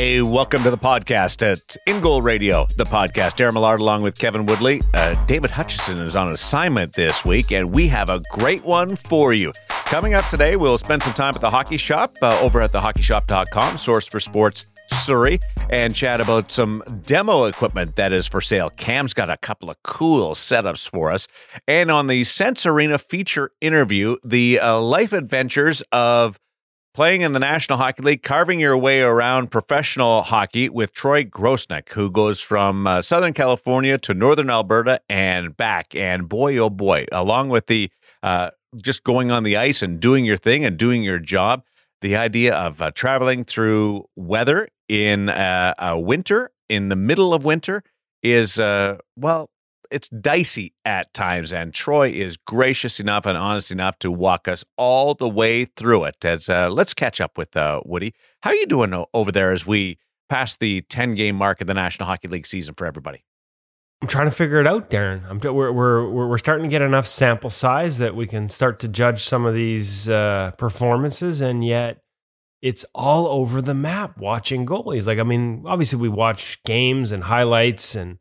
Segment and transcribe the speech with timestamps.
[0.00, 3.36] Hey, welcome to the podcast at In Goal Radio, the podcast.
[3.36, 4.80] Darren Millard along with Kevin Woodley.
[4.94, 9.34] Uh, David Hutchison is on assignment this week, and we have a great one for
[9.34, 9.52] you.
[9.68, 13.76] Coming up today, we'll spend some time at the hockey shop uh, over at thehockeyshop.com,
[13.76, 18.70] source for sports Surrey, and chat about some demo equipment that is for sale.
[18.70, 21.28] Cam's got a couple of cool setups for us.
[21.68, 26.40] And on the Sense Arena feature interview, the uh, life adventures of
[26.92, 31.92] playing in the National Hockey League, carving your way around professional hockey with Troy Grosenick,
[31.92, 35.94] who goes from uh, Southern California to Northern Alberta and back.
[35.94, 37.90] And boy, oh boy, along with the
[38.22, 41.64] uh, just going on the ice and doing your thing and doing your job,
[42.00, 47.44] the idea of uh, traveling through weather in uh, a winter, in the middle of
[47.44, 47.82] winter,
[48.22, 49.50] is, uh, well,
[49.90, 54.64] it's dicey at times, and Troy is gracious enough and honest enough to walk us
[54.76, 56.24] all the way through it.
[56.24, 58.14] As uh, let's catch up with uh, Woody.
[58.42, 61.74] How are you doing over there as we pass the ten game mark of the
[61.74, 63.24] National Hockey League season for everybody?
[64.02, 65.28] I'm trying to figure it out, Darren.
[65.28, 68.88] I'm, we're, we're, we're starting to get enough sample size that we can start to
[68.88, 72.00] judge some of these uh, performances, and yet
[72.62, 75.06] it's all over the map watching goalies.
[75.06, 78.18] Like, I mean, obviously we watch games and highlights and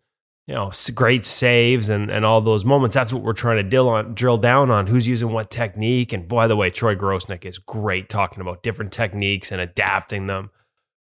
[0.49, 2.95] you know great saves and and all those moments.
[2.95, 4.87] That's what we're trying to drill on, drill down on.
[4.87, 6.11] Who's using what technique?
[6.11, 10.49] And by the way, Troy Grosenick is great talking about different techniques and adapting them.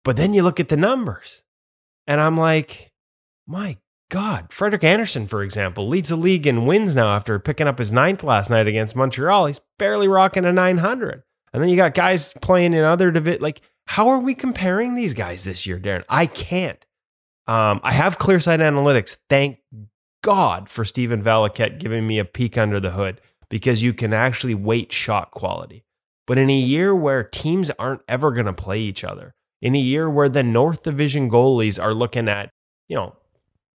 [0.02, 1.42] But then you look at the numbers,
[2.08, 2.90] and I'm like,
[3.46, 3.76] my
[4.08, 7.92] God, Frederik Andersen for example, leads the league in wins now after picking up his
[7.92, 9.46] ninth last night against Montreal.
[9.46, 11.22] He's barely rocking a 900.
[11.52, 13.42] And then you got guys playing in other divisions.
[13.42, 16.02] Like, how are we comparing these guys this year, Darren?
[16.08, 16.84] I can't.
[17.50, 19.16] Um, I have ClearSight Analytics.
[19.28, 19.58] Thank
[20.22, 24.54] God for Stephen Valiquette giving me a peek under the hood because you can actually
[24.54, 25.84] weight shot quality.
[26.28, 29.80] But in a year where teams aren't ever going to play each other, in a
[29.80, 32.50] year where the North Division goalies are looking at,
[32.88, 33.16] you know,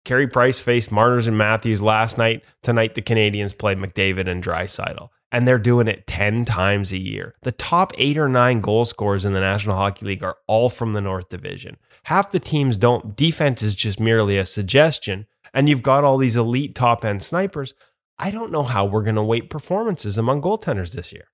[0.05, 2.45] Carey Price faced Marners and Matthews last night.
[2.63, 7.35] Tonight, the Canadiens play McDavid and Draisaitl and they're doing it 10 times a year.
[7.43, 10.93] The top eight or nine goal scorers in the National Hockey League are all from
[10.93, 11.77] the North Division.
[12.05, 16.37] Half the teams don't, defense is just merely a suggestion, and you've got all these
[16.37, 17.75] elite top end snipers.
[18.17, 21.27] I don't know how we're going to weight performances among goaltenders this year.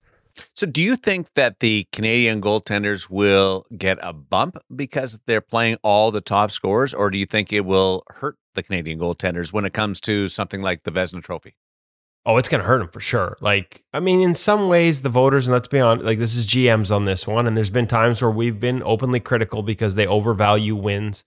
[0.55, 5.77] So, do you think that the Canadian goaltenders will get a bump because they're playing
[5.83, 9.67] all the top scorers, or do you think it will hurt the Canadian goaltenders when
[9.67, 11.55] it comes to something like the Vezina Trophy?
[12.27, 13.39] Oh, it's going to hurt him for sure.
[13.41, 16.47] Like, I mean, in some ways, the voters, and let's be honest, like, this is
[16.47, 17.47] GMs on this one.
[17.47, 21.25] And there's been times where we've been openly critical because they overvalue wins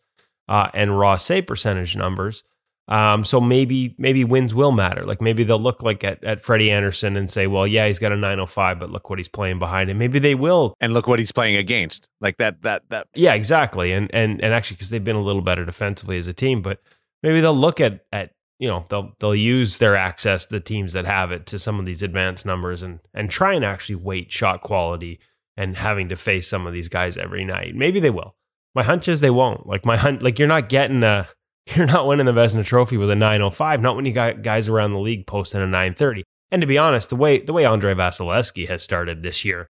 [0.48, 2.44] uh, and raw save percentage numbers.
[2.88, 5.06] Um, so maybe maybe wins will matter.
[5.06, 8.12] Like maybe they'll look like at, at Freddie Andersen and say, well, yeah, he's got
[8.12, 9.98] a 905, but look what he's playing behind him.
[9.98, 10.75] Maybe they will.
[10.81, 12.10] And look what he's playing against.
[12.20, 13.08] Like that, that, that.
[13.16, 13.94] Yeah, exactly.
[13.94, 16.81] And, and, and actually, because they've been a little better defensively as a team, but
[17.22, 21.06] maybe they'll look at, at you know they'll they'll use their access the teams that
[21.06, 24.62] have it to some of these advanced numbers and and try and actually weight shot
[24.62, 25.19] quality
[25.58, 27.75] and having to face some of these guys every night.
[27.75, 28.36] Maybe they will.
[28.75, 29.68] My hunch is they won't.
[29.68, 31.28] Like my hunt, like you're not getting a,
[31.75, 33.81] you're not winning the Vezina Trophy with a 905.
[33.81, 36.24] Not when you got guys around the league posting a 930.
[36.52, 39.69] And to be honest, the way the way Andrei Vasilevskiy has started this year,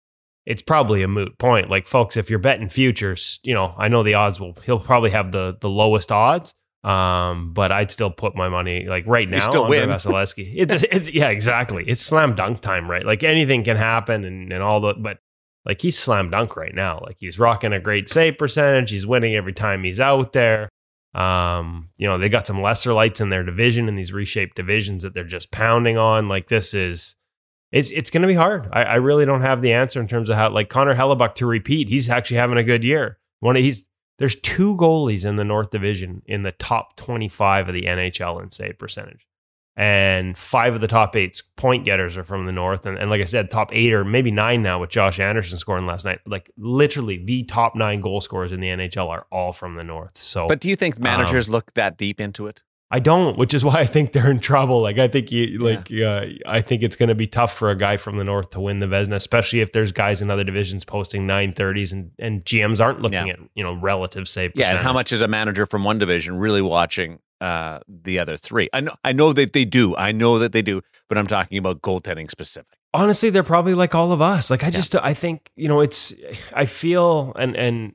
[0.44, 1.70] it's probably a moot point.
[1.70, 5.10] Like folks, if you're betting futures, you know I know the odds will he'll probably
[5.10, 6.52] have the the lowest odds
[6.86, 9.38] um, but I'd still put my money like right now.
[9.38, 10.52] You still win, Vasilevskiy.
[10.54, 11.84] It's, it's yeah, exactly.
[11.86, 13.04] It's slam dunk time, right?
[13.04, 15.18] Like anything can happen, and and all the but
[15.64, 17.00] like he's slam dunk right now.
[17.04, 18.92] Like he's rocking a great save percentage.
[18.92, 20.68] He's winning every time he's out there.
[21.12, 25.02] Um, you know they got some lesser lights in their division in these reshaped divisions
[25.02, 26.28] that they're just pounding on.
[26.28, 27.16] Like this is.
[27.72, 28.68] It's it's going to be hard.
[28.72, 31.46] I, I really don't have the answer in terms of how like Connor Hellebuyck to
[31.46, 31.88] repeat.
[31.88, 33.18] He's actually having a good year.
[33.40, 33.84] One of, he's
[34.18, 38.50] there's two goalies in the North Division in the top 25 of the NHL in
[38.50, 39.26] save percentage.
[39.78, 42.86] And five of the top eight point getters are from the North.
[42.86, 45.84] And, and like I said, top eight or maybe nine now with Josh Anderson scoring
[45.84, 46.20] last night.
[46.24, 50.16] Like literally the top nine goal scorers in the NHL are all from the North.
[50.16, 52.62] So, But do you think managers um, look that deep into it?
[52.90, 54.80] I don't, which is why I think they're in trouble.
[54.80, 56.08] Like I think you like yeah.
[56.08, 58.60] uh, I think it's going to be tough for a guy from the north to
[58.60, 62.80] win the Vezina, especially if there's guys in other divisions posting 930s and and GMs
[62.80, 63.34] aren't looking yeah.
[63.34, 66.36] at, you know, relative save Yeah, and how much is a manager from one division
[66.38, 68.68] really watching uh, the other three?
[68.72, 69.96] I know I know that they do.
[69.96, 72.78] I know that they do, but I'm talking about goaltending specific.
[72.94, 74.48] Honestly, they're probably like all of us.
[74.48, 75.00] Like I just yeah.
[75.02, 76.14] I think, you know, it's
[76.54, 77.94] I feel and and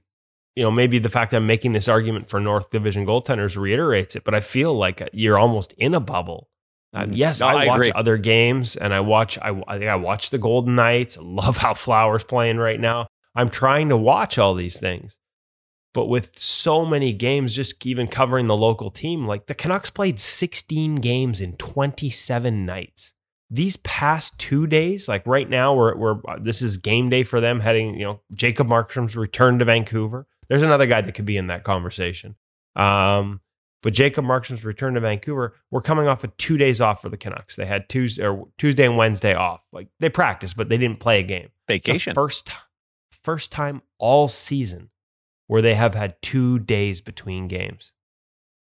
[0.62, 4.16] you know, maybe the fact that I'm making this argument for North Division goaltenders reiterates
[4.16, 6.50] it, but I feel like you're almost in a bubble.
[6.94, 7.14] Uh, mm-hmm.
[7.14, 7.92] yes, no, I, I, watch agree.
[7.94, 9.40] other games and I watch.
[9.40, 11.18] I, I think I watch the Golden Knights.
[11.18, 13.08] I love how Fleury's playing right now.
[13.34, 15.18] I'm trying to watch all these things,
[15.96, 20.20] But with so many games, just even covering the local team, like the Canucks played
[20.20, 23.14] 16 games in 27 nights.
[23.50, 27.62] These past two days, like right now, we're, we're this is game day for them.
[27.62, 30.28] Heading, you know, Jacob Markstrom's return to Vancouver.
[30.52, 32.36] There's another guy that could be in that conversation.
[32.76, 33.40] Um,
[33.82, 37.16] but Jacob Markstrom's return to Vancouver, we're coming off of two days off for the
[37.16, 37.56] Canucks.
[37.56, 39.64] They had Tuesday or Tuesday and Wednesday off.
[39.72, 41.52] Like they practiced, but they didn't play a game.
[41.70, 42.14] Vacation.
[42.14, 42.52] First,
[43.24, 44.90] first time all season
[45.48, 47.94] where they have had two days between games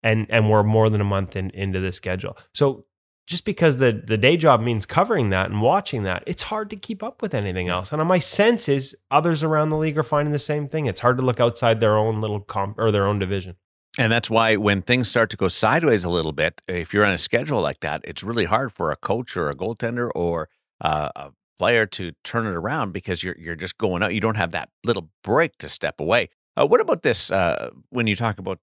[0.04, 2.86] and and we're more than a month in, into the schedule so
[3.28, 6.76] just because the the day job means covering that and watching that it's hard to
[6.76, 10.32] keep up with anything else and my sense is others around the league are finding
[10.32, 13.20] the same thing it's hard to look outside their own little comp or their own
[13.20, 13.56] division
[13.98, 17.14] and that's why when things start to go sideways a little bit, if you're on
[17.14, 20.50] a schedule like that, it's really hard for a coach or a goaltender or
[20.82, 24.14] uh, a player to turn it around because you're you're just going out.
[24.14, 26.30] You don't have that little break to step away.
[26.56, 27.32] Uh, what about this?
[27.32, 28.60] Uh, when you talk about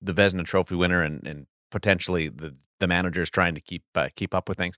[0.00, 4.34] the Vezina Trophy winner and, and potentially the the managers trying to keep uh, keep
[4.34, 4.76] up with things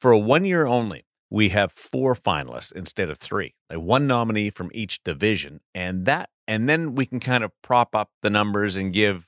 [0.00, 4.50] for a one year only, we have four finalists instead of three, like one nominee
[4.50, 8.76] from each division, and that and then we can kind of prop up the numbers
[8.76, 9.26] and give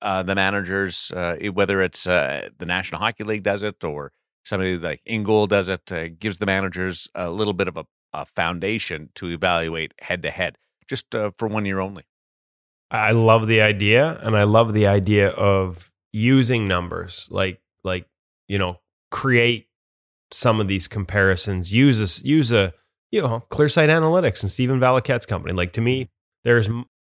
[0.00, 4.12] uh, the managers, uh, whether it's uh, the National Hockey League does it or
[4.44, 8.24] somebody like InGoal does it, uh, gives the managers a little bit of a, a
[8.24, 10.56] foundation to evaluate head to head,
[10.88, 12.04] just uh, for one year only.
[12.90, 18.06] I love the idea, and I love the idea of using numbers, like like
[18.48, 18.80] you know,
[19.10, 19.68] create
[20.30, 21.72] some of these comparisons.
[21.72, 22.72] Use a use a
[23.10, 25.54] you know ClearSight Analytics and Stephen Valiquette's company.
[25.54, 26.08] Like to me, mm.
[26.44, 26.68] there's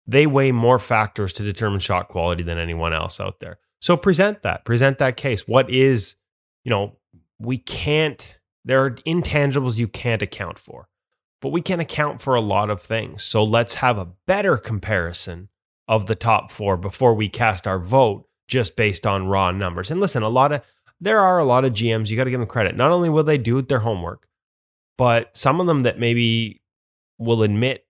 [0.08, 3.60] they weigh more factors to determine shot quality than anyone else out there.
[3.80, 5.48] So present that, present that case.
[5.48, 6.16] What is
[6.64, 6.98] you know
[7.40, 8.36] we can't.
[8.64, 10.88] There are intangibles you can't account for,
[11.42, 13.24] but we can account for a lot of things.
[13.24, 15.50] So let's have a better comparison
[15.88, 19.90] of the top four before we cast our vote just based on raw numbers.
[19.90, 20.62] And listen, a lot of
[21.00, 22.76] there are a lot of GMs, you got to give them credit.
[22.76, 24.28] Not only will they do their homework,
[24.98, 26.62] but some of them that maybe
[27.18, 27.88] will admit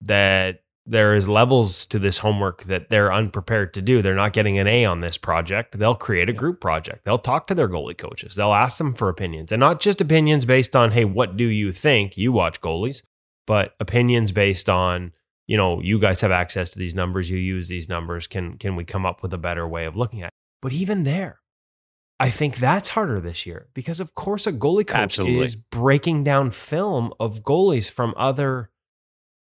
[0.00, 4.00] that there is levels to this homework that they're unprepared to do.
[4.00, 5.78] They're not getting an A on this project.
[5.78, 7.04] They'll create a group project.
[7.04, 8.36] They'll talk to their goalie coaches.
[8.36, 11.72] They'll ask them for opinions and not just opinions based on, hey, what do you
[11.72, 12.16] think?
[12.16, 13.02] You watch goalies,
[13.46, 15.12] but opinions based on
[15.46, 18.26] you know, you guys have access to these numbers, you use these numbers.
[18.26, 20.32] Can can we come up with a better way of looking at it?
[20.60, 21.40] But even there,
[22.18, 25.44] I think that's harder this year because of course a goalie coach Absolutely.
[25.44, 28.70] is breaking down film of goalies from other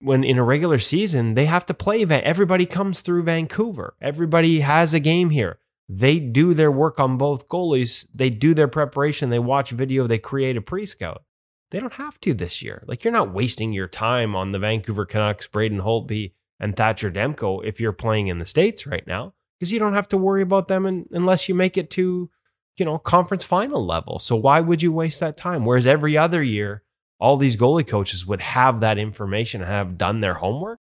[0.01, 3.95] when in a regular season they have to play everybody comes through Vancouver.
[4.01, 5.59] Everybody has a game here.
[5.89, 8.07] They do their work on both goalies.
[8.15, 9.29] They do their preparation.
[9.29, 10.07] They watch video.
[10.07, 11.23] They create a pre-scout.
[11.71, 12.83] They don't have to this year.
[12.87, 17.65] Like you're not wasting your time on the Vancouver Canucks, Braden Holtby, and Thatcher Demko
[17.65, 20.69] if you're playing in the States right now, because you don't have to worry about
[20.69, 22.31] them in, unless you make it to,
[22.77, 24.19] you know, conference final level.
[24.19, 25.65] So why would you waste that time?
[25.65, 26.83] Whereas every other year,
[27.19, 30.81] all these goalie coaches would have that information and have done their homework.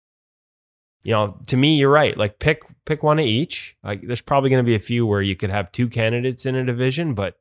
[1.02, 2.16] You know, to me, you're right.
[2.16, 3.76] Like pick pick one of each.
[3.82, 6.54] Like there's probably going to be a few where you could have two candidates in
[6.54, 7.38] a division, but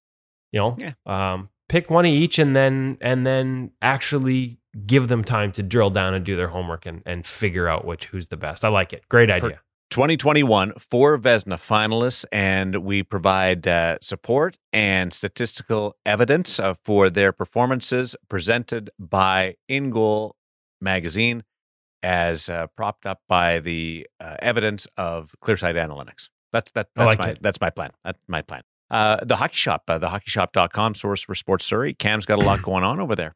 [0.52, 0.94] you know, yeah.
[1.06, 5.90] um, pick one of each and then and then actually give them time to drill
[5.90, 8.64] down and do their homework and, and figure out which who's the best.
[8.64, 9.08] I like it.
[9.10, 9.50] Great idea.
[9.50, 17.10] For 2021, four Vezina finalists, and we provide uh, support and statistical evidence uh, for
[17.10, 20.34] their performances presented by InGoal
[20.82, 21.44] magazine
[22.04, 26.30] as uh, propped up by the uh, evidence of ClearSight Analytics.
[26.52, 26.90] That's that.
[26.96, 27.40] That's like my it.
[27.42, 27.92] that's my plan.
[28.04, 28.64] That's my plan.
[28.90, 31.94] Uh, the hockey shop, uh, thehockeyshop.com, source for sports Surrey.
[31.94, 33.34] Cam's got a lot going on over there.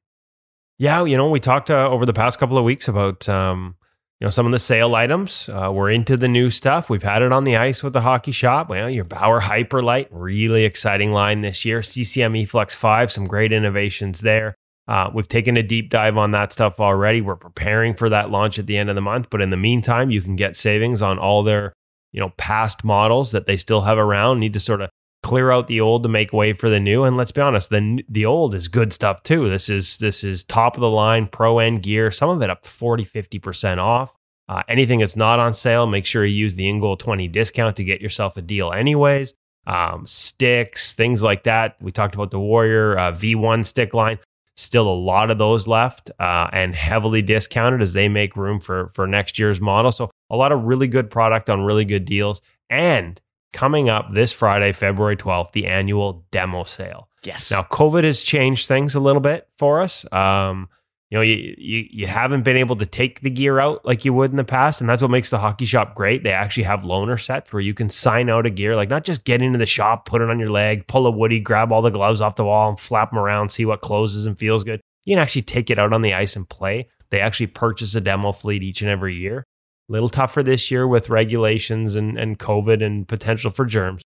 [0.77, 3.75] Yeah, you know, we talked uh, over the past couple of weeks about um,
[4.19, 5.49] you know some of the sale items.
[5.49, 6.89] Uh, we're into the new stuff.
[6.89, 8.69] We've had it on the ice with the hockey shop.
[8.69, 11.83] Well, your Bauer Hyperlight, really exciting line this year.
[11.83, 14.55] CCM eFlex Five, some great innovations there.
[14.87, 17.21] Uh, we've taken a deep dive on that stuff already.
[17.21, 19.29] We're preparing for that launch at the end of the month.
[19.29, 21.73] But in the meantime, you can get savings on all their
[22.11, 24.39] you know past models that they still have around.
[24.39, 24.89] Need to sort of
[25.23, 27.03] clear out the old to make way for the new.
[27.03, 29.49] And let's be honest, the the old is good stuff too.
[29.49, 32.11] This is this is top of the line pro end gear.
[32.11, 34.15] Some of it up 40, 50% off.
[34.49, 37.83] Uh, anything that's not on sale, make sure you use the InGoal 20 discount to
[37.83, 39.33] get yourself a deal anyways.
[39.65, 41.77] Um, sticks, things like that.
[41.79, 44.19] We talked about the Warrior uh, V1 stick line.
[44.57, 48.89] Still a lot of those left uh, and heavily discounted as they make room for
[48.89, 49.91] for next year's model.
[49.91, 52.41] So a lot of really good product on really good deals.
[52.69, 53.21] And
[53.53, 57.09] coming up this Friday, February 12th, the annual demo sale.
[57.23, 57.51] Yes.
[57.51, 60.11] Now, COVID has changed things a little bit for us.
[60.11, 60.69] Um,
[61.11, 64.13] you know, you, you you haven't been able to take the gear out like you
[64.13, 66.23] would in the past, and that's what makes the hockey shop great.
[66.23, 69.25] They actually have loaner sets where you can sign out a gear, like not just
[69.25, 71.89] get into the shop, put it on your leg, pull a woody, grab all the
[71.89, 74.79] gloves off the wall, and flap them around, see what closes and feels good.
[75.03, 76.87] You can actually take it out on the ice and play.
[77.09, 79.43] They actually purchase a demo fleet each and every year.
[79.89, 84.01] Little tougher this year with regulations and, and COVID and potential for germs,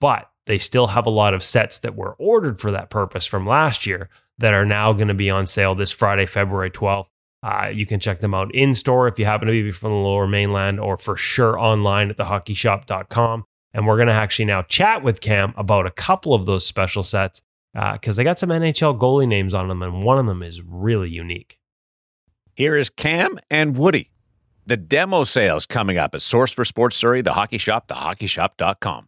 [0.00, 3.46] but they still have a lot of sets that were ordered for that purpose from
[3.46, 7.06] last year that are now going to be on sale this Friday, February 12th.
[7.42, 9.96] Uh, you can check them out in store if you happen to be from the
[9.96, 13.44] lower mainland or for sure online at thehockeyshop.com.
[13.72, 17.02] And we're going to actually now chat with Cam about a couple of those special
[17.02, 17.40] sets
[17.72, 20.60] because uh, they got some NHL goalie names on them, and one of them is
[20.60, 21.58] really unique.
[22.54, 24.10] Here is Cam and Woody.
[24.70, 29.06] The demo sales coming up at Source for Sports Surrey, the hockey shop, thehockeyshop.com.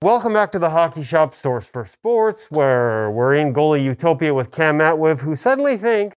[0.00, 4.52] Welcome back to the Hockey Shop Source for Sports, where we're in goalie utopia with
[4.52, 6.16] Cam Matwiv, who suddenly thinks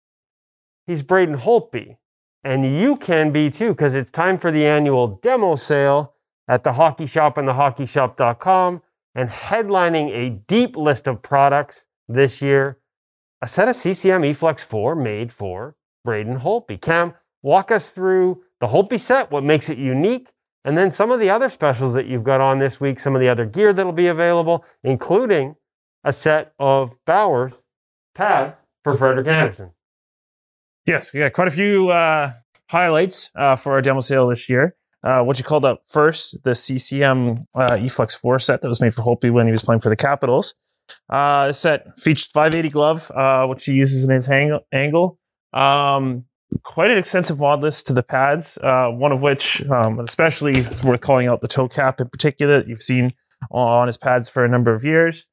[0.87, 1.97] he's Braden Holtby.
[2.45, 6.13] And you can be too, because it's time for the annual demo sale
[6.47, 8.81] at the Hockey Shop and thehockeyshop.com.
[9.13, 12.79] And headlining a deep list of products this year,
[13.41, 15.75] a set of CCM eFlex 4 made for
[16.05, 16.79] Braden Holtby.
[16.81, 20.31] Cam, walk us through the Holtby set, what makes it unique,
[20.63, 23.19] and then some of the other specials that you've got on this week, some of
[23.19, 25.55] the other gear that'll be available, including
[26.03, 27.63] a set of Bauer's
[28.13, 29.71] pads for Frederik Andersen.
[30.85, 32.31] Yes, we got quite a few uh,
[32.69, 34.75] highlights uh, for our demo sale this year.
[35.03, 38.93] Uh, what you called up first, the CCM uh, eFlex 4 set that was made
[38.93, 40.53] for Holtby when he was playing for the Capitals.
[41.09, 45.17] Uh, the set featured 580 glove, uh, which he uses in his hang- angle.
[45.53, 46.25] Um,
[46.63, 50.83] quite an extensive mod list to the pads, uh, one of which, um, especially, is
[50.83, 53.13] worth calling out the toe cap in particular that you've seen
[53.49, 55.25] on his pads for a number of years.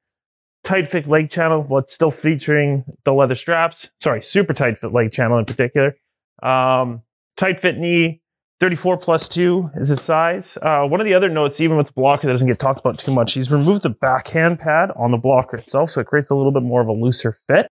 [0.65, 3.91] Tight fit leg channel, but still featuring the leather straps.
[4.01, 5.97] Sorry, super tight fit leg channel in particular.
[6.43, 7.03] Um,
[7.37, 8.23] tight fit knee,
[8.61, 10.59] 34 plus 2 is his size.
[10.61, 12.99] Uh, one of the other notes, even with the blocker that doesn't get talked about
[12.99, 16.35] too much, he's removed the backhand pad on the blocker itself, so it creates a
[16.35, 17.71] little bit more of a looser fit.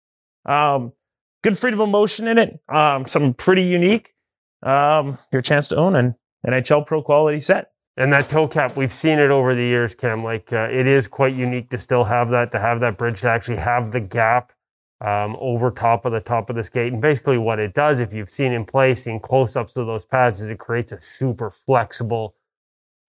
[0.45, 0.93] Um,
[1.43, 2.59] good freedom of motion in it.
[2.69, 4.13] Um, something pretty unique.
[4.63, 6.15] Um, your chance to own an
[6.47, 7.71] NHL Pro quality set.
[7.97, 10.23] And that toe cap, we've seen it over the years, Cam.
[10.23, 13.29] Like uh, it is quite unique to still have that, to have that bridge, to
[13.29, 14.53] actually have the gap
[15.01, 16.91] um, over top of the top of the skate.
[16.91, 20.05] And basically, what it does, if you've seen in place, in close ups of those
[20.05, 22.35] pads, is it creates a super flexible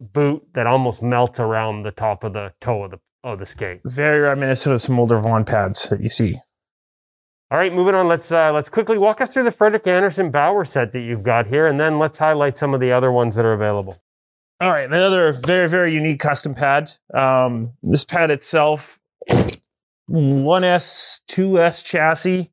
[0.00, 3.80] boot that almost melts around the top of the toe of the of the skate.
[3.85, 6.37] Very reminiscent of some older Vaughn pads that you see.
[7.50, 8.09] All right, moving on.
[8.09, 11.49] Let's uh, let's quickly walk us through the Frederik Andersen Bauer set that you've got
[11.49, 14.00] here, and then let's highlight some of the other ones that are available.
[14.61, 16.92] All right, another very very unique custom pad.
[17.12, 19.00] Um, this pad itself,
[20.11, 22.50] 1S 2S chassis,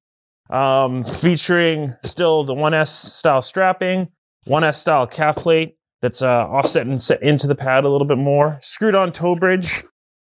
[0.49, 4.09] um, featuring still the 1S style strapping,
[4.47, 8.17] 1S style calf plate that's uh, offset and set into the pad a little bit
[8.17, 8.57] more.
[8.61, 9.83] Screwed on toe bridge,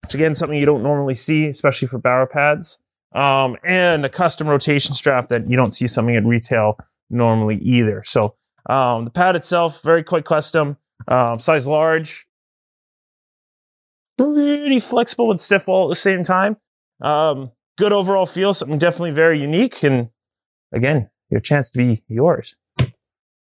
[0.03, 2.79] which again something you don't normally see, especially for Bauer pads
[3.15, 6.79] um, and a custom rotation strap that you don't see something at retail
[7.11, 8.03] normally either.
[8.05, 8.35] So
[8.67, 10.77] um, the pad itself, very quite custom,
[11.09, 12.27] um, size large,
[14.19, 16.57] pretty flexible and stiff all at the same time.
[17.01, 20.11] Um, good overall feel, something definitely very unique, and
[20.73, 22.57] again, your chance to be yours.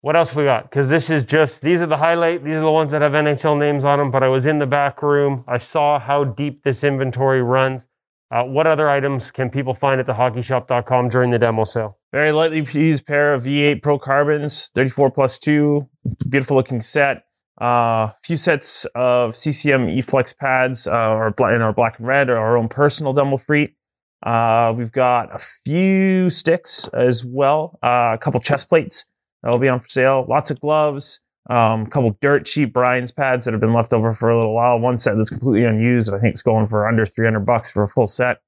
[0.02, 0.70] What else we got?
[0.70, 2.44] Because this is just these are the highlight.
[2.44, 4.12] These are the ones that have NHL names on them.
[4.12, 5.44] But I was in the back room.
[5.48, 7.88] I saw how deep this inventory runs.
[8.30, 11.98] Uh, what other items can people find at thehockeyshop.com during the demo sale?
[12.12, 15.88] Very lightly used pair of V8 Pro Carbons, 34 plus 2,
[16.30, 17.25] beautiful looking set.
[17.60, 22.38] A uh, few sets of CCM eFlex pads, uh, in our black and red, or
[22.38, 23.76] our own personal demo fleet.
[24.24, 29.06] Uh, we've got a few sticks as well, uh, a couple chest plates
[29.42, 31.20] that'll be on for sale, lots of gloves,
[31.50, 34.56] um, a couple dirt cheap Brian's pads that have been left over for a little
[34.56, 34.80] while.
[34.80, 36.12] One set that's completely unused.
[36.12, 38.40] I think it's going for under 300 bucks for a full set.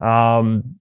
[0.00, 0.76] Um,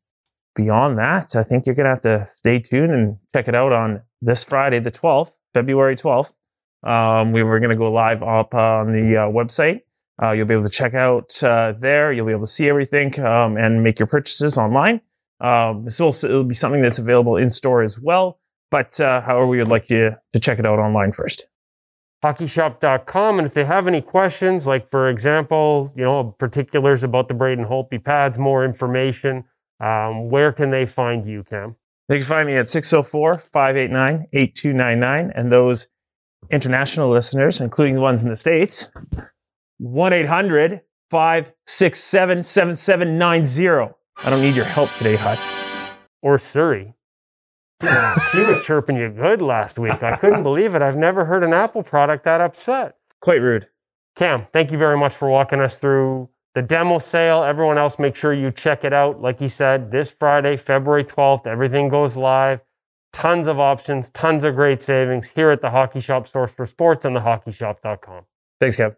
[0.56, 3.72] beyond that, I think you're going to have to stay tuned and check it out
[3.72, 6.34] on this Friday, the 12th, February 12th.
[6.84, 9.82] Um, we were going to go live up on the uh, website.
[10.22, 12.12] Uh, you'll be able to check out uh, there.
[12.12, 15.02] You'll be able to see everything um, and make your purchases online.
[15.40, 18.40] Um, this will it'll be something that's available in store as well.
[18.70, 21.48] But uh, however, we would like you to check it out online first
[22.24, 23.40] hockeyshop.com.
[23.40, 27.66] And if they have any questions, like for example, you know, particulars about the Braden
[27.66, 29.44] Holtby pads, more information,
[29.80, 31.76] um, where can they find you, Cam?
[32.08, 35.32] They can find me at 604 589 8299.
[35.36, 35.88] And those
[36.50, 38.90] international listeners, including the ones in the States,
[39.78, 40.82] 1 800
[41.12, 43.98] five six seven seven seven nine zero.
[44.24, 45.40] I don't need your help today, Hutch.
[46.22, 46.94] Or Siri.
[48.32, 50.02] she was chirping you good last week.
[50.02, 50.82] I couldn't believe it.
[50.82, 52.96] I've never heard an Apple product that upset.
[53.20, 53.68] Quite rude.
[54.16, 57.44] Cam, thank you very much for walking us through the demo sale.
[57.44, 59.20] Everyone else, make sure you check it out.
[59.20, 62.62] Like he said, this Friday, February 12th, everything goes live.
[63.14, 67.06] Tons of options, tons of great savings here at the Hockey Shop source for sports
[67.06, 68.24] and thehockeyshop.com.
[68.60, 68.96] Thanks, Kev.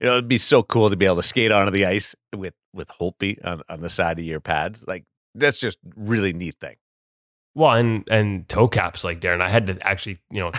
[0.00, 2.54] You know, it'd be so cool to be able to skate onto the ice with
[2.72, 4.84] with Holtby on, on the side of your pads.
[4.86, 5.04] Like
[5.34, 6.76] that's just really neat thing.
[7.54, 10.52] Well, and and toe caps like Darren, I had to actually you know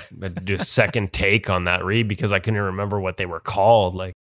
[0.43, 3.95] do a second take on that read because I couldn't remember what they were called.
[3.95, 4.13] Like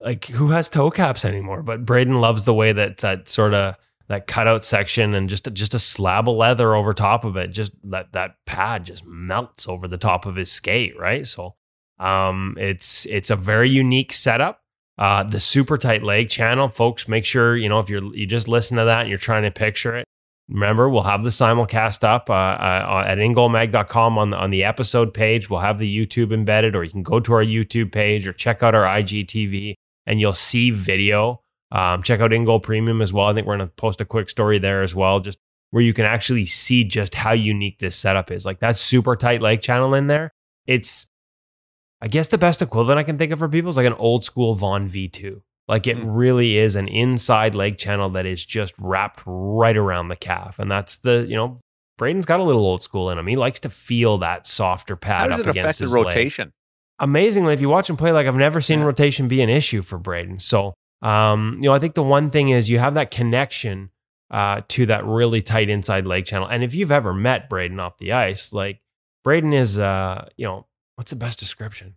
[0.00, 1.62] like who has toe caps anymore?
[1.62, 3.76] But Braden loves the way that that sort of
[4.08, 7.48] that cutout section and just just a slab of leather over top of it.
[7.48, 11.26] Just that that pad just melts over the top of his skate, right?
[11.26, 11.54] So
[11.98, 14.60] um, it's it's a very unique setup.
[14.96, 17.06] Uh, the super tight leg channel, folks.
[17.08, 19.50] Make sure you know if you're you just listen to that and you're trying to
[19.50, 20.04] picture it.
[20.48, 25.12] Remember, we'll have the simulcast up uh, uh, at ingoalmag.com on the, on the episode
[25.12, 25.50] page.
[25.50, 28.62] We'll have the YouTube embedded, or you can go to our YouTube page or check
[28.62, 29.74] out our IGTV
[30.08, 31.42] and you'll see video.
[31.70, 33.26] Um, check out InGoal Premium as well.
[33.26, 35.38] I think we're going to post a quick story there as well, just
[35.70, 38.46] where you can actually see just how unique this setup is.
[38.46, 40.32] Like that super tight leg channel in there.
[40.66, 41.06] It's,
[42.00, 44.24] I guess, the best equivalent I can think of for people is like an old
[44.24, 45.42] school Vaughn V2.
[45.68, 46.04] Like it mm.
[46.06, 50.58] really is an inside leg channel that is just wrapped right around the calf.
[50.58, 51.60] And that's the, you know,
[51.98, 53.26] Braden's got a little old school in him.
[53.26, 55.92] He likes to feel that softer pad How does up it against affect the his
[55.92, 56.46] rotation?
[56.46, 56.52] Leg.
[57.00, 58.86] Amazingly, if you watch him play, like I've never seen Yeah.
[58.86, 60.38] rotation be an issue for Braden.
[60.40, 63.90] So, um, you know, I think the one thing is you have that connection
[64.30, 66.46] uh, to that really tight inside leg channel.
[66.48, 68.80] And if you've ever met Braden off the ice, like
[69.24, 71.94] Braden is, uh, you know, what's the best description?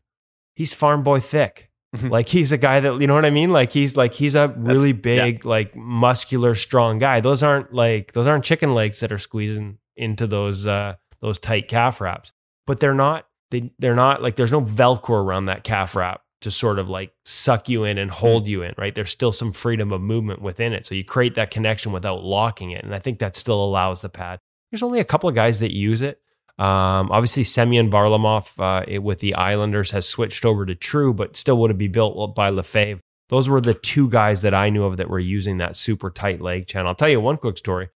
[0.55, 1.67] He's farm boy thick.
[1.93, 2.09] Mhm.
[2.09, 3.51] like he's a guy that you know what I mean.
[3.51, 4.93] Like he's like he's a really yeah.
[5.01, 7.19] big, like muscular, strong guy.
[7.19, 11.67] Those aren't like those aren't chicken legs that are squeezing into those uh, those tight
[11.67, 12.31] calf wraps.
[12.65, 16.49] But they're not they they're not like there's no velcro around that calf wrap to
[16.49, 18.95] sort of like suck you in and hold you in, right?
[18.95, 20.87] There's still some freedom of movement within it.
[20.87, 22.83] So you create that connection without locking it.
[22.83, 24.39] And I think that still allows the pad.
[24.71, 26.19] There's only a couple of guys that use it.
[26.57, 31.37] Um, obviously, Semyon Varlamov uh, it- with the Islanders has switched over to True, but
[31.37, 33.01] still would be built by Lefebvre.
[33.29, 36.41] Those were the two guys that I knew of that were using that super tight
[36.41, 36.89] leg channel.
[36.89, 37.89] I'll tell you one quick story.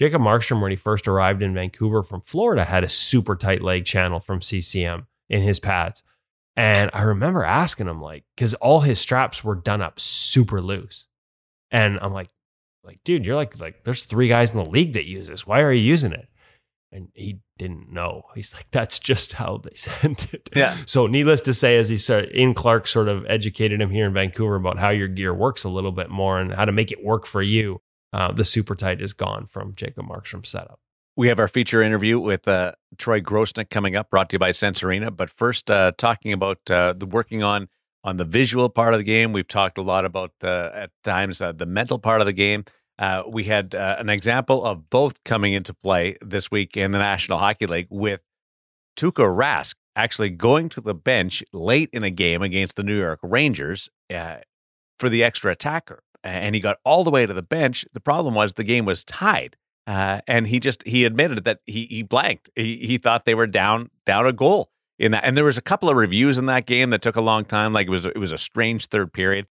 [0.00, 3.84] Jacob Markstrom, when he first arrived in Vancouver from Florida, had a super tight leg
[3.84, 6.02] channel from CCM in his pads.
[6.56, 11.06] And I remember asking him, like, because all his straps were done up super loose.
[11.70, 12.30] And I'm like,
[12.82, 15.46] like, dude, you're like, like, there's three guys in the league that use this.
[15.46, 16.30] Why are you using it?
[16.90, 18.22] And he didn't know.
[18.34, 20.48] He's like, that's just how they sent it.
[20.56, 20.78] Yeah.
[20.86, 24.14] So needless to say, as he said, Ian Clark sort of educated him here in
[24.14, 27.04] Vancouver about how your gear works a little bit more and how to make it
[27.04, 27.82] work for you.
[28.12, 30.80] Uh, the super tight is gone from Jacob Markstrom's setup.
[31.16, 34.52] We have our feature interview with uh, Troy Grosenick coming up, brought to you by
[34.52, 35.10] Sense Arena.
[35.10, 37.68] But first, uh, talking about uh, the working on
[38.02, 39.32] on the visual part of the game.
[39.32, 42.64] We've talked a lot about uh, at times the mental part of the game.
[43.28, 47.66] We had an example of both coming into play this week in the National Hockey
[47.66, 48.20] League with
[48.96, 53.18] Tuukka Rask actually going to the bench late in a game against the New York
[53.22, 53.90] Rangers
[54.98, 57.84] for the extra attacker, and he got all the way to the bench.
[57.92, 59.56] The problem was the game was tied.
[59.86, 62.50] Uh, and he just he admitted that he he blanked.
[62.54, 65.24] He he thought they were down down a goal in that.
[65.24, 67.72] And there was a couple of reviews in that game that took a long time.
[67.72, 69.46] Like it was it was a strange third period.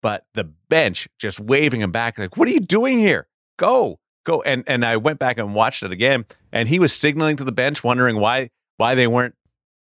[0.00, 3.28] But the bench just waving him back, like, "What are you doing here?
[3.56, 7.36] Go, go!" And and I went back and watched it again, and he was signaling
[7.36, 9.34] to the bench, wondering why why they weren't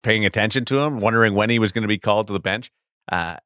[0.03, 2.71] paying attention to him, wondering when he was going to be called to the bench.
[3.11, 3.37] Uh,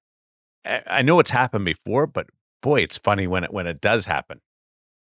[0.66, 2.28] I I know it's happened before, but
[2.62, 4.42] boy, it's funny when it when it does happen.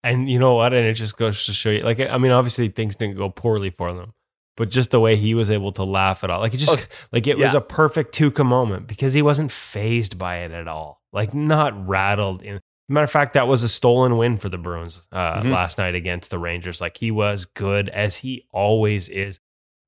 [0.03, 0.75] And you know what?
[0.75, 3.71] And it just goes to show you, like, I mean, obviously things didn't go poorly
[3.71, 4.12] for them,
[4.57, 7.07] but just the way he was able to laugh at all, like, it just, Oh,
[7.11, 11.01] like, it was a perfect Tuukka moment because he wasn't phased by it at all,
[11.12, 12.43] like, not rattled.
[12.43, 15.51] In matter of fact, that was a stolen win for the Bruins uh, Mhm.
[15.53, 16.83] last night against the Rangers.
[16.83, 19.40] Like, he was good as he always is.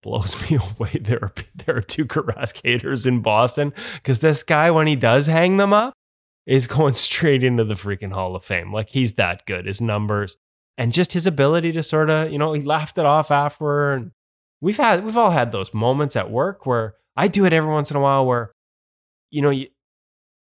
[0.03, 0.93] Blows me away.
[0.99, 1.33] There are
[1.67, 5.75] there are Tuukka Rask haters in Boston because this guy, when he does hang them
[5.75, 5.93] up,
[6.47, 8.73] is going straight into the freaking Hall of Fame.
[8.73, 9.67] Like he's that good.
[9.67, 10.37] His numbers
[10.79, 13.93] and just his ability to sort of, you know, he laughed it off after.
[13.93, 14.13] And
[14.61, 17.91] we've had, we've all had those moments at work where I do it every once
[17.91, 18.53] in a while where,
[19.31, 19.69] you know, you,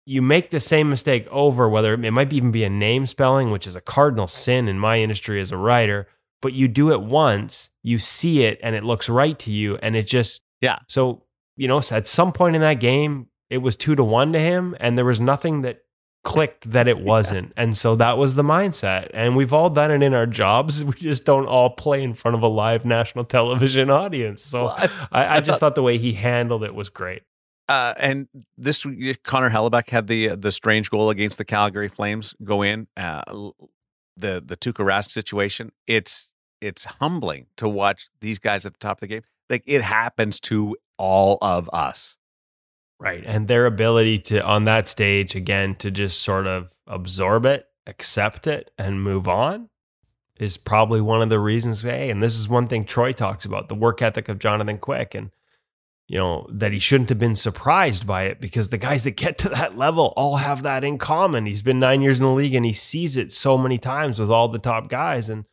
[0.06, 3.68] you make the same mistake over, whether it might even be a name spelling, which
[3.68, 6.08] is a cardinal sin in my industry as a writer.
[6.42, 9.78] but you do it once, you see it and it looks right to you.
[9.78, 10.80] And it just, Yeah.
[10.88, 11.24] So,
[11.56, 14.76] you know, at some point in that game, it was two to one to him,
[14.80, 15.83] and there was nothing that
[16.24, 17.52] clicked that it wasn't.
[17.58, 19.10] And so that was the mindset.
[19.14, 20.84] And we've all done it in our jobs.
[20.86, 24.42] We just don't all play in front of a live national television audience.
[24.42, 26.90] So Well, I- I, I, I just thought- thought the way he handled it was
[26.90, 27.24] great.
[27.70, 28.86] Uh, and this
[29.24, 32.88] Connor Hellebuyck had the the strange goal against the Calgary Flames go in.
[32.98, 33.24] Uh,
[34.18, 35.72] the the Tuukka Rask situation.
[35.88, 39.22] It's it's humbling to watch these guys at the top of the game.
[39.50, 42.18] Like it happens to all of us.
[43.04, 43.22] Right.
[43.26, 48.48] And their ability to, on that stage, again, to just sort of absorb it, accept
[48.48, 49.68] it, and move on
[50.40, 51.82] is probably one of the reasons.
[51.82, 55.16] Hey, and this is one thing Troy talks about the work ethic of Jonathan Quick
[55.16, 55.32] and,
[56.08, 59.38] you know, that he shouldn't have been surprised by it because the guys that get
[59.40, 61.46] to that level all have that in common.
[61.46, 64.32] He's been nine years in the league and he sees it so many times with
[64.32, 65.30] all the top guys.
[65.30, 65.44] And,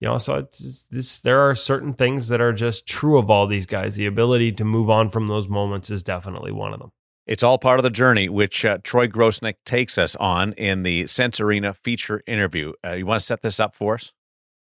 [0.00, 1.20] you know, so it's, it's this.
[1.20, 3.94] There are certain things that are just true of all these guys.
[3.94, 6.90] The ability to move on from those moments is definitely one of them.
[7.26, 11.06] It's all part of the journey, which uh, Troy Grosenick takes us on in the
[11.06, 12.72] Sense Arena feature interview.
[12.84, 14.12] Uh, you want to set this up for us?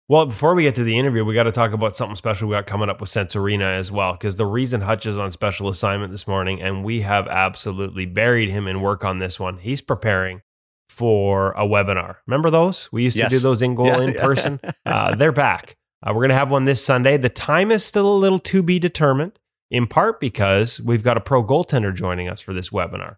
[0.10, 2.56] Well, before we get to the interview, we got to talk about something special we
[2.56, 4.12] got coming up with Sense Arena as well.
[4.12, 8.50] Because the reason Hutch is on special assignment this morning, and we have absolutely buried
[8.50, 10.42] him in work on this one, he's preparing
[10.90, 12.18] for a webinar.
[12.28, 12.90] Remember those?
[12.92, 13.32] We used Yes.
[13.32, 14.22] to do those in goal Yeah, in yeah.
[14.26, 14.60] person.
[14.86, 15.78] Uh, they're back.
[16.04, 17.16] Uh, we're going to have one this Sunday.
[17.16, 19.40] The time is still a little to be determined,
[19.72, 23.16] in part because we've got a pro goaltender joining us for this webinar.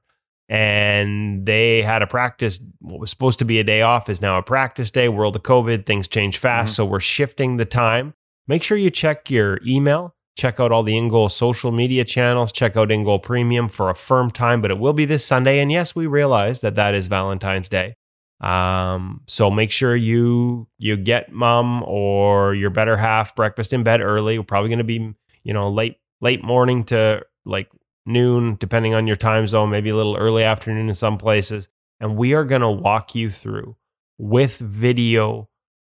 [0.47, 4.37] And they had a practice, what was supposed to be a day off is now
[4.37, 5.09] a practice day.
[5.09, 6.75] World of COVID, things change fast.
[6.75, 8.13] So we're shifting the time.
[8.47, 12.77] Make sure you check your email, check out all the InGoal social media channels, check
[12.77, 15.59] out InGoal Premium for a firm time, but it will be this Sunday.
[15.59, 17.95] And yes, we realize that that is Valentine's Day.
[18.41, 24.01] Um, so make sure you you get mom or your better half breakfast in bed
[24.01, 24.37] early.
[24.37, 25.13] We're probably going to be
[25.43, 27.69] you know late late morning to like
[28.05, 31.67] noon, depending on your time zone, maybe a little early afternoon in some places.
[31.99, 33.75] And we are going to walk you through
[34.17, 35.49] with video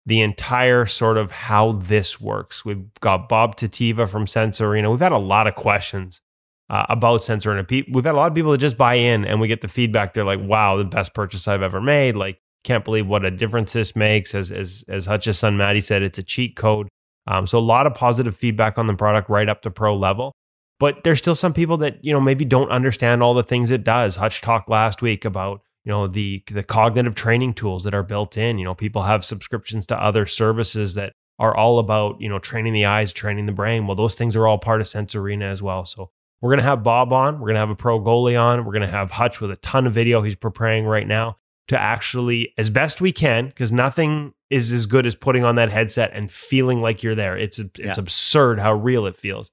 [0.04, 2.64] the entire sort of how this works.
[2.64, 4.90] We've got Bob Tativa from Sense Arena.
[4.90, 6.20] We've had a lot of questions
[6.68, 7.26] uh, about.
[7.68, 9.68] Pe- We've had a lot of people that just buy in and we get the
[9.68, 10.12] feedback.
[10.12, 12.16] They're like, wow, the best purchase I've ever made.
[12.16, 14.34] Like, can't believe what a difference this makes.
[14.34, 16.88] As, as, as Hutch's son Maddie said, it's a cheat code.
[17.26, 20.32] Um, so a lot of positive feedback on the product right up to pro level.
[20.78, 23.82] But there's still some people that, you know, maybe don't understand all the things it
[23.82, 24.16] does.
[24.16, 28.36] Hutch talked last week about you know the the cognitive training tools that are built
[28.36, 32.38] in you know people have subscriptions to other services that are all about you know
[32.38, 35.46] training the eyes training the brain well those things are all part of sense arena
[35.46, 36.10] as well so
[36.42, 39.12] we're to have bob on we're to have a pro goalie on we're to have
[39.12, 43.12] hutch with a ton of video he's preparing right now to actually as best we
[43.12, 47.14] can because nothing is as good as putting on that headset and feeling like you're
[47.14, 47.94] there it's it's Yeah.
[47.96, 49.50] absurd how real it feels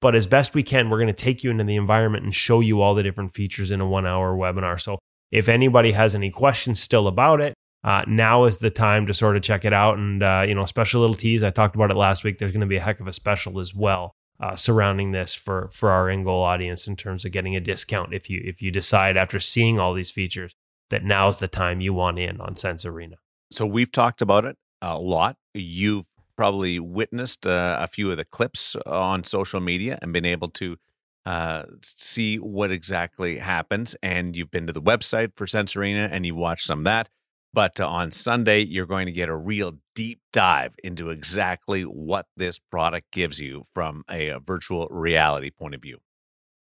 [0.00, 2.60] but as best we can we're going to take you into the environment and show
[2.60, 4.98] you all the different features in a one hour webinar so
[5.32, 9.36] if anybody has any questions still about it, uh, now is the time to sort
[9.36, 9.98] of check it out.
[9.98, 11.42] And, uh, you know, special little tease.
[11.42, 12.38] I talked about it last week.
[12.38, 15.68] There's going to be a heck of a special as well uh, surrounding this for
[15.72, 18.70] for our in goal audience in terms of getting a discount if you if you
[18.70, 20.52] decide after seeing all these features
[20.90, 23.16] that now's the time you want in on Sense Arena.
[23.50, 25.36] So we've talked about it a lot.
[25.54, 30.48] You've probably witnessed uh, a few of the clips on social media and been able
[30.50, 30.76] to
[31.24, 33.96] uh, see what exactly happens.
[34.02, 37.08] And you've been to the website for Sense Arena and you watched some of that.
[37.52, 42.26] But uh, on Sunday, you're going to get a real deep dive into exactly what
[42.36, 45.98] this product gives you from a, a virtual reality point of view.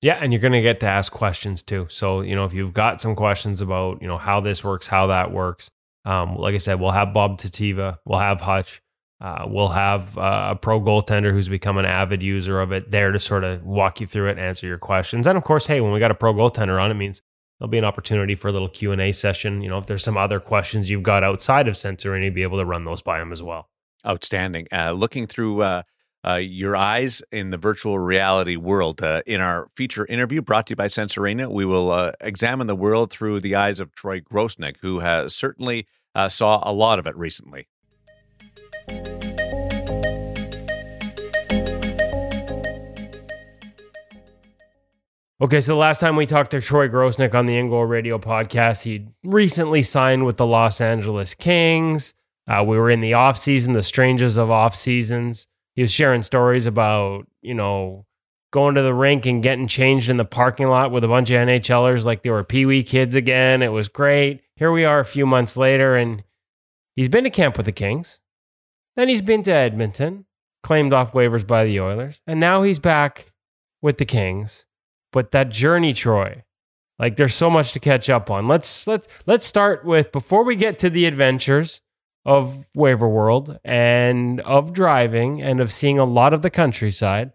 [0.03, 1.87] Yeah, and you're going to get to ask questions too.
[1.89, 5.07] So, you know, if you've got some questions about, you know, how this works, how
[5.07, 5.71] that works,
[6.05, 8.83] um, like I said, we'll have Bob Tativa, we'll have Hutch,
[9.21, 13.13] uh, we'll have uh, a pro goaltender who's become an avid user of it there
[13.13, 15.29] to sort of walk you through it, answer your questions.
[15.29, 17.23] And of course, hey, when we got a pro goaltender on, it means
[17.61, 19.63] there'll be an opportunity for a little Q and A session.
[19.63, 22.43] You know, if there's some other questions you've got outside of Sensor, and you'd be
[22.43, 23.69] able to run those by him as well.
[24.05, 24.67] Outstanding.
[24.73, 25.83] Uh, looking through uh,
[26.27, 29.03] uh, your eyes in the virtual reality world.
[29.03, 32.67] Uh, in our feature interview brought to you by Sense Arena, we will uh, examine
[32.67, 36.99] the world through the eyes of Troy Grosenick, who has certainly uh, saw a lot
[36.99, 37.67] of it recently.
[45.41, 48.85] Okay, so the last time we talked to Troy Grosenick on the Ingoal Radio podcast,
[48.85, 52.15] he'd recently signed with the Los Angeles Kings.
[52.47, 55.49] Uh, we were in the off season, the strangest of off seasons.
[55.75, 58.07] He was sharing stories about, you know,
[58.53, 61.37] going to the rink and getting changed in the parking lot with a bunch of
[61.37, 63.63] NHLers like they were Pee Wee kids again.
[63.63, 64.43] It was great.
[64.57, 66.23] Here we are a few months later, and
[66.95, 68.21] he's been to camp with the Kings.
[68.95, 70.27] Then he's been to Edmonton,
[70.63, 73.33] claimed off waivers by the Oilers, and now he's back
[73.81, 74.67] with the Kings.
[75.13, 76.45] But that journey, Troy,
[76.99, 78.49] like there's so much to catch up on.
[78.49, 81.81] Let's let's let's start with before we get to the adventures
[82.25, 87.33] of waiver world and of driving and of seeing a lot of the countryside.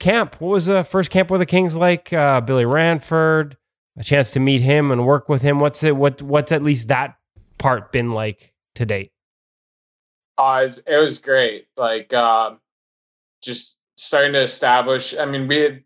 [0.00, 2.12] Camp, what was the first camp with the Kings like?
[2.12, 3.56] Uh, Billy Ranford,
[3.96, 5.60] a chance to meet him and work with him.
[5.60, 5.96] What's it?
[5.96, 7.16] What what's at least that
[7.58, 9.12] part been like to date?
[10.36, 11.68] Uh, it was great.
[11.76, 12.58] Like um,
[13.40, 15.16] just starting to establish.
[15.16, 15.84] I mean, we had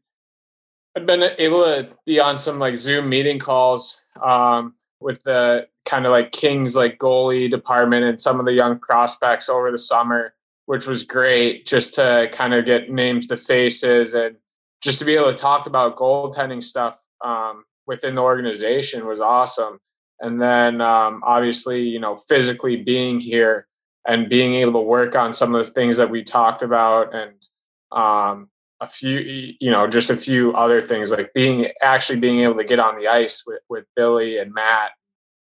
[0.96, 6.04] I'd been able to be on some like Zoom meeting calls um, with the kind
[6.04, 10.34] of like Kings like goalie department and some of the young prospects over the summer,
[10.66, 14.36] which was great just to kind of get names to faces and
[14.82, 19.78] just to be able to talk about goaltending stuff um, within the organization was awesome.
[20.20, 23.66] And then um, obviously, you know, physically being here
[24.06, 27.46] and being able to work on some of the things that we talked about and
[27.92, 32.56] um, a few, you know, just a few other things like being actually being able
[32.56, 34.90] to get on the ice with, with Billy and Matt,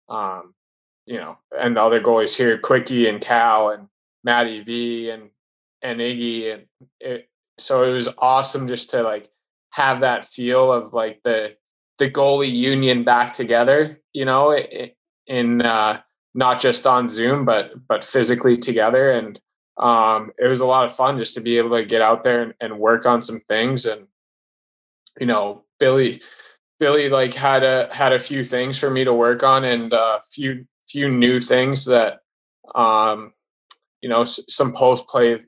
[0.08, 0.54] um,
[1.06, 3.88] you know, and the other goalies here, Quickie and Cal and
[4.24, 5.30] Matty V and
[5.82, 6.62] and Iggy, and
[7.00, 9.30] it, so it was awesome just to like
[9.72, 11.56] have that feel of like the
[11.98, 14.56] the goalie union back together, you know,
[15.26, 16.00] in uh,
[16.34, 19.40] not just on Zoom, but but physically together and
[19.78, 22.42] um, it was a lot of fun just to be able to get out there
[22.42, 23.86] and, and work on some things.
[23.86, 24.08] And,
[25.20, 26.20] you know, Billy,
[26.78, 30.00] Billy like had a, had a few things for me to work on and a
[30.00, 32.20] uh, few, few new things that,
[32.74, 33.32] um,
[34.00, 35.40] you know, s- some post play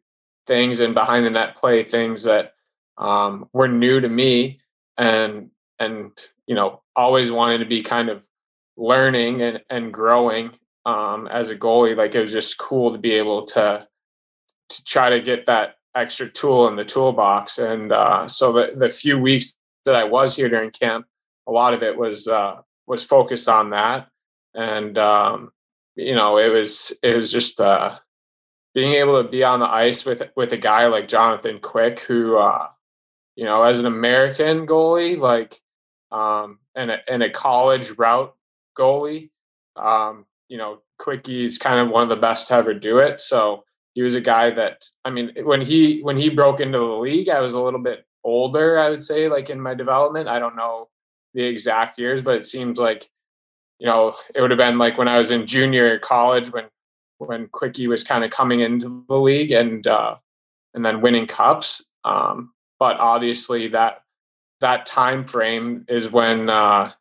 [0.47, 2.55] things and behind the net play things that,
[2.99, 4.61] um, were new to me
[4.99, 6.11] and, and,
[6.47, 8.25] you know, always wanted to be kind of
[8.77, 10.51] learning and, and growing,
[10.85, 11.97] um, as a goalie.
[11.97, 13.87] Like it was just cool to be able to,
[14.69, 17.59] to try to get that extra tool in the toolbox.
[17.59, 21.07] And uh, so the, the few weeks that I was here during camp,
[21.47, 24.09] a lot of it was uh, was focused on that.
[24.55, 25.53] And um,
[25.97, 27.99] you know, it was it was just uh,
[28.75, 32.37] being able to be on the ice with with a guy like Jonathan Quick, who
[32.37, 32.69] uh,
[33.37, 35.61] you know, as an American goalie, like
[36.11, 38.35] um, and a, and a college route
[38.77, 39.31] goalie,
[39.77, 43.21] um, you know, Quickie's kind of one of the best to ever do it.
[43.21, 46.85] So he was a guy that I mean when he when he broke into the
[46.85, 50.29] league, I was a little bit older, I would say, like in my development.
[50.29, 50.89] I don't know
[51.35, 53.09] the exact years, but it seems like
[53.79, 56.65] you know it would have been like when I was in junior college when
[57.19, 60.17] when Quickie was kind of coming into the league and uh,
[60.75, 61.91] and then winning cups.
[62.05, 64.03] Um, but obviously that
[64.61, 66.93] that time frame is when uh,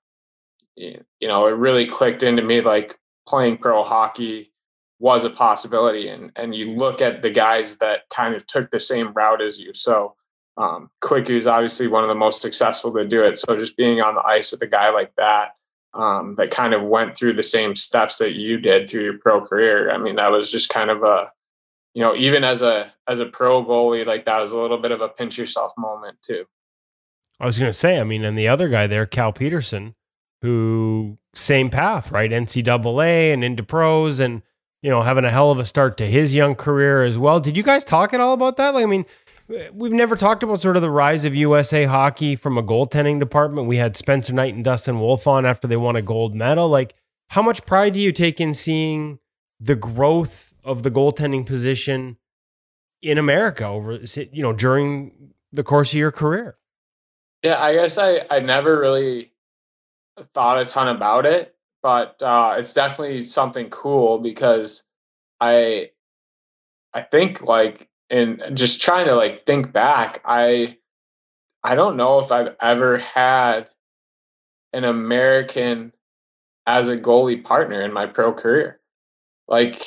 [0.75, 4.51] you know it really clicked into me like playing pro hockey
[4.99, 6.09] was a possibility.
[6.09, 9.59] And and you look at the guys that kind of took the same route as
[9.59, 9.73] you.
[9.73, 10.15] So
[10.59, 13.39] um, is obviously one of the most successful to do it.
[13.39, 15.55] So just being on the ice with a guy like that,
[15.93, 19.41] um, that kind of went through the same steps that you did through your pro
[19.41, 19.89] career.
[19.89, 21.31] I mean, that was just kind of a,
[21.93, 24.91] you know, even as a as a pro goalie, like that was a little bit
[24.91, 26.45] of a pinch yourself moment too.
[27.39, 29.95] I was going to say, I mean, and the other guy there, Cal Petersen,
[30.41, 32.29] who same path, right?
[32.29, 34.41] NCAA and into pros, and
[34.81, 37.39] you know, having a hell of a start to his young career as well.
[37.39, 38.73] Did you guys talk at all about that?
[38.73, 39.05] Like, I mean,
[39.73, 43.67] we've never talked about sort of the rise of USA hockey from a goaltending department.
[43.67, 46.69] We had Spencer Knight and Dustin Wolf on after they won a gold medal.
[46.69, 46.95] Like,
[47.29, 49.19] how much pride do you take in seeing
[49.59, 52.17] the growth of the goaltending position
[53.01, 53.99] in America over,
[54.31, 56.57] you know, during the course of your career?
[57.43, 59.31] Yeah, I guess I, I never really
[60.33, 64.83] thought a ton about it but uh, it's definitely something cool because
[65.39, 65.91] I
[66.93, 70.77] I think like in just trying to like think back, I
[71.63, 73.69] I don't know if I've ever had
[74.73, 75.93] an American
[76.67, 78.79] as a goalie partner in my pro career.
[79.47, 79.85] Like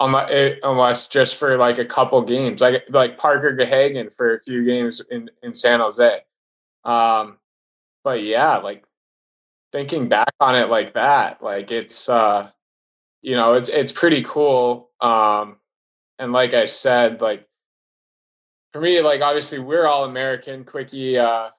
[0.00, 5.02] unless just for like a couple games, like like Parker Gahagen for a few games
[5.10, 6.20] in in San Jose.
[6.84, 7.38] Um,
[8.04, 8.84] but yeah, like
[9.72, 12.50] thinking back on it like that, like it's uh
[13.22, 14.90] you know, it's it's pretty cool.
[15.00, 15.56] Um
[16.18, 17.47] and like I said, like
[18.72, 21.50] for me, like obviously we're all American, Quickie, uh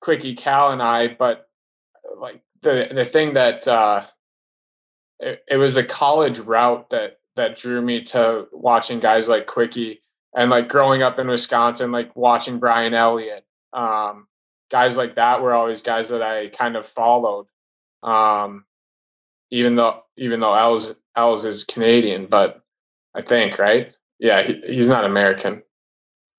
[0.00, 1.48] Quickie Cal and I, but
[2.20, 4.06] like the the thing that uh
[5.20, 10.02] it, it was the college route that that drew me to watching guys like Quickie
[10.34, 13.44] and like growing up in Wisconsin, like watching Brian Elliott.
[13.72, 14.26] Um
[14.72, 17.46] guys like that were always guys that I kind of followed.
[18.02, 18.64] Um,
[19.50, 22.62] even though even though Els Els is Canadian, but
[23.14, 23.92] I think right.
[24.18, 25.62] yeah, he, he's not American.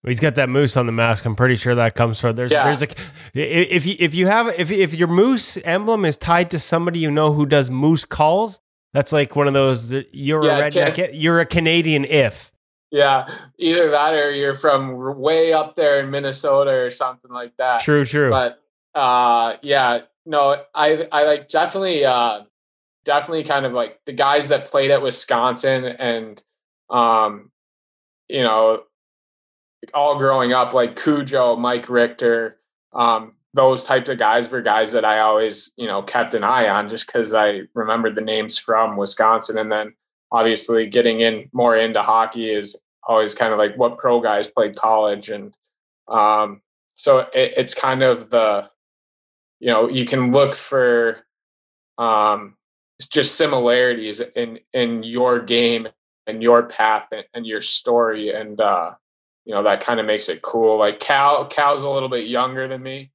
[0.06, 1.26] He's got that moose on the mask.
[1.26, 2.64] I'm pretty sure that comes from there's Yeah.
[2.66, 2.88] there's a
[3.34, 7.10] if you if you have if if your moose emblem is tied to somebody you
[7.10, 8.60] know who does moose calls,
[8.92, 11.10] that's like one of those that you're Yeah, a redneck.
[11.14, 12.52] You're a Canadian if.
[12.92, 17.80] Yeah, either that or you're from way up there in Minnesota or something like that.
[17.80, 18.30] True, true.
[18.30, 18.62] But
[18.94, 22.42] uh, yeah, no, I I like definitely uh,
[23.06, 26.44] definitely kind of like the guys that played at Wisconsin and
[26.90, 27.50] um,
[28.30, 28.84] you know,
[29.94, 32.60] all growing up like Cujo, Mike Richter,
[32.94, 36.68] um, those types of guys were guys that I always you know kept an eye
[36.68, 39.94] on just because I remembered the names from Wisconsin, and then
[40.32, 42.76] obviously getting in more into hockey is
[43.08, 45.30] always kind of like what pro guys played college.
[45.30, 45.56] And
[46.08, 46.62] um,
[46.96, 48.70] so it, it's kind of the
[49.60, 51.20] you know you can look for
[51.98, 52.56] um,
[53.12, 55.88] just similarities in in your game
[56.26, 58.34] and your path and, and your story.
[58.34, 58.94] And uh,
[59.46, 62.68] you know that kind of makes it cool like cal cal's a little bit younger
[62.68, 63.12] than me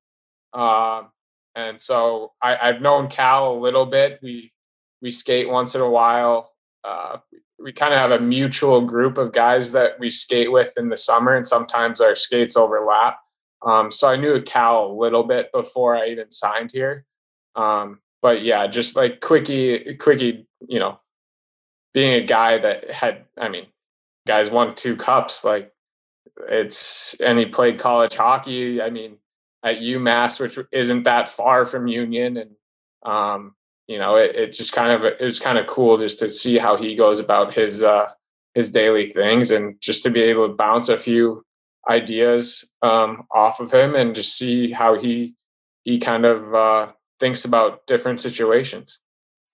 [0.52, 1.08] um,
[1.54, 4.20] and so I, i've known cal a little bit.
[4.22, 4.52] We
[5.00, 6.52] we skate once in a while
[6.84, 7.18] uh,
[7.58, 10.96] we kind of have a mutual group of guys that we skate with in the
[10.96, 13.18] summer and sometimes our skates overlap
[13.66, 17.04] um, so i knew cal a little bit before i even signed here
[17.56, 21.00] um, but yeah just like quickie quickie you know
[21.94, 23.66] being a guy that had i mean
[24.26, 25.72] guys won two cups like
[26.48, 29.16] it's and he played college hockey i mean
[29.64, 32.50] at umass which isn't that far from union and
[33.04, 33.54] um,
[33.88, 36.58] you know, it, it's just kind of it was kind of cool just to see
[36.58, 38.10] how he goes about his uh,
[38.54, 41.44] his daily things and just to be able to bounce a few
[41.88, 45.34] ideas um, off of him and just see how he
[45.84, 49.00] he kind of uh, thinks about different situations.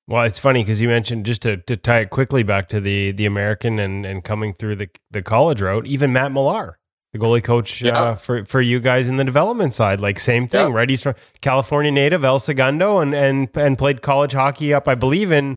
[0.07, 3.13] Well, it's funny because you mentioned just to, to tie it quickly back to the
[3.13, 5.87] the American and and coming through the the college route.
[5.87, 6.79] Even Matt Millar,
[7.15, 7.99] the goalie coach Yeah.
[7.99, 10.75] uh, for for you guys in the development side, like same thing, Yeah.
[10.75, 10.91] right?
[10.91, 15.33] He's from California native, El Segundo, and and and played college hockey up, I believe,
[15.33, 15.57] in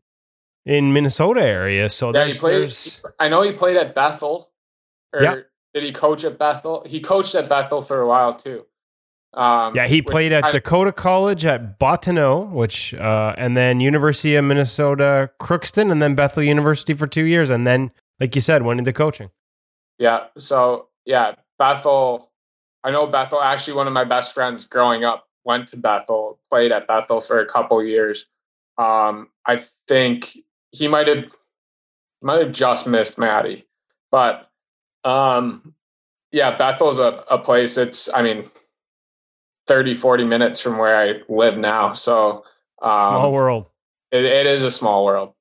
[0.64, 1.90] in Minnesota area.
[1.90, 2.60] So Yeah, he there's, played.
[2.62, 4.50] there's I know he played at Bethel.
[5.14, 5.46] Or Yep.
[5.74, 6.84] did he coach at Bethel?
[6.86, 8.66] He coached at Bethel for a while too.
[9.34, 14.34] Um, yeah, he played at I- Dakota College at Bottineau, which uh, and then University
[14.36, 18.62] of Minnesota Crookston, and then Bethel University for two years, and then like you said,
[18.62, 19.30] went into coaching.
[19.98, 20.26] Yeah.
[20.38, 22.30] So yeah, Bethel.
[22.84, 23.42] I know Bethel.
[23.42, 27.38] Actually, one of my best friends growing up went to Bethel, played at Bethel for
[27.40, 28.26] a couple years.
[28.78, 30.38] Um, I think
[30.72, 31.24] he might have
[32.22, 33.66] might have just missed Maddie,
[34.10, 34.50] but
[35.04, 35.74] um,
[36.32, 37.76] yeah, Bethel's a, a place.
[37.76, 38.50] It's I mean,
[39.68, 41.94] 30, 40 minutes from where I live now.
[41.94, 42.44] So
[42.82, 43.66] um, Small world.
[44.10, 45.34] It, it is a small world.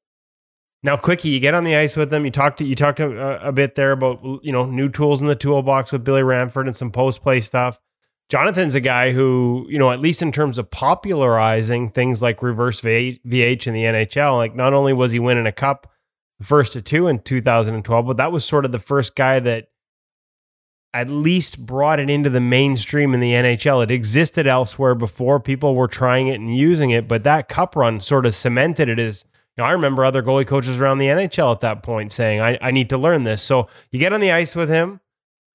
[0.84, 2.24] Now, quickie, you get on the ice with them.
[2.26, 5.28] You talked to you talked a, a bit there about you know new tools in
[5.28, 7.80] the toolbox with Billy Ranford and some post play stuff.
[8.30, 12.82] Jonathan's a guy who you know at least in terms of popularizing things like reverse
[12.82, 14.38] VH in the NHL.
[14.38, 15.92] Like not only was he winning a cup,
[16.40, 19.70] the first of two in 2012, but that was sort of the first guy that
[20.98, 23.84] at least brought it into the mainstream in the NHL.
[23.84, 25.40] It existed elsewhere before.
[25.40, 28.98] People were trying it and using it, but that cup run sort of cemented it
[28.98, 29.24] as
[29.56, 32.58] you know, I remember other goalie coaches around the NHL at that point saying, I,
[32.60, 33.44] I need to learn this.
[33.44, 35.00] So you get on the ice with him.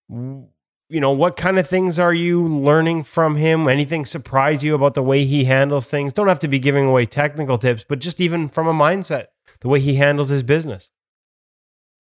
[0.09, 3.67] You know, what kind of things are you learning from him?
[3.67, 6.13] Anything surprise you about the way he handles things?
[6.13, 9.27] Don't have to be giving away technical tips, but just even from a mindset,
[9.61, 10.91] the way he handles his business.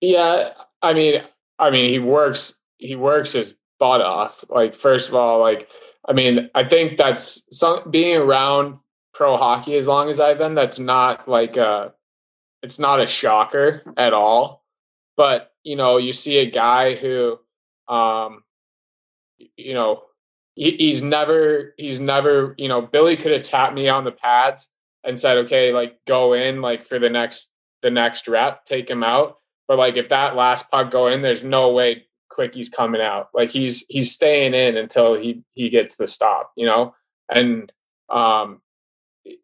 [0.00, 0.50] Yeah,
[0.80, 1.22] I mean,
[1.58, 2.60] I mean, he works.
[2.82, 4.44] He works his butt off.
[4.48, 5.68] Like, first of all, like,
[6.08, 8.78] I mean, I think that's some being around
[9.14, 10.54] pro hockey as long as I've been.
[10.54, 11.94] That's not like a,
[12.62, 14.64] it's not a shocker at all.
[15.16, 17.38] But you know, you see a guy who,
[17.88, 18.42] um,
[19.56, 20.02] you know,
[20.54, 24.68] he, he's never, he's never, you know, Billy could have tapped me on the pads
[25.04, 29.02] and said, okay, like go in, like for the next, the next rep, take him
[29.02, 29.38] out.
[29.68, 33.28] But like if that last puck go in, there's no way Quickie's coming out.
[33.34, 36.94] Like he's he's staying in until he he gets the stop, you know?
[37.32, 37.70] And
[38.08, 38.60] um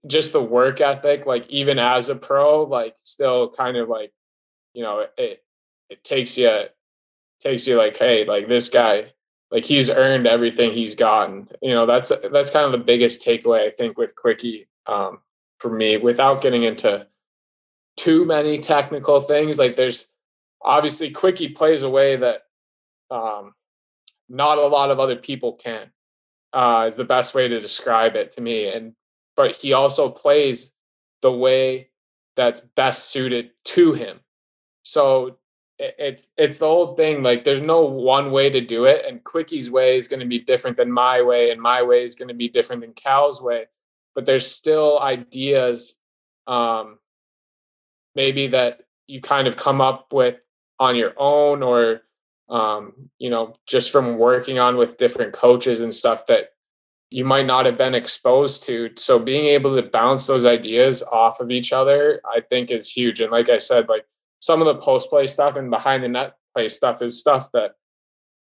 [0.06, 4.12] just the work ethic, like even as a pro, like still kind of like,
[4.74, 5.44] you know, it
[5.90, 6.64] it takes you
[7.40, 9.12] takes you like, hey, like this guy,
[9.50, 11.48] like he's earned everything he's gotten.
[11.62, 15.20] You know, that's that's kind of the biggest takeaway I think with Quickie um
[15.58, 17.06] for me without getting into
[17.96, 19.58] too many technical things.
[19.58, 20.08] Like there's
[20.62, 22.42] obviously Quickie plays a way that
[23.10, 23.54] um,
[24.28, 25.90] not a lot of other people can.
[26.52, 28.68] Uh, is the best way to describe it to me.
[28.68, 28.94] And
[29.36, 30.72] but he also plays
[31.20, 31.90] the way
[32.36, 34.20] that's best suited to him.
[34.82, 35.38] So
[35.78, 39.70] it's it's the old thing like there's no one way to do it and quickie's
[39.70, 42.34] way is going to be different than my way and my way is going to
[42.34, 43.66] be different than cal's way
[44.14, 45.94] but there's still ideas
[46.48, 46.98] um
[48.16, 50.40] maybe that you kind of come up with
[50.80, 52.02] on your own or
[52.50, 56.50] um you know just from working on with different coaches and stuff that
[57.10, 58.90] you might not have been exposed to.
[58.96, 63.20] So being able to bounce those ideas off of each other i think is huge.
[63.20, 64.06] And like i said like
[64.40, 67.74] some of the post play stuff and behind the net play stuff is stuff that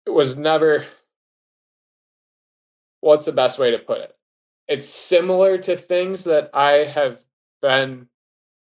[0.08, 0.86] was never
[3.02, 4.16] what's the best way to put it?
[4.68, 7.22] It's similar to things that i have
[7.62, 8.08] been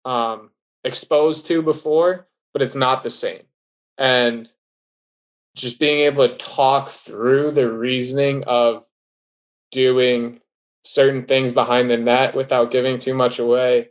[0.05, 0.49] um,
[0.83, 3.43] exposed to before but it's not the same.
[3.97, 4.49] And
[5.59, 8.83] just being able to talk through the reasoning of
[9.71, 10.39] doing
[10.83, 13.89] certain things behind the net without giving too much away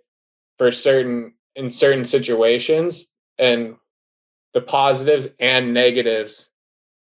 [0.57, 3.77] for certain in certain situations and
[4.55, 6.51] the positives and negatives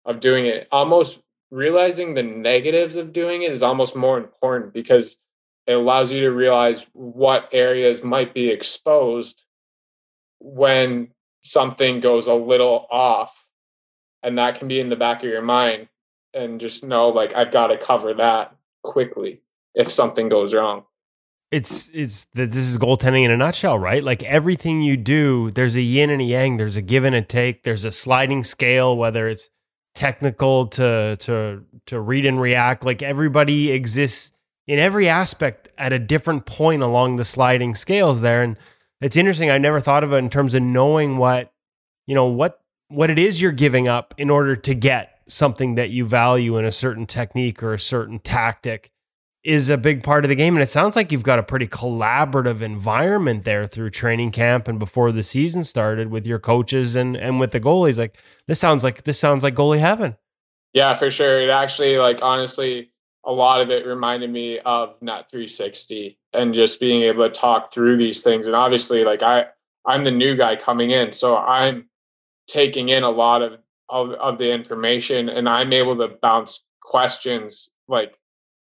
[0.05, 0.67] of doing it.
[0.71, 5.17] Almost realizing the negatives of doing it is almost more important because
[5.67, 9.43] it allows you to realize what areas might be exposed
[10.39, 11.09] when
[11.43, 13.46] something goes a little off.
[14.27, 15.87] And that can be in the back of your mind
[16.33, 19.41] and just know like I've got to cover that quickly
[19.73, 20.83] if something goes wrong
[21.51, 24.03] it's it's that this is goaltending in a nutshell, right?
[24.03, 27.21] Like everything you do, there's a yin and a yang, there's a give and a
[27.21, 29.49] take, there's a sliding scale, whether it's
[29.95, 32.83] technical to to to read and react.
[32.83, 34.31] Like everybody exists
[34.67, 38.43] in every aspect at a different point along the sliding scales there.
[38.43, 38.57] And
[38.99, 39.49] it's interesting.
[39.49, 41.53] I never thought of it in terms of knowing what,
[42.05, 42.59] you know, what
[42.89, 46.65] what it is you're giving up in order to get something that you value in
[46.65, 48.91] a certain technique or a certain tactic
[49.43, 50.55] is a big part of the game.
[50.55, 54.77] And it sounds like you've got a pretty collaborative environment there through training camp and
[54.77, 57.97] before the season started with your coaches and and with the goalies.
[57.97, 58.17] Like
[58.47, 60.17] this sounds like this sounds like goalie heaven.
[60.73, 61.41] Yeah, for sure.
[61.41, 62.91] It actually like honestly,
[63.23, 67.73] a lot of it reminded me of Net 360 and just being able to talk
[67.73, 68.47] through these things.
[68.47, 69.45] And obviously, like I
[69.85, 71.87] I'm the new guy coming in, so I'm
[72.47, 77.69] taking in a lot of of, of the information and I'm able to bounce questions
[77.87, 78.17] like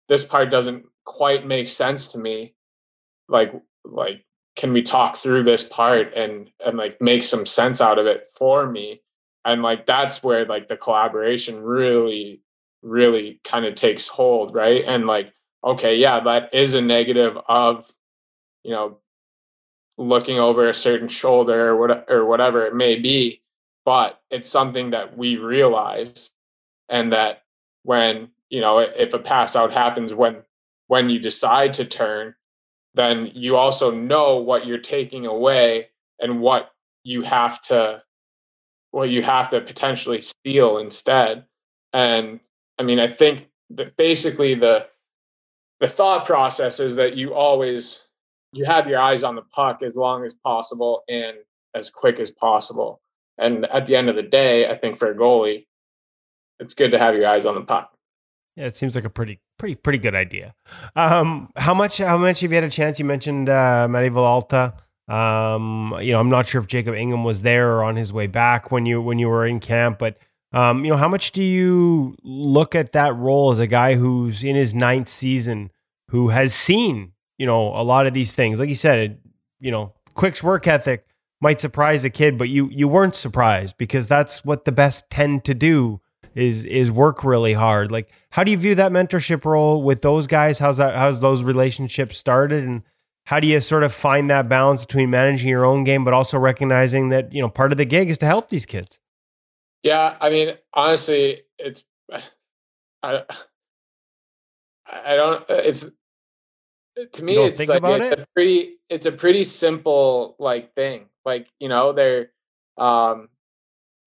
[0.09, 2.55] this part doesn't quite make sense to me.
[3.29, 3.53] Like
[3.85, 4.25] like
[4.57, 8.29] can we talk through this part and and like make some sense out of it
[8.37, 9.03] for me?
[9.45, 12.43] And like that's where like the collaboration really
[12.83, 14.85] really kind of takes hold right?
[14.87, 15.33] And like
[15.63, 17.91] okay yeah that is a negative of
[18.63, 18.99] you know
[19.97, 23.43] looking over a certain shoulder or what or whatever it may be
[23.85, 26.31] but it's something that we realize
[26.89, 27.43] and that
[27.83, 30.43] when you know if a pass out happens when
[30.87, 32.35] when you decide to turn
[32.95, 35.89] then you also know what you're taking away
[36.21, 36.71] and what
[37.03, 38.03] you have to
[38.93, 41.45] what you have to potentially steal instead.
[41.93, 42.41] And
[42.79, 44.89] i mean i think that basically the
[45.81, 48.05] the thought process is that you always
[48.53, 51.37] you have your eyes on the puck as long as possible and
[51.75, 53.01] as quick as possible
[53.39, 55.67] and at the end of the day i think for a goalie
[56.59, 57.95] it's good to have your eyes on the puck
[58.57, 60.55] yeah, it seems like a pretty, pretty, pretty good idea.
[60.95, 61.99] Um, how much?
[61.99, 62.99] How much have you had a chance?
[62.99, 64.75] You mentioned uh, Matti Villalta.
[65.09, 68.27] Um, you know, I'm not sure if Jacob Ingham was there or on his way
[68.27, 70.19] back when you when you were in camp, but
[70.53, 74.45] um, you know, how much do you look at that role as a guy who's
[74.45, 75.73] in his ninth season,
[76.11, 78.61] who has seen you know a lot of these things?
[78.61, 79.19] Like you said,
[79.59, 81.07] you know, Quick's work ethic
[81.45, 85.45] might surprise a kid, but you you weren't surprised because that's what the best tend
[85.45, 86.01] to do
[86.35, 87.93] is is work really hard.
[87.93, 90.59] Like, how do you view that mentorship role with those guys?
[90.59, 90.95] How's that?
[90.95, 92.83] How's those relationships started, and
[93.27, 96.39] how do you sort of find that balance between managing your own game, but also
[96.39, 98.99] recognizing that you know part of the gig is to help these kids?
[99.83, 101.85] Yeah, I mean, honestly, it's
[103.03, 103.23] I
[104.89, 105.45] I don't.
[105.51, 105.91] It's
[107.13, 108.21] to me, it's like it's it?
[108.21, 111.11] a pretty it's a pretty simple like thing.
[111.25, 112.31] Like you know, they're
[112.77, 113.29] um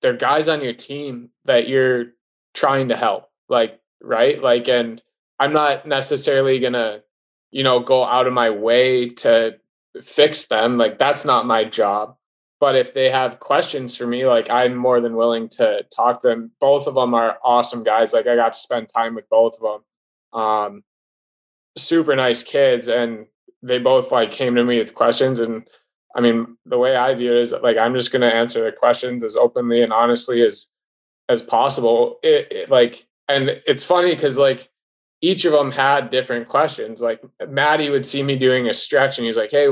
[0.01, 2.07] they're guys on your team that you're
[2.53, 4.41] trying to help like right?
[4.41, 5.01] Like and
[5.39, 7.01] i'm not necessarily gonna
[7.51, 9.55] you know go out of my way to
[10.01, 12.15] fix them like that's not my job.
[12.59, 16.30] But if they have questions for me like i'm more than willing to talk to
[16.30, 16.51] them.
[16.59, 19.82] Both of them are awesome guys like i got to spend time with both of
[20.34, 20.84] them um
[21.78, 23.28] super nice kids and
[23.61, 25.68] they both like came to me with questions and
[26.18, 28.72] i mean the way i view it is like i'm just going to answer the
[28.72, 30.72] questions as openly and honestly as
[31.30, 32.20] as possible.
[32.24, 34.70] It, it like, and it's funny because like
[35.22, 37.01] each of them had different questions.
[37.01, 39.68] Like Maddie would see me doing a stretch, and he's like, "Hey,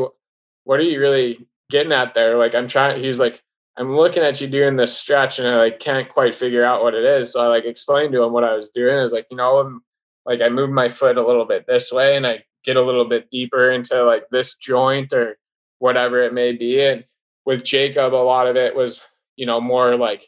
[0.64, 3.02] what are you really getting at there?" Like I'm trying.
[3.02, 3.42] He's like,
[3.78, 6.96] I'm looking at you doing this stretch and I like can't quite figure out what
[6.96, 7.34] it is.
[7.34, 8.98] So I like explained to him what I was doing.
[8.98, 9.84] I was like, you know, I'm
[10.26, 13.06] like I move my foot a little bit this way and I get a little
[13.06, 15.38] bit deeper into like this joint or
[15.80, 16.82] whatever it may be.
[16.82, 17.06] And
[17.46, 19.02] with Jacob, a lot of it was,
[19.36, 20.28] you know, more like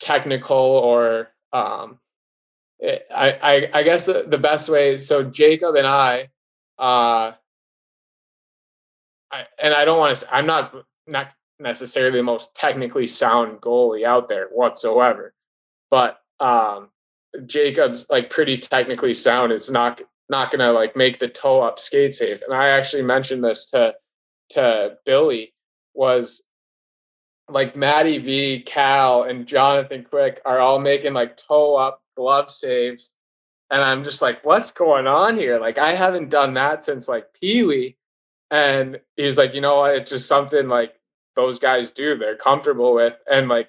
[0.00, 1.98] technical or um
[2.82, 6.30] I, I I guess the best way so Jacob and I
[6.78, 7.32] uh
[9.30, 10.74] I, and I don't want to I'm not
[11.06, 11.32] not
[11.62, 15.32] necessarily the most technically sound goalie out there whatsoever.
[15.90, 16.90] But um,
[17.46, 19.52] Jacob's like pretty technically sound.
[19.52, 22.42] It's not not gonna like make the toe up skate safe.
[22.46, 23.94] And I actually mentioned this to
[24.50, 25.54] to Billy
[25.94, 26.42] was
[27.48, 33.14] like Maddie V, Cal, and Jonathan Quick are all making like toe up glove saves.
[33.70, 35.58] And I'm just like, what's going on here?
[35.58, 37.96] Like, I haven't done that since like Pee Wee.
[38.50, 39.94] And he's like, you know what?
[39.94, 40.94] It's just something like
[41.34, 43.68] those guys do they're comfortable with and like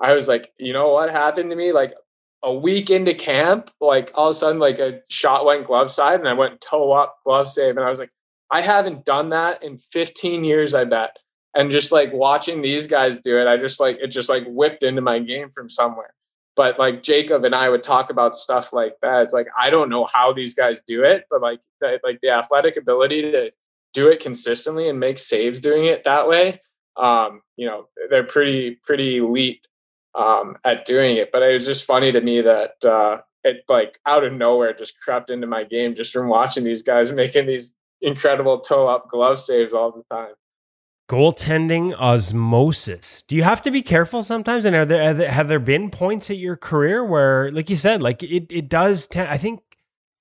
[0.00, 1.94] i was like you know what happened to me like
[2.42, 6.18] a week into camp like all of a sudden like a shot went glove side
[6.18, 8.10] and i went toe up glove save and i was like
[8.50, 11.16] i haven't done that in 15 years i bet.
[11.54, 14.82] And just like watching these guys do it i just like it just like whipped
[14.82, 16.14] into my game from somewhere.
[16.56, 19.22] But like jacob and i would talk about stuff like that.
[19.22, 22.30] It's like i don't know how these guys do it but like the, like the
[22.30, 23.52] athletic ability to
[23.92, 26.60] do it consistently and make saves doing it that way
[26.96, 29.66] um, you know, they're pretty pretty elite
[30.14, 31.30] um, at doing it.
[31.32, 35.00] But it was just funny to me that uh, it like out of nowhere just
[35.00, 39.38] crept into my game just from watching these guys making these incredible toe up glove
[39.38, 40.34] saves all the time.
[41.08, 43.22] Goaltending osmosis.
[43.24, 44.64] Do you have to be careful sometimes?
[44.64, 48.22] And are there have there been points at your career where, like you said, like
[48.22, 49.08] it it does?
[49.08, 49.60] T- I think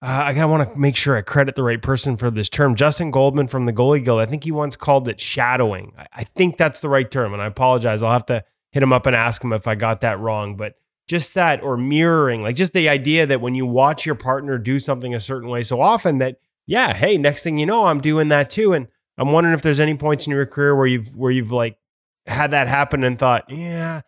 [0.01, 2.75] uh, I gotta want to make sure I credit the right person for this term.
[2.75, 4.19] Justin Goldman from the Goalie Guild.
[4.19, 5.93] I think he once called it shadowing.
[5.97, 8.03] I, I think that's the right term, and I apologize.
[8.03, 10.55] I'll have to hit him up and ask him if I got that wrong.
[10.55, 10.75] But
[11.07, 14.79] just that, or mirroring, like just the idea that when you watch your partner do
[14.79, 18.29] something a certain way so often, that yeah, hey, next thing you know, I'm doing
[18.29, 18.73] that too.
[18.73, 21.77] And I'm wondering if there's any points in your career where you've where you've like
[22.25, 24.01] had that happen and thought, yeah,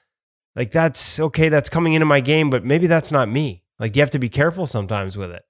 [0.56, 3.64] like that's okay, that's coming into my game, but maybe that's not me.
[3.80, 5.44] Like you have to be careful sometimes with it.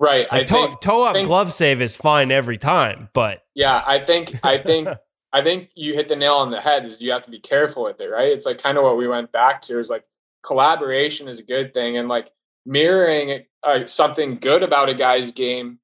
[0.00, 0.30] Right.
[0.30, 3.82] Like, I toe, think, toe up think, glove save is fine every time, but yeah,
[3.86, 4.88] I think I think
[5.32, 6.84] I think you hit the nail on the head.
[6.84, 8.32] Is you have to be careful with it, right?
[8.32, 9.78] It's like kind of what we went back to.
[9.78, 10.04] Is like
[10.42, 12.32] collaboration is a good thing, and like
[12.64, 15.78] mirroring uh, something good about a guy's game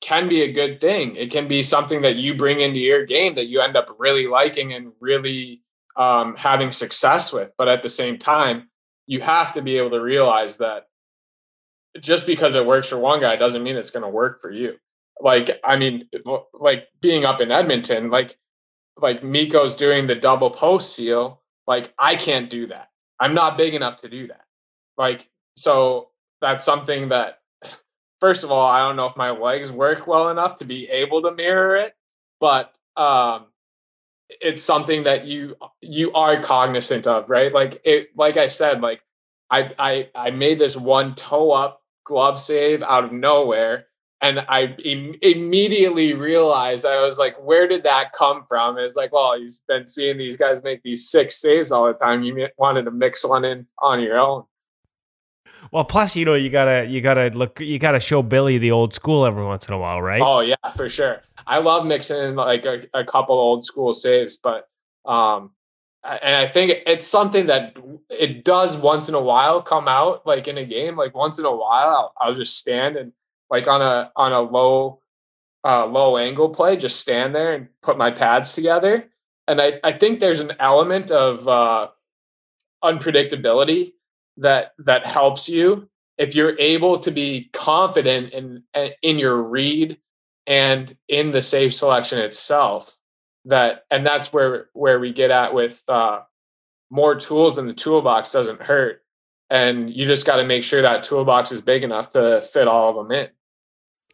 [0.00, 1.16] can be a good thing.
[1.16, 4.26] It can be something that you bring into your game that you end up really
[4.26, 5.62] liking and really
[5.96, 7.52] um, having success with.
[7.56, 8.68] But at the same time,
[9.06, 10.88] you have to be able to realize that
[12.00, 14.76] just because it works for one guy doesn't mean it's going to work for you.
[15.20, 16.08] Like, I mean,
[16.52, 18.36] like being up in Edmonton, like,
[18.96, 21.40] like Mikko's doing the double post seal.
[21.66, 22.90] Like, I can't do that.
[23.18, 24.44] I'm not big enough to do that.
[24.96, 26.08] Like, so
[26.40, 27.40] that's something that,
[28.20, 31.22] first of all, I don't know if my legs work well enough to be able
[31.22, 31.94] to mirror it,
[32.40, 33.46] but um,
[34.28, 37.52] it's something that you you are cognizant of, right?
[37.52, 39.02] Like it, like I said, like
[39.50, 43.86] I I I made this one toe up glove save out of nowhere.
[44.22, 48.78] And I Im- immediately realized I was like, where did that come from?
[48.78, 52.22] It's like, well, you've been seeing these guys make these six saves all the time.
[52.22, 54.44] You wanted to mix one in on your own.
[55.72, 58.92] Well, plus, you know, you gotta you gotta look you gotta show Billy the old
[58.92, 60.22] school every once in a while, right?
[60.22, 61.22] Oh yeah, for sure.
[61.46, 64.68] I love mixing in like a, a couple old school saves, but
[65.04, 65.50] um,
[66.04, 67.76] and I think it's something that
[68.10, 70.96] it does once in a while come out like in a game.
[70.96, 73.12] Like once in a while, I'll, I'll just stand and
[73.50, 75.00] like on a on a low
[75.64, 79.08] uh, low angle play, just stand there and put my pads together.
[79.48, 81.88] And I, I think there's an element of uh,
[82.82, 83.92] unpredictability
[84.38, 85.88] that that helps you.
[86.18, 88.62] If you're able to be confident in
[89.02, 89.98] in your read
[90.46, 92.96] and in the save selection itself
[93.46, 96.20] that and that's where where we get at with uh,
[96.90, 99.02] more tools in the toolbox doesn't hurt.
[99.48, 102.90] And you just got to make sure that toolbox is big enough to fit all
[102.90, 103.28] of them in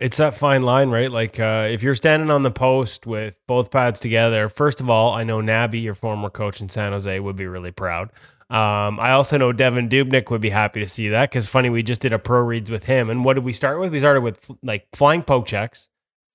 [0.03, 3.71] it's that fine line right like uh, if you're standing on the post with both
[3.71, 7.37] pads together first of all i know nabby your former coach in san jose would
[7.37, 8.11] be really proud
[8.51, 11.83] um, I also know Devan Dubnyk would be happy to see that because funny, we
[11.83, 13.09] just did a pro reads with him.
[13.09, 13.91] And what did we start with?
[13.91, 15.89] We started with like flying poke checks,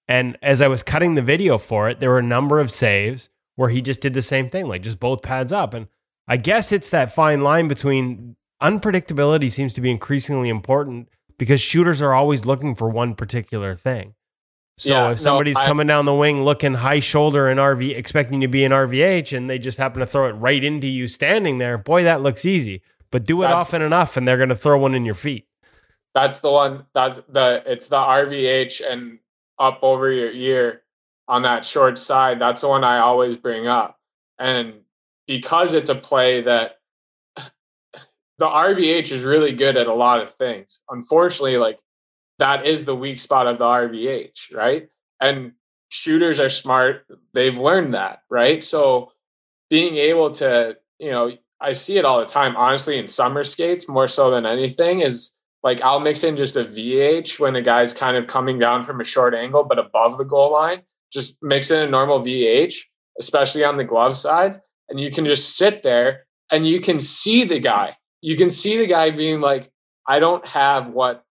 [0.08, 3.30] and as I was cutting the video for it, there were a number of saves
[3.56, 5.76] where he just did the same thing, like just both pads up.
[5.76, 5.90] And
[6.28, 12.02] I guess it's that fine line between unpredictability seems to be increasingly important because shooters
[12.02, 14.16] are always looking for one particular thing.
[14.80, 17.96] So Yeah, if no, somebody's I- coming down the wing looking high shoulder and RV
[17.96, 21.08] expecting to be an RVH and they just happen to throw it right into you
[21.08, 22.84] standing there, boy, that looks easy.
[23.10, 25.48] But do it often enough and they're going to throw one in your feet.
[26.14, 26.86] That's the one.
[26.94, 29.20] That's the it's the RVH and
[29.60, 30.82] up over your ear
[31.28, 32.40] on that short side.
[32.40, 33.98] That's the one I always bring up.
[34.38, 34.82] And
[35.26, 36.77] because it's a play that
[38.40, 40.82] the RVH is really good at a lot of things.
[40.90, 41.80] Unfortunately, like
[42.40, 44.90] that is the weak spot of the RVH, right?
[45.20, 45.54] And
[45.90, 47.06] shooters are smart.
[47.34, 48.64] They've learned that, right?
[48.64, 49.12] So
[49.70, 53.90] being able to, you know, I see it all the time, honestly, in summer skates
[53.90, 57.94] more so than anything is like I'll mix in just a VH when a guy's
[57.94, 60.84] kind of coming down from a short angle, but above the goal line.
[61.12, 62.76] Just mix in a normal VH,
[63.20, 64.62] especially on the glove side.
[64.90, 67.98] And you can just sit there and you can see the guy.
[68.28, 69.72] You can see the guy being like,
[70.06, 71.24] I don't have what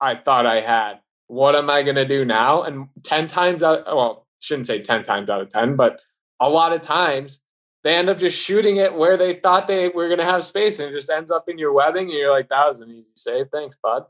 [0.00, 0.94] I thought I had.
[1.28, 2.64] What am I going to do now?
[2.64, 6.00] And 10 times out, well, shouldn't say 10 times out of 10, but
[6.40, 7.40] a lot of times
[7.84, 10.80] they end up just shooting it where they thought they were going to have space
[10.80, 12.08] and it just ends up in your webbing.
[12.08, 13.46] And you're like, that was an easy save.
[13.52, 14.06] Thanks, bud.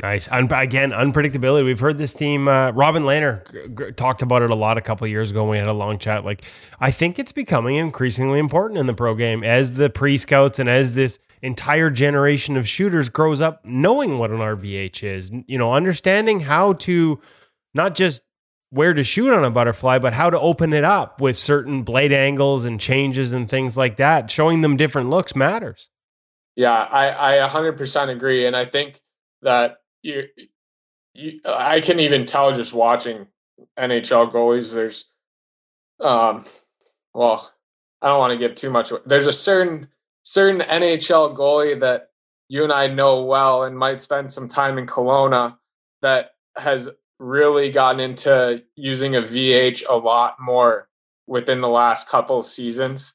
[0.00, 0.28] Nice.
[0.30, 1.64] Un- again, unpredictability.
[1.64, 2.46] We've heard this team.
[2.46, 5.50] Uh, Robin Lehner g- g- talked about it a lot a couple years ago when
[5.52, 6.24] we had a long chat.
[6.24, 6.44] Like,
[6.78, 10.68] I think it's becoming increasingly important in the pro game as the pre scouts and
[10.68, 15.32] as this entire generation of shooters grows up knowing what an RVH is.
[15.48, 17.20] You know, understanding how to
[17.74, 18.22] not just
[18.70, 22.12] where to shoot on a butterfly, but how to open it up with certain blade
[22.12, 24.30] angles and changes and things like that.
[24.30, 25.88] Showing them different looks matters.
[26.54, 28.46] Yeah, I, I 100% agree.
[28.46, 29.00] And I think
[29.42, 29.78] that
[30.08, 30.28] you,
[31.14, 33.26] you, I can even tell just watching
[33.78, 35.12] NHL goalies, there's,
[36.00, 36.44] um,
[37.14, 37.52] well,
[38.00, 38.92] I don't want to give too much.
[39.04, 39.88] There's a certain,
[40.22, 42.10] certain NHL goalie that
[42.48, 45.58] you and I know well and might spend some time in Kelowna
[46.02, 46.88] that has
[47.18, 50.88] really gotten into using a VH a lot more
[51.26, 53.14] within the last couple seasons.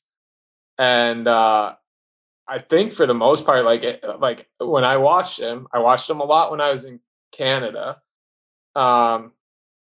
[0.78, 1.76] And, uh,
[2.48, 6.10] I think for the most part, like it, like when I watched him, I watched
[6.10, 7.00] him a lot when I was in
[7.32, 8.02] Canada.
[8.76, 9.32] Um,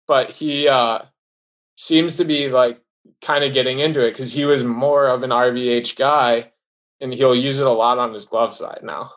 [0.07, 0.99] but he uh,
[1.77, 2.79] seems to be like
[3.21, 6.51] kind of getting into it because he was more of an RVH guy,
[7.01, 9.11] and he'll use it a lot on his glove side now.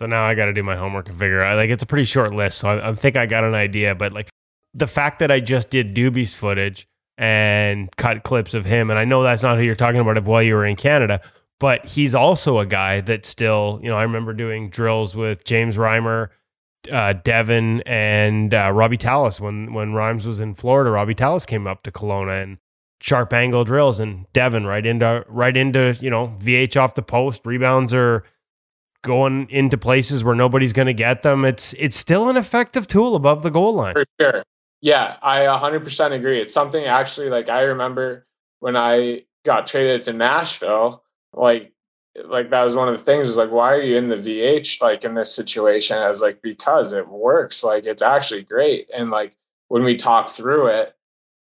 [0.00, 1.56] So now I got to do my homework and figure out.
[1.56, 3.94] Like it's a pretty short list, so I, I think I got an idea.
[3.94, 4.28] But like
[4.74, 6.86] the fact that I just did Doobie's footage
[7.18, 10.24] and cut clips of him, and I know that's not who you're talking about if
[10.24, 11.20] while you were in Canada,
[11.58, 15.76] but he's also a guy that still, you know, I remember doing drills with James
[15.76, 16.28] Reimer,
[16.90, 20.90] uh, Devan, and uh, Robbie Tallas when when Rhymes was in Florida.
[20.90, 22.58] Robbie Tallas came up to Kelowna and
[23.00, 27.42] sharp angle drills, and Devan right into right into you know VH off the post
[27.44, 28.24] rebounds are
[29.02, 31.44] going into places where nobody's going to get them.
[31.44, 33.94] It's it's still an effective tool above the goal line.
[33.94, 34.44] For sure.
[34.82, 36.40] Yeah, I 100% agree.
[36.40, 38.26] It's something actually like I remember
[38.60, 41.02] when I got traded to Nashville,
[41.36, 41.72] like
[42.24, 44.80] like that was one of the things is like why are you in the VH
[44.80, 45.98] like in this situation?
[45.98, 47.62] I was like because it works.
[47.62, 48.88] Like it's actually great.
[48.94, 49.36] And like
[49.68, 50.94] when we talked through it,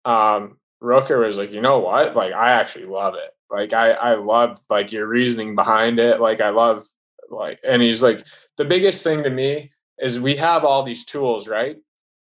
[0.06, 2.16] um Rooker was like, "You know what?
[2.16, 3.32] Like I actually love it.
[3.50, 6.20] Like I I love like your reasoning behind it.
[6.20, 6.84] Like I love
[7.30, 8.26] like and he's like
[8.58, 11.78] the biggest thing to me is we have all these tools, right?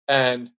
[0.09, 0.51] And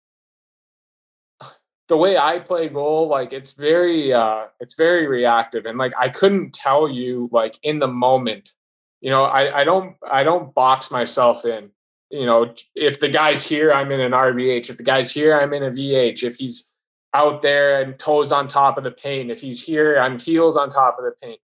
[1.89, 6.09] the way I play goal, like it's very uh it's very reactive and like I
[6.09, 8.53] couldn't tell you like in the moment.
[9.01, 11.71] You know, I I don't I don't box myself in.
[12.11, 14.71] You know, if the guy's here, I'm in an RVH.
[14.71, 16.23] If the guy's here, I'm in a VH.
[16.23, 16.73] If he's
[17.15, 20.71] out there and toes on top of the paint, if he's here, I'm heels on
[20.71, 21.41] top of the paint.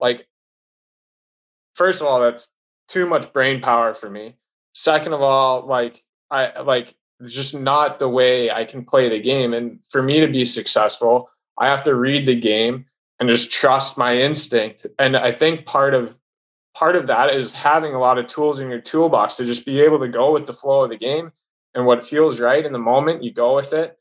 [0.00, 0.26] Like
[1.74, 2.50] first of all, that's
[2.88, 4.36] too much brain power for me.
[4.72, 6.96] Second of all, like I like
[7.32, 9.52] just not the way I can play the game.
[9.52, 12.86] And for me to be successful, I have to read the game
[13.20, 14.86] and just trust my instinct.
[14.98, 16.18] And I think part of
[16.74, 19.80] part of that is having a lot of tools in your toolbox to just be
[19.80, 21.32] able to go with the flow of the game
[21.74, 23.98] and what feels right in the moment, you go with it.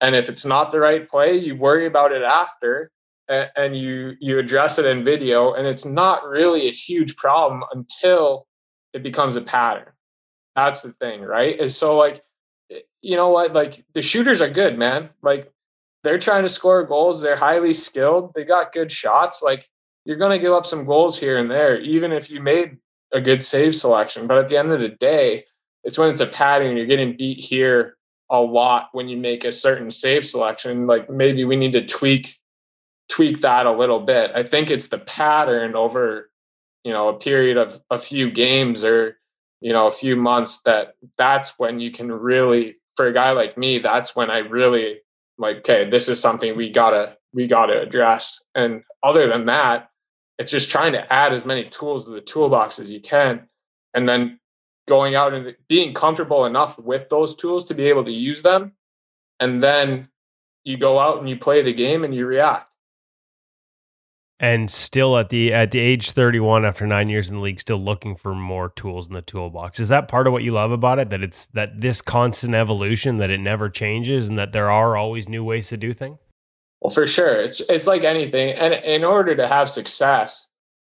[0.00, 2.90] And if it's not the right play, you worry about it after
[3.28, 8.46] and you you address it in video and it's not really a huge problem until
[8.92, 9.88] it becomes a pattern.
[10.54, 11.58] That's the thing, right?
[11.58, 12.22] Is so like
[13.06, 13.52] you know what?
[13.52, 15.10] Like the shooters are good, man.
[15.22, 15.52] Like
[16.02, 17.22] they're trying to score goals.
[17.22, 18.34] They're highly skilled.
[18.34, 19.42] They got good shots.
[19.42, 19.68] Like
[20.04, 22.78] you're going to give up some goals here and there, even if you made
[23.12, 24.26] a good save selection.
[24.26, 25.44] But at the end of the day,
[25.84, 26.76] it's when it's a pattern.
[26.76, 27.96] You're getting beat here
[28.28, 30.88] a lot when you make a certain save selection.
[30.88, 32.36] Like maybe we need to tweak
[33.08, 34.32] tweak that a little bit.
[34.34, 36.28] I think it's the pattern over,
[36.82, 39.18] you know, a period of a few games or
[39.60, 43.56] you know a few months that that's when you can really for a guy like
[43.58, 45.00] me, that's when I really
[45.38, 48.42] like, okay, this is something we gotta we gotta address.
[48.54, 49.90] And other than that,
[50.38, 53.48] it's just trying to add as many tools to the toolbox as you can,
[53.94, 54.40] and then
[54.88, 58.72] going out and being comfortable enough with those tools to be able to use them,
[59.40, 60.08] and then
[60.64, 62.65] you go out and you play the game and you react
[64.38, 67.82] and still at the at the age 31 after 9 years in the league still
[67.82, 69.80] looking for more tools in the toolbox.
[69.80, 71.10] Is that part of what you love about it?
[71.10, 75.28] That it's that this constant evolution that it never changes and that there are always
[75.28, 76.18] new ways to do things?
[76.80, 77.40] Well for sure.
[77.40, 78.50] It's it's like anything.
[78.50, 80.50] And in order to have success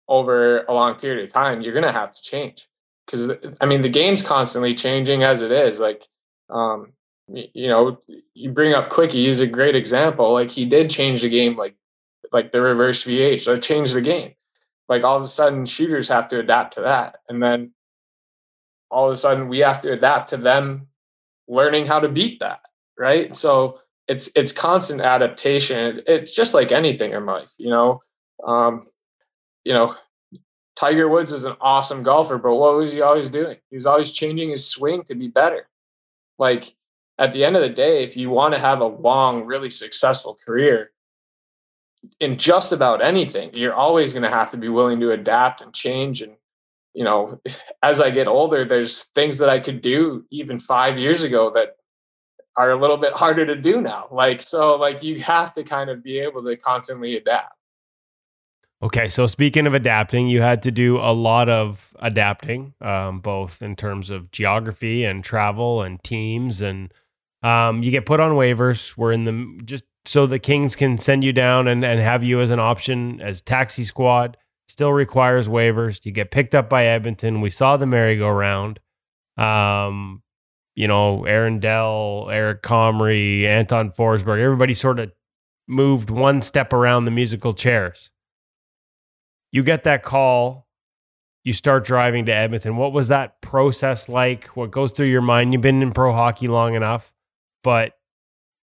[0.09, 2.69] over a long period of time you're going to have to change.
[3.07, 5.81] Because i mean the game's constantly changing as it is.
[5.81, 6.09] Like
[6.49, 6.93] um
[7.29, 7.99] you know
[8.35, 10.33] you bring up quickie he's a great example.
[10.33, 11.77] Like he did change the game like
[12.33, 14.35] like the reverse VH that changed the game.
[14.89, 17.73] Like all of a sudden, shooters have to adapt to that, and then
[18.91, 20.89] all of a sudden we have to adapt to them
[21.49, 22.61] learning how to beat that.
[22.99, 23.35] Right.
[23.37, 26.03] So it's it's constant adaptation.
[26.07, 28.03] It's just like anything in life, you know.
[28.45, 28.87] Um,
[29.65, 29.97] you know,
[30.77, 33.57] Tiger Woods was an awesome golfer, but what was he always doing?
[33.71, 35.69] He was always changing his swing to be better.
[36.39, 36.75] Like
[37.19, 40.37] at the end of the day, if you want to have a long, really successful
[40.45, 40.91] career,
[42.21, 45.73] in just about anything, you're always going to have to be willing to adapt and
[45.73, 46.23] change.
[46.23, 46.37] And,
[46.95, 47.41] you know,
[47.83, 51.77] as I get older, there's things that I could do even five years ago that
[52.57, 54.09] are a little bit harder to do now.
[54.11, 57.55] Like, so, like, you have to kind of be able to constantly adapt.
[58.83, 63.63] Okay, so speaking of adapting, you had to do a lot of adapting, um, both
[63.63, 66.93] in terms of geography and travel and teams, and
[67.43, 68.95] um, you get put on waivers.
[68.95, 72.41] We're in the just so the Kings can send you down and, and have you
[72.41, 74.37] as an option as taxi squad.
[74.69, 76.01] Still requires waivers.
[76.05, 77.41] You get picked up by Edmonton.
[77.41, 78.81] We saw the merry-go-round.
[79.37, 80.23] Um,
[80.75, 85.13] you know, Aaron Dell, Eric Comrie, Anton Forsberg, everybody sort of
[85.69, 88.11] moved one step around the musical chairs.
[89.53, 90.67] You get that call,
[91.45, 92.77] you start driving to Edmonton.
[92.77, 94.47] What was that process like?
[94.57, 95.53] What goes through your mind?
[95.53, 97.13] You've been in pro hockey long enough,
[97.63, 97.93] but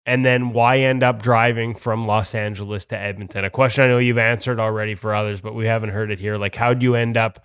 [0.05, 3.45] and then why end up driving from Los Angeles to Edmonton?
[3.45, 6.35] A question I know you've answered already for others, but we haven't heard it here.
[6.35, 7.43] Like, how'd you end up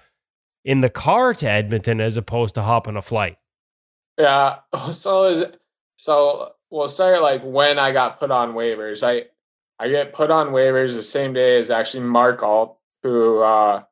[0.64, 3.36] in the car to Edmonton as opposed to hopping a flight?
[4.18, 4.57] Yeah.
[4.92, 5.44] So is
[5.96, 9.07] so we'll start like when I got put on waivers.
[9.07, 9.26] I
[9.78, 13.82] I get put on waivers the same day as actually Mark Alt, who uh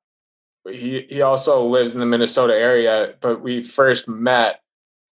[0.67, 4.61] he he also lives in the Minnesota area, but we first met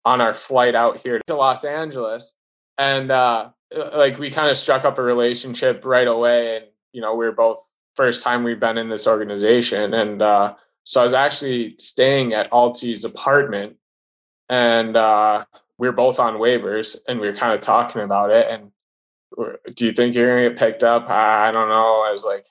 [0.05, 2.35] on our flight out here to Los Angeles
[2.79, 3.51] and uh,
[3.95, 7.33] like we kind of struck up a relationship right away and you know we were
[7.33, 10.55] both first time we've been in this organization and uh,
[10.85, 13.77] so i was actually staying at alti's apartment
[14.49, 15.45] and uh,
[15.77, 18.71] we were both on waivers and we were kind of talking about it and
[19.75, 21.09] do you think you're gonna get picked up?
[21.09, 22.05] I don't know.
[22.07, 22.47] I was like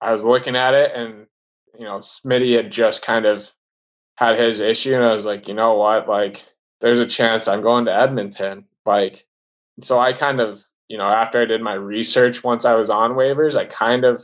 [0.00, 1.26] i was looking at it and
[1.78, 3.52] you know smitty had just kind of
[4.16, 6.08] had his issue and i was like you know what?
[6.08, 6.44] Like
[6.80, 8.64] there's a chance i'm going to edmonton.
[8.84, 9.26] Like
[9.80, 13.12] so I kind of, you know, after I did my research once I was on
[13.12, 14.22] waivers, I kind of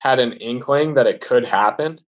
[0.00, 2.00] had an inkling that it could happen.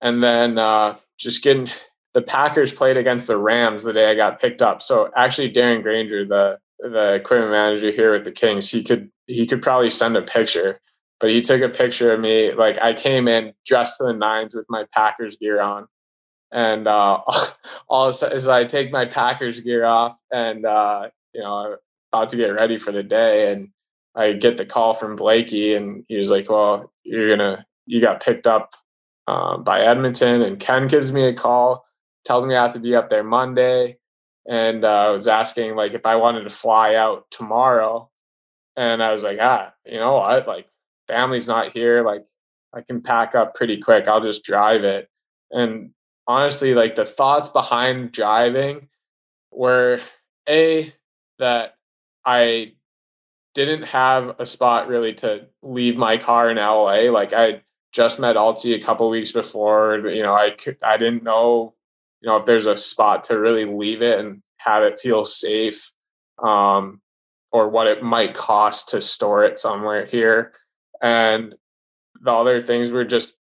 [0.00, 1.70] And then uh, just getting
[2.14, 4.82] the Packers played against the Rams the day I got picked up.
[4.82, 9.46] So actually, Darren Granger, the the equipment manager here with the Kings, he could he
[9.46, 10.80] could probably send a picture,
[11.20, 12.52] but he took a picture of me.
[12.52, 15.86] Like I came in dressed to the nines with my Packers gear on,
[16.50, 17.20] and uh,
[17.88, 21.76] all of a sudden, so I take my Packers gear off, and uh, you know
[22.12, 23.70] about to get ready for the day and
[24.14, 28.22] I get the call from Blakey and he was like, well, you're to, you got
[28.22, 28.74] picked up
[29.28, 31.86] um, by Edmonton and Ken gives me a call,
[32.24, 33.98] tells me I have to be up there Monday.
[34.48, 38.10] And uh, I was asking like if I wanted to fly out tomorrow.
[38.76, 40.48] And I was like, ah, you know what?
[40.48, 40.66] Like
[41.06, 42.04] family's not here.
[42.04, 42.26] Like
[42.72, 44.08] I can pack up pretty quick.
[44.08, 45.08] I'll just drive it.
[45.50, 45.90] And
[46.26, 48.88] honestly, like the thoughts behind driving
[49.52, 50.00] were
[50.48, 50.92] a
[51.38, 51.74] that
[52.30, 52.74] I
[53.54, 57.10] didn't have a spot really to leave my car in LA.
[57.10, 57.62] Like I
[57.92, 59.98] just met Alti a couple weeks before.
[60.08, 61.74] You know, I could, I didn't know,
[62.20, 65.90] you know, if there's a spot to really leave it and have it feel safe,
[66.40, 67.00] um,
[67.50, 70.52] or what it might cost to store it somewhere here.
[71.02, 71.56] And
[72.20, 73.40] the other things were just,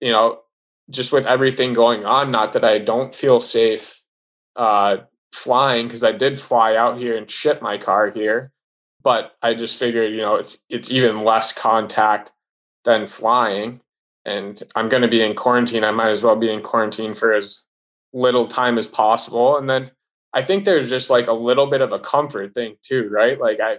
[0.00, 0.42] you know,
[0.90, 2.30] just with everything going on.
[2.30, 4.00] Not that I don't feel safe
[4.54, 4.98] uh,
[5.32, 8.52] flying because I did fly out here and ship my car here,
[9.02, 12.32] but I just figured, you know, it's it's even less contact
[12.84, 13.80] than flying,
[14.24, 15.84] and I'm going to be in quarantine.
[15.84, 17.64] I might as well be in quarantine for as
[18.12, 19.90] little time as possible, and then
[20.32, 23.40] I think there's just like a little bit of a comfort thing too, right?
[23.40, 23.78] Like I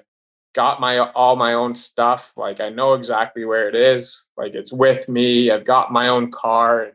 [0.53, 2.33] got my all my own stuff.
[2.35, 4.29] Like I know exactly where it is.
[4.37, 5.51] Like it's with me.
[5.51, 6.91] I've got my own car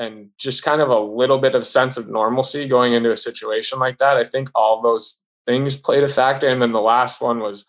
[0.00, 3.78] and just kind of a little bit of sense of normalcy going into a situation
[3.78, 4.16] like that.
[4.16, 6.48] I think all those things played a factor.
[6.48, 7.66] And then the last one was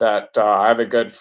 [0.00, 1.14] that uh, I have a good.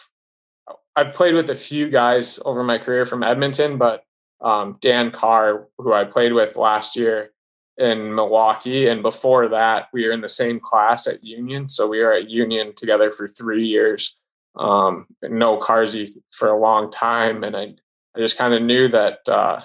[0.95, 4.05] I've played with a few guys over my career from Edmonton, but
[4.41, 7.34] um, Dan Carr, who I played with last year,
[7.78, 8.88] in Milwaukee.
[8.88, 11.70] And before that, we were in the same class at Union.
[11.70, 14.18] So we were at Union together for three years.
[14.55, 17.43] Um, no Carsey for a long time.
[17.43, 17.76] And I,
[18.16, 19.61] I just kind of knew that uh,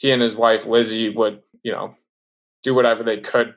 [0.00, 1.94] he and his wife, Lizzie, would, you know,
[2.62, 3.54] do whatever they could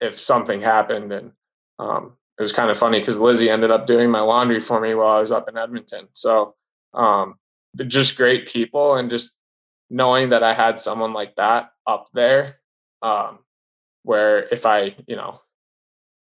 [0.00, 1.12] if something happened.
[1.12, 1.32] And
[1.80, 4.94] um, it was kind of funny because Lizzie ended up doing my laundry for me
[4.94, 6.06] while I was up in Edmonton.
[6.12, 6.54] So
[6.94, 7.34] um,
[7.76, 9.34] just great people and just
[9.90, 12.60] knowing that I had someone like that up there
[13.02, 13.40] um,
[14.04, 15.40] where if I, you know,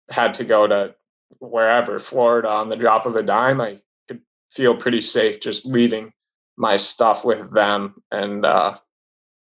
[0.09, 0.95] had to go to
[1.39, 6.13] wherever, Florida, on the drop of a dime, I could feel pretty safe just leaving
[6.55, 8.77] my stuff with them and uh,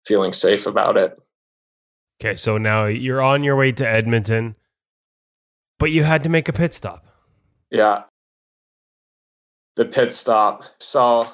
[0.05, 1.17] feeling safe about it.
[2.21, 4.55] Okay, so now you're on your way to Edmonton,
[5.79, 7.05] but you had to make a pit stop.
[7.69, 8.03] Yeah.
[9.75, 10.63] The pit stop.
[10.79, 11.27] So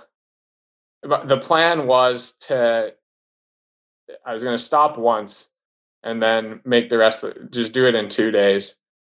[1.03, 2.93] the plan was to,
[4.26, 5.49] I was going to stop once
[6.03, 8.76] and then make the rest of, just do it in two days.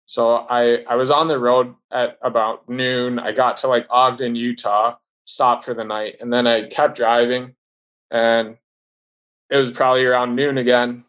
[0.09, 3.19] So I I was on the road at about noon.
[3.19, 4.95] I got to like Ogden, Utah,
[5.25, 7.53] stopped for the night, and then I kept driving,
[8.09, 8.57] and
[9.49, 11.03] it was probably around noon again,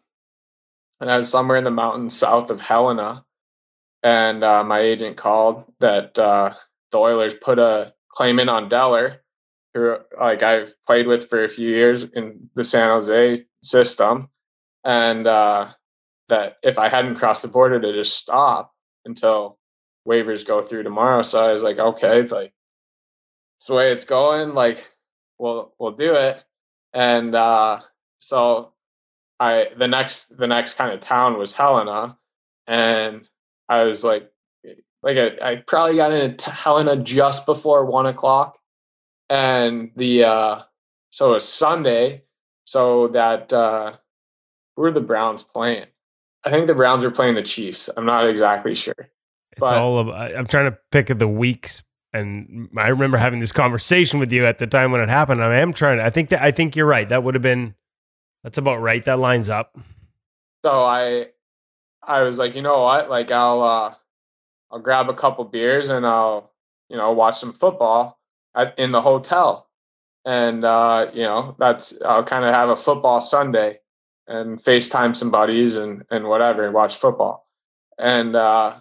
[0.99, 3.25] and I was somewhere in the mountains south of Helena,
[4.03, 6.53] and uh, my agent called that uh,
[6.91, 9.19] the Oilers put a claim in on Deller,
[9.73, 14.29] who like I've played with for a few years in the San Jose system,
[14.83, 15.69] and uh,
[16.29, 18.73] that if I hadn't crossed the border to just stop
[19.05, 19.59] until
[20.07, 21.21] waivers go through tomorrow.
[21.21, 22.53] So I was like, okay, like
[23.57, 24.53] it's the way it's going.
[24.53, 24.91] Like
[25.37, 26.43] we'll we'll do it.
[26.93, 27.81] And uh,
[28.21, 28.71] so
[29.39, 32.17] I the next the next kind of town was Helena,
[32.67, 33.27] and
[33.67, 34.31] I was like,
[35.01, 38.59] like I, I probably got into Helena just before one o'clock,
[39.29, 40.61] and the uh,
[41.09, 42.23] so it was Sunday,
[42.65, 43.93] so that uh,
[44.75, 45.87] who are the Browns playing?
[46.43, 47.89] I think the Browns are playing the Chiefs.
[47.97, 48.93] I'm not exactly sure.
[48.99, 50.09] It's but, all of.
[50.09, 51.81] I'm trying to pick the weeks,
[52.13, 55.43] and I remember having this conversation with you at the time when it happened.
[55.43, 55.97] I am trying.
[55.97, 57.09] To, I think that I think you're right.
[57.09, 57.73] That would have been.
[58.43, 59.03] That's about right.
[59.05, 59.77] That lines up.
[60.65, 61.27] So I,
[62.03, 63.09] I was like, you know what?
[63.09, 63.93] Like I'll, uh,
[64.71, 66.51] I'll grab a couple beers and I'll,
[66.89, 68.19] you know, watch some football
[68.55, 69.67] at, in the hotel,
[70.25, 73.79] and uh, you know, that's I'll kind of have a football Sunday
[74.27, 77.47] and FaceTime some buddies and and whatever and watch football.
[77.97, 78.77] And uh,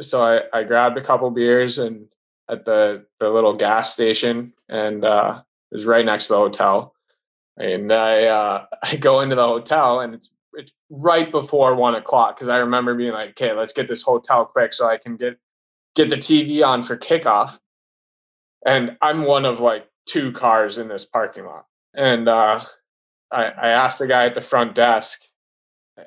[0.00, 2.08] so I, I grabbed a couple beers and
[2.48, 6.94] at the the little gas station and uh, it was right next to the hotel.
[7.56, 12.36] And I uh, I go into the hotel and it's it's right before one o'clock
[12.36, 15.38] because I remember being like, okay, let's get this hotel quick so I can get
[15.94, 17.58] get the TV on for kickoff.
[18.64, 21.66] And I'm one of like two cars in this parking lot.
[21.94, 22.64] And uh,
[23.30, 25.22] I, I asked the guy at the front desk,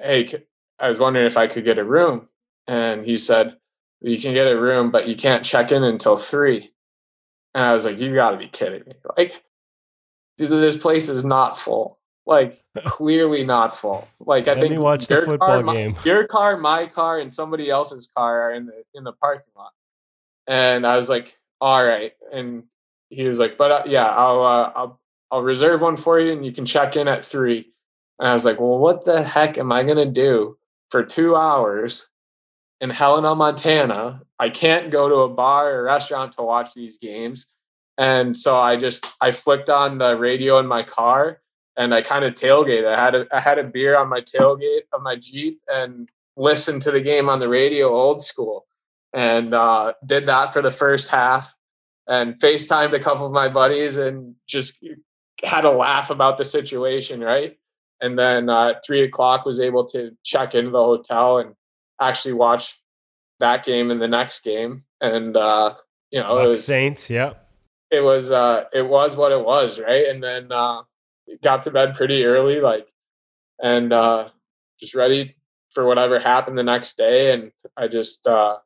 [0.01, 0.43] Hey,
[0.79, 2.29] I was wondering if I could get a room.
[2.67, 3.57] And he said,
[4.01, 6.71] You can get a room, but you can't check in until three.
[7.53, 8.93] And I was like, You got to be kidding me.
[9.17, 9.43] Like,
[10.47, 11.99] this place is not full.
[12.25, 14.07] Like, clearly not full.
[14.19, 15.93] Like, I Let think me watch the football car, game.
[15.93, 19.51] My, your car, my car, and somebody else's car are in the in the parking
[19.55, 19.71] lot.
[20.47, 22.13] And I was like, All right.
[22.31, 22.63] And
[23.09, 24.99] he was like, But uh, yeah, I'll uh, I'll
[25.31, 27.73] I'll reserve one for you and you can check in at three.
[28.19, 30.57] And I was like, well, what the heck am I going to do
[30.89, 32.07] for two hours
[32.81, 34.23] in Helena, Montana?
[34.39, 37.47] I can't go to a bar or restaurant to watch these games.
[37.99, 41.41] And so I just, I flicked on the radio in my car
[41.75, 42.87] and I kind of tailgated.
[42.87, 46.81] I had a, I had a beer on my tailgate of my Jeep and listened
[46.83, 48.65] to the game on the radio old school
[49.13, 51.53] and uh, did that for the first half
[52.07, 54.85] and FaceTimed a couple of my buddies and just
[55.43, 57.57] had a laugh about the situation, right?
[58.01, 61.53] And then uh, at three o'clock was able to check into the hotel and
[62.01, 62.79] actually watch
[63.41, 64.85] that game and the next game.
[65.01, 65.75] And uh,
[66.11, 67.33] you know, it was Saints, yeah.
[67.91, 70.07] It was uh it was what it was, right?
[70.07, 70.83] And then uh
[71.41, 72.87] got to bed pretty early, like
[73.61, 74.29] and uh
[74.79, 75.35] just ready
[75.71, 77.33] for whatever happened the next day.
[77.33, 78.57] And I just uh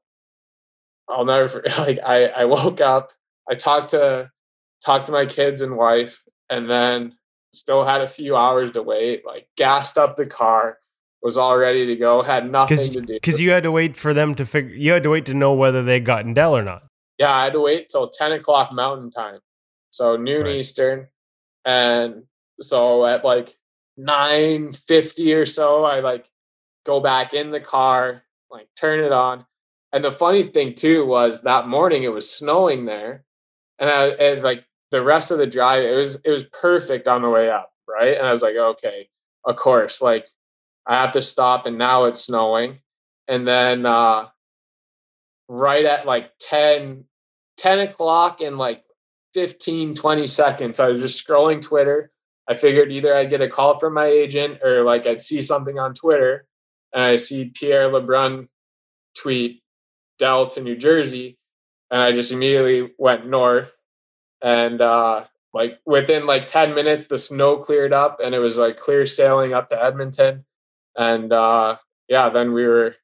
[1.09, 3.11] I'll never like I I woke up,
[3.49, 4.31] I talked to
[4.83, 7.13] talked to my kids and wife and then
[7.53, 10.79] still had a few hours to wait, like gassed up the car,
[11.21, 12.21] was all ready to go.
[12.21, 14.75] Had nothing to do because you had to wait for them to figure.
[14.75, 16.83] You had to wait to know whether they gotten Dell or not.
[17.19, 19.39] Yeah, I had to wait till ten o'clock Mountain Time,
[19.91, 20.55] so noon Right.
[20.57, 21.07] Eastern,
[21.65, 22.23] and
[22.61, 23.57] so at like
[23.97, 26.25] nine fifty or so, I like
[26.85, 29.45] go back in the car, like turn it on.
[29.93, 33.25] And the funny thing too was that morning it was snowing there,
[33.79, 37.21] and I and like the rest of the drive, it was it was perfect on
[37.23, 38.17] the way up, right?
[38.17, 39.09] And I was like, okay,
[39.45, 40.27] of course, like
[40.87, 42.79] I have to stop, and now it's snowing,
[43.27, 44.27] and then uh
[45.53, 47.05] right at like 10,
[47.57, 48.83] 10 o'clock in like
[49.35, 52.11] 15, 20 seconds, I was just scrolling Twitter.
[52.49, 55.79] I figured either I'd get a call from my agent or like I'd see something
[55.79, 56.47] on Twitter
[56.91, 58.47] and I see Pierre LeBrun
[59.17, 59.61] tweet
[60.17, 61.37] Dell to New Jersey.
[61.91, 63.77] And I just immediately went north.
[64.41, 68.77] And uh, like within like 10 minutes, the snow cleared up and it was like
[68.77, 70.45] clear sailing up to Edmonton.
[70.97, 71.77] And uh,
[72.09, 72.95] yeah, then we were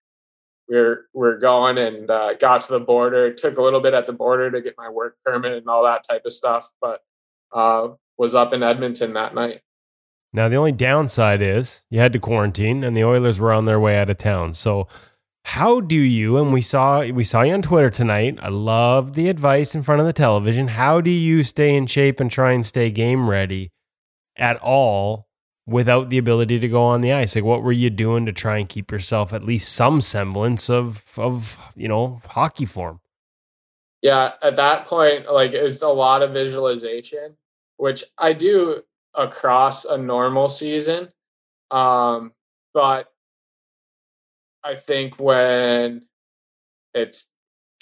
[0.70, 3.28] we were we were going and uh, got to the border.
[3.28, 5.84] It took a little bit at the border to get my work permit and all
[5.84, 7.02] that type of stuff, but
[7.52, 9.62] uh, was up in Edmonton that night.
[10.32, 13.80] Now the only downside is you had to quarantine, and the Oilers were on their
[13.80, 14.54] way out of town.
[14.54, 14.88] So
[15.46, 16.38] how do you?
[16.38, 18.38] And we saw we saw you on Twitter tonight.
[18.42, 20.70] I love the advice in front of the television.
[20.70, 23.72] How do you stay in shape and try and stay game ready
[24.36, 25.29] at all
[25.70, 27.36] without the ability to go on the ice?
[27.36, 31.18] Like, what were you doing to try and keep yourself at least some semblance of
[31.18, 33.00] of you know hockey form?
[34.02, 37.38] Yeah, at that point, like it's a lot of visualization,
[37.78, 41.10] which I do across a normal season.
[41.72, 42.34] Um,
[42.74, 43.12] but
[44.64, 46.06] I think when
[46.94, 47.32] it's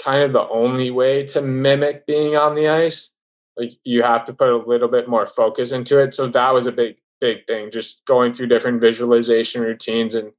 [0.01, 3.13] kind of the only way to mimic being on the ice,
[3.55, 6.13] like you have to put a little bit more focus into it.
[6.13, 10.31] So that was a big, big thing, just going through different visualization routines and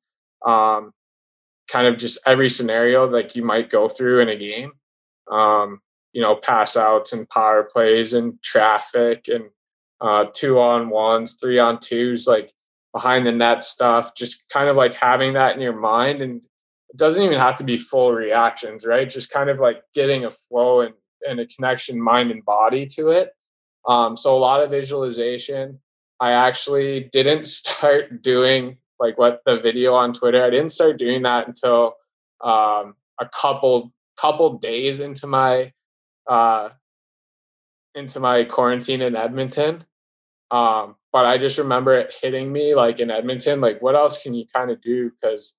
[0.47, 0.93] um,
[1.70, 4.72] kind of just every scenario like you might go through in a game.
[5.31, 5.81] Um,
[6.12, 9.51] you know, pass outs and power plays and traffic and
[10.01, 12.53] uh, two on ones, three on twos, like
[12.93, 16.22] behind the net stuff, just kind of like having that in your mind.
[16.22, 16.43] And
[16.89, 19.09] it doesn't even have to be full reactions, right?
[19.09, 20.95] Just kind of like getting a flow and,
[21.29, 23.33] and a connection, mind and body to it.
[23.87, 25.81] Um, so a lot of visualization.
[26.21, 30.45] I actually didn't start doing like what the video on Twitter.
[30.45, 31.95] I didn't start doing that until
[32.43, 35.73] um, a couple couple days into my
[36.27, 36.71] uh,
[37.95, 39.85] into my quarantine in Edmonton.
[40.51, 44.35] Um, but I just remember it hitting me like in Edmonton, like what else can
[44.35, 45.11] you kind of do?
[45.11, 45.57] Because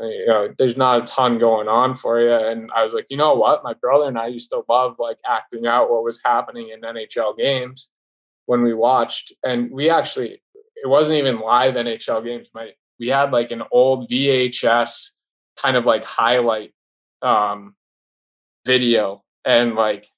[0.00, 2.32] you know, there's not a ton going on for you.
[2.32, 3.64] And I was like, you know what?
[3.64, 7.36] My brother and I used to love like acting out what was happening in NHL
[7.36, 7.90] games
[8.48, 9.30] when we watched.
[9.44, 10.40] And we actually,
[10.74, 12.48] it wasn't even live NHL games.
[12.54, 15.10] My we had like an old VHS
[15.56, 16.72] kind of like highlight
[17.20, 17.74] um
[18.64, 20.08] video and like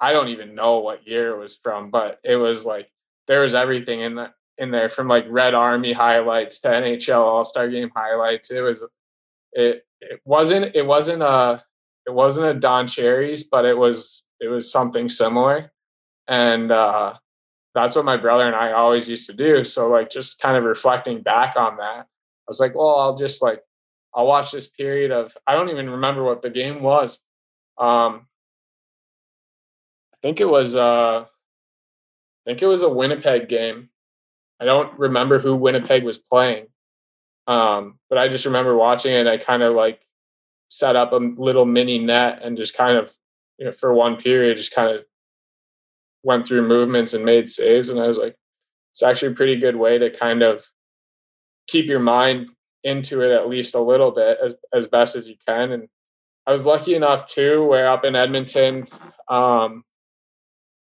[0.00, 2.88] I don't even know what year it was from, but it was like
[3.26, 7.44] there was everything in that in there from like Red Army highlights to NHL All
[7.44, 8.52] Star Game highlights.
[8.52, 8.86] It was
[9.52, 11.64] it it wasn't it wasn't a
[12.06, 15.72] it wasn't a Don Cherry's, but it was it was something similar,
[16.28, 17.14] and uh,
[17.76, 19.62] that's what my brother and I always used to do.
[19.62, 23.42] So like just kind of reflecting back on that, I was like, well, I'll just
[23.42, 23.62] like
[24.14, 27.20] I'll watch this period of I don't even remember what the game was.
[27.78, 28.28] Um,
[30.14, 33.90] I think it was uh I think it was a Winnipeg game.
[34.58, 36.68] I don't remember who Winnipeg was playing.
[37.46, 39.26] Um, but I just remember watching it.
[39.26, 40.00] I kind of like
[40.68, 43.12] set up a little mini net and just kind of,
[43.58, 45.04] you know, for one period, just kind of
[46.26, 47.88] went through movements and made saves.
[47.88, 48.34] And I was like,
[48.92, 50.66] it's actually a pretty good way to kind of
[51.68, 52.48] keep your mind
[52.82, 55.70] into it at least a little bit as, as best as you can.
[55.70, 55.88] And
[56.44, 58.88] I was lucky enough too, where up in Edmonton,
[59.28, 59.84] um,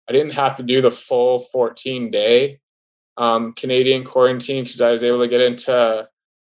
[0.08, 2.60] I didn't have to do the full 14 day
[3.16, 6.08] um, Canadian quarantine because I was able to get into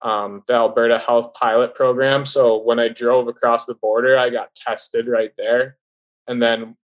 [0.02, 2.26] um, the Alberta Health Pilot Program.
[2.26, 5.78] So when I drove across the border, I got tested right there.
[6.26, 6.76] And then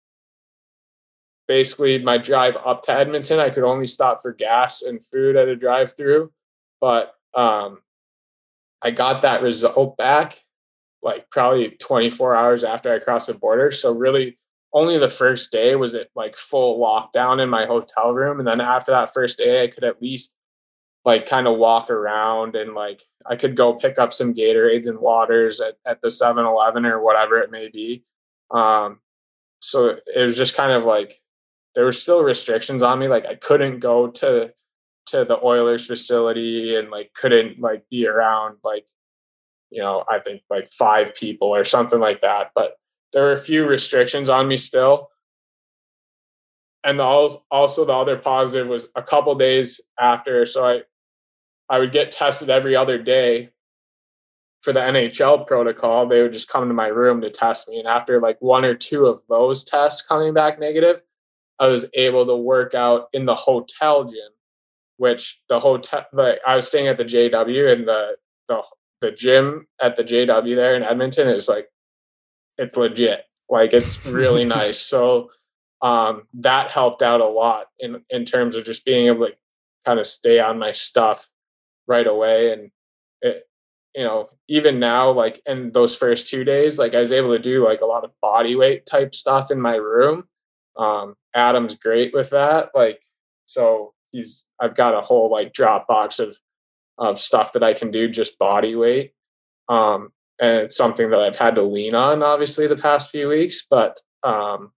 [1.48, 5.48] basically, my drive up to Edmonton, I could only stop for gas and food at
[5.48, 6.30] a drive through.
[6.80, 7.80] But um,
[8.80, 10.40] I got that result back
[11.02, 13.70] like probably 24 hours after I crossed the border.
[13.72, 14.38] So really,
[14.72, 18.60] only the first day was it like full lockdown in my hotel room and then
[18.60, 20.36] after that first day i could at least
[21.04, 24.98] like kind of walk around and like i could go pick up some gatorades and
[24.98, 28.04] waters at, at the 7-eleven or whatever it may be
[28.50, 28.98] um
[29.60, 31.20] so it was just kind of like
[31.74, 34.52] there were still restrictions on me like i couldn't go to
[35.08, 38.86] to the Oilers facility and like couldn't like be around like
[39.70, 42.50] you know I think like five people or something like that.
[42.54, 42.76] But
[43.12, 45.08] there were a few restrictions on me still.
[46.84, 50.82] And also the other positive was a couple days after, so I
[51.74, 53.50] I would get tested every other day
[54.62, 56.06] for the NHL protocol.
[56.06, 58.74] They would just come to my room to test me, and after like one or
[58.74, 61.02] two of those tests coming back negative,
[61.58, 64.30] I was able to work out in the hotel gym,
[64.96, 68.16] which the hotel like I was staying at the JW and the
[68.48, 68.62] the
[69.00, 71.68] the gym at the JW there in Edmonton is like
[72.56, 73.24] it's legit.
[73.48, 74.78] Like it's really nice.
[74.80, 75.30] So
[75.82, 79.32] um, that helped out a lot in in terms of just being able to
[79.84, 81.28] kind of stay on my stuff
[81.86, 82.52] right away.
[82.52, 82.70] And
[83.22, 83.44] it,
[83.94, 87.38] you know, even now, like in those first two days, like I was able to
[87.38, 90.24] do like a lot of body weight type stuff in my room.
[90.78, 92.70] Um, Adam's great with that.
[92.74, 93.00] Like,
[93.46, 96.36] so he's I've got a whole like drop box of
[96.98, 99.12] of stuff that I can do just body weight.
[99.68, 103.66] Um, and it's something that I've had to lean on obviously the past few weeks,
[103.68, 104.72] but um,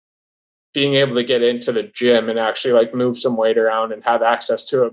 [0.73, 4.03] being able to get into the gym and actually like move some weight around and
[4.03, 4.91] have access to a,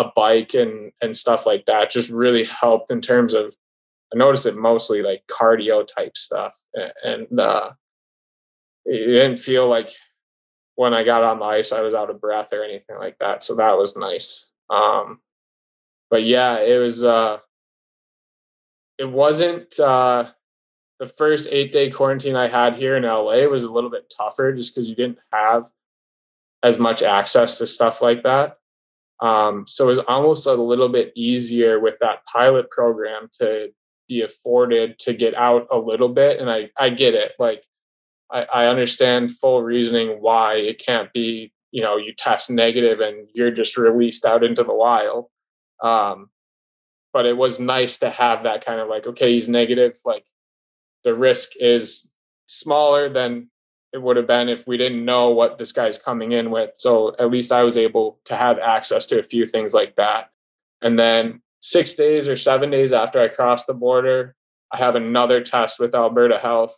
[0.00, 3.54] a bike and and stuff like that just really helped in terms of
[4.12, 6.54] I noticed it mostly like cardio type stuff
[7.02, 7.70] and uh,
[8.84, 9.90] it didn't feel like
[10.76, 13.42] when I got on the ice I was out of breath or anything like that
[13.42, 15.20] so that was nice um,
[16.10, 17.38] but yeah it was uh,
[18.98, 20.30] it wasn't uh,
[21.00, 24.52] the first eight day quarantine I had here in LA was a little bit tougher
[24.52, 25.68] just because you didn't have
[26.62, 28.56] as much access to stuff like that.
[29.20, 33.72] Um, so it was almost a little bit easier with that pilot program to
[34.08, 36.40] be afforded to get out a little bit.
[36.40, 37.32] And I, I get it.
[37.38, 37.64] Like,
[38.30, 43.28] I, I understand full reasoning why it can't be, you know, you test negative and
[43.34, 45.26] you're just released out into the wild.
[45.82, 46.30] Um,
[47.12, 49.94] but it was nice to have that kind of like, okay, he's negative.
[50.04, 50.24] Like,
[51.04, 52.10] the risk is
[52.46, 53.50] smaller than
[53.92, 56.72] it would have been if we didn't know what this guy's coming in with.
[56.76, 60.30] So at least I was able to have access to a few things like that.
[60.82, 64.34] And then six days or seven days after I crossed the border,
[64.72, 66.76] I have another test with Alberta Health.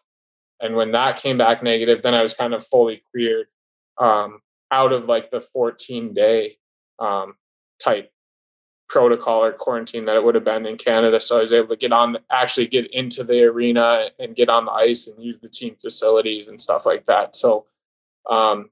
[0.61, 3.47] And when that came back negative, then I was kind of fully cleared
[3.99, 4.41] um,
[4.71, 6.59] out of like the 14 day
[6.99, 7.35] um,
[7.83, 8.11] type
[8.89, 11.21] protocol or quarantine that it would have been in Canada.
[11.21, 14.65] So I was able to get on, actually get into the arena and get on
[14.65, 17.37] the ice and use the team facilities and stuff like that.
[17.37, 17.67] So
[18.31, 18.71] um,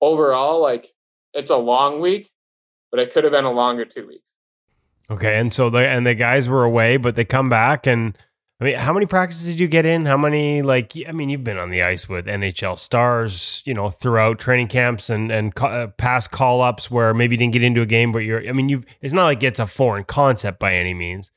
[0.00, 0.88] overall, like
[1.34, 2.30] it's a long week,
[2.90, 4.22] but it could have been a longer two weeks.
[5.10, 8.16] Okay, and so the and the guys were away, but they come back and
[8.60, 10.04] I mean, how many practices did you get in?
[10.06, 13.88] How many, like, I mean, you've been on the ice with NHL stars, you know,
[13.88, 17.82] throughout training camps and and uh, past call ups where maybe you didn't get into
[17.82, 18.84] a game, but you're, I mean, you've.
[19.00, 21.30] it's not like it's a foreign concept by any means,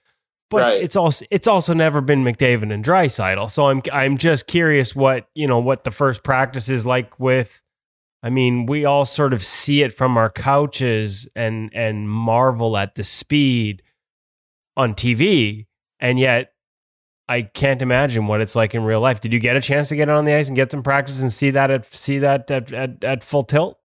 [0.50, 0.82] but right.
[0.82, 3.52] it's also it's also never been McDavid and Draisaitl.
[3.52, 7.62] So I'm I'm just curious what you know what the first practice is like with.
[8.24, 12.96] I mean, we all sort of see it from our couches and and marvel at
[12.96, 13.84] the speed
[14.76, 15.68] on TV,
[16.00, 16.54] and yet
[17.32, 19.22] I can't imagine what it's like in real life.
[19.22, 21.32] Did you get a chance to get on the ice and get some practice and
[21.32, 23.80] see that at see that at, at, at full tilt?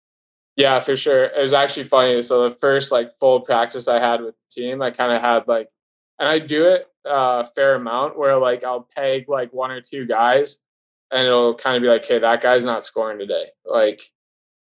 [0.55, 1.25] Yeah, for sure.
[1.25, 2.21] It was actually funny.
[2.21, 5.45] So the first like full practice I had with the team, I kind of had
[5.45, 5.67] like,
[6.19, 9.81] and I do it uh, a fair amount where like I'll peg like one or
[9.81, 10.59] two guys,
[11.11, 14.03] and it'll kind of be like, hey, that guy's not scoring today." Like,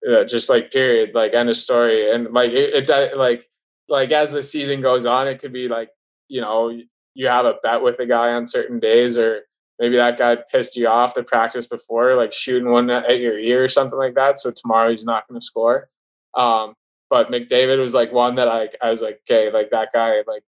[0.06, 2.12] uh, just like period, like end of story.
[2.12, 3.48] And like it, it like
[3.88, 5.88] like as the season goes on, it could be like
[6.28, 6.78] you know
[7.16, 9.42] you have a bet with a guy on certain days or
[9.78, 13.64] maybe that guy pissed you off the practice before, like shooting one at your ear
[13.64, 14.38] or something like that.
[14.38, 15.88] So tomorrow he's not going to score.
[16.34, 16.74] Um,
[17.08, 20.42] but McDavid was like one that I, I was like, okay, like that guy, like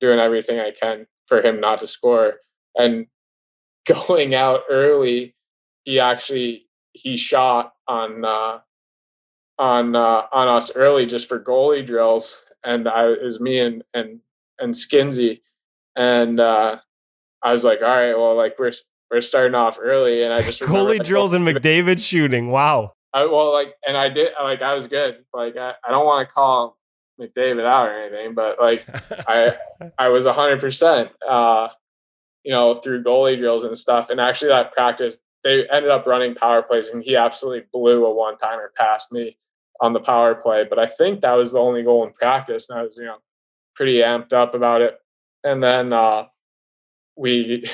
[0.00, 2.36] doing everything I can for him not to score.
[2.76, 3.06] And
[4.06, 5.34] going out early,
[5.84, 8.58] he actually he shot on uh,
[9.58, 13.82] on uh, on us early just for goalie drills, and I it was me and
[13.92, 14.20] and
[14.58, 15.40] and Skinsy,
[15.96, 16.76] and uh,
[17.42, 18.72] I was like, all right, well, like we're
[19.10, 22.50] we're starting off early, and I just goalie drills and McDavid shooting.
[22.50, 22.92] Wow.
[23.14, 25.24] I, well, like, and I did like I was good.
[25.34, 26.78] Like I, I don't want to call
[27.20, 28.86] McDavid out or anything, but like
[29.28, 29.56] I
[29.98, 31.10] I was hundred uh, percent,
[32.44, 34.08] you know, through goalie drills and stuff.
[34.08, 38.14] And actually, that practice they ended up running power plays, and he absolutely blew a
[38.14, 39.36] one timer past me
[39.80, 40.64] on the power play.
[40.64, 43.18] But I think that was the only goal in practice, and I was you know
[43.74, 45.01] pretty amped up about it
[45.44, 46.24] and then uh,
[47.16, 47.66] we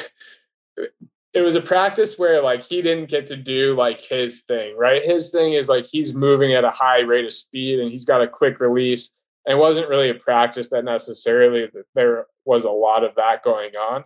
[1.35, 5.05] it was a practice where like he didn't get to do like his thing right
[5.05, 8.23] his thing is like he's moving at a high rate of speed and he's got
[8.23, 9.15] a quick release
[9.49, 13.43] And it wasn't really a practice that necessarily that there was a lot of that
[13.43, 14.05] going on.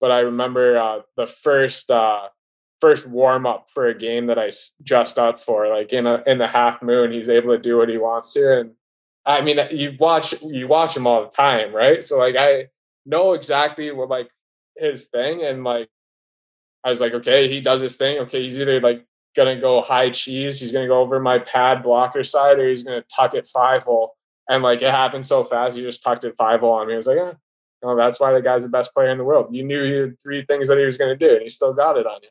[0.00, 2.28] But I remember uh, the first uh,
[2.80, 4.50] first warm up for a game that I
[4.82, 7.90] just up for, like in a in the half moon, he's able to do what
[7.90, 8.70] he wants to, and
[9.26, 12.02] I mean, you watch you watch him all the time, right?
[12.04, 12.68] So like I
[13.08, 14.30] know exactly what like
[14.76, 15.88] his thing, and like
[16.84, 18.18] I was like, okay, he does his thing.
[18.20, 19.04] Okay, he's either like
[19.34, 23.04] gonna go high cheese, he's gonna go over my pad blocker side, or he's gonna
[23.14, 24.14] tuck it five hole.
[24.48, 26.94] And like it happened so fast, he just tucked it five hole on me.
[26.94, 27.32] I was like, eh,
[27.82, 29.54] no, that's why the guy's the best player in the world.
[29.54, 31.96] You knew he had three things that he was gonna do, and he still got
[31.96, 32.28] it on you.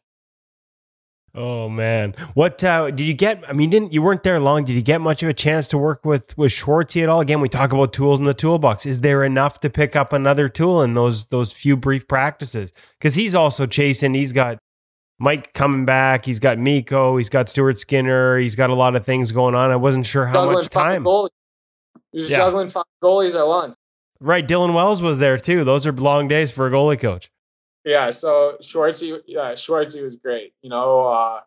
[1.39, 3.43] Oh man, what uh, did you get?
[3.47, 4.65] I mean, didn't you weren't there long?
[4.65, 7.19] Did you get much of a chance to work with with Schwartzy at all?
[7.19, 8.87] Again, we talk about tools in the toolbox.
[8.87, 12.73] Is there enough to pick up another tool in those those few brief practices?
[12.97, 14.15] Because he's also chasing.
[14.15, 14.57] He's got
[15.19, 16.25] Mike coming back.
[16.25, 17.17] He's got Mikko.
[17.17, 18.39] He's got Stuart Skinner.
[18.39, 19.69] He's got a lot of things going on.
[19.69, 21.05] I wasn't sure how juggling much time.
[22.13, 22.37] He's yeah.
[22.37, 23.75] juggling five goalies at once.
[24.19, 25.63] Right, Dylan Wells was there too.
[25.63, 27.29] Those are long days for a goalie coach.
[27.87, 30.53] Yeah, so Schwartzy, yeah, Schwartzy was great.
[30.61, 31.39] You know, uh,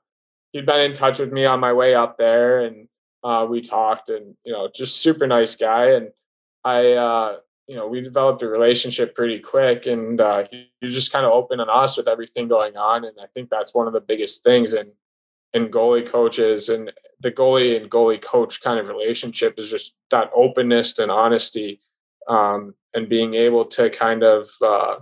[0.52, 2.88] he'd been in touch with me on my way up there, and
[3.22, 5.90] uh, we talked, and you know, just super nice guy.
[5.90, 6.08] And
[6.64, 7.36] I, uh,
[7.66, 11.26] you know, we developed a relationship pretty quick, and uh, he, he was just kind
[11.26, 13.04] of open and honest with everything going on.
[13.04, 14.92] And I think that's one of the biggest things in
[15.52, 16.90] in goalie coaches and
[17.20, 21.80] the goalie and goalie coach kind of relationship is just that openness and honesty,
[22.28, 24.96] um, and being able to kind of uh,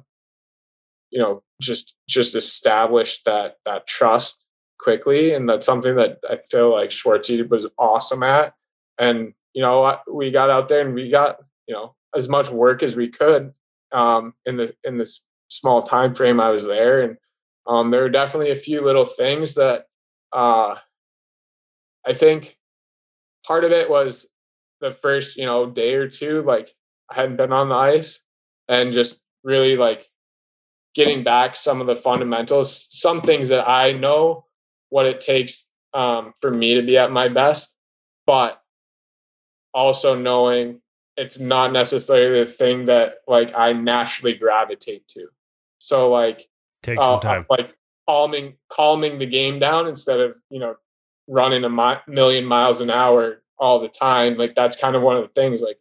[1.10, 4.44] you know just just establish that that trust
[4.78, 8.54] quickly and that's something that i feel like schwartzy was awesome at.
[8.98, 11.36] And you know we got out there and we got
[11.66, 13.52] you know as much work as we could
[13.92, 17.02] um, in the in this small time frame i was there.
[17.02, 17.16] And
[17.66, 19.86] um, there were definitely a few little things that
[20.32, 20.76] uh,
[22.06, 22.56] i think
[23.46, 24.28] part of it was
[24.80, 26.72] the first you know day or two like
[27.10, 28.22] i hadn't been on the ice
[28.68, 30.08] and just really like
[30.94, 34.46] getting back some of the fundamentals, some things that I know
[34.88, 37.74] what it takes um, for me to be at my best,
[38.26, 38.62] but
[39.72, 40.80] also knowing
[41.16, 45.28] it's not necessarily the thing that like I naturally gravitate to.
[45.78, 46.48] So like
[46.82, 47.76] take some uh, time, like
[48.08, 50.76] calming calming the game down instead of you know
[51.26, 54.36] running a mi- million miles an hour all the time.
[54.36, 55.60] Like that's kind of one of the things.
[55.60, 55.78] Like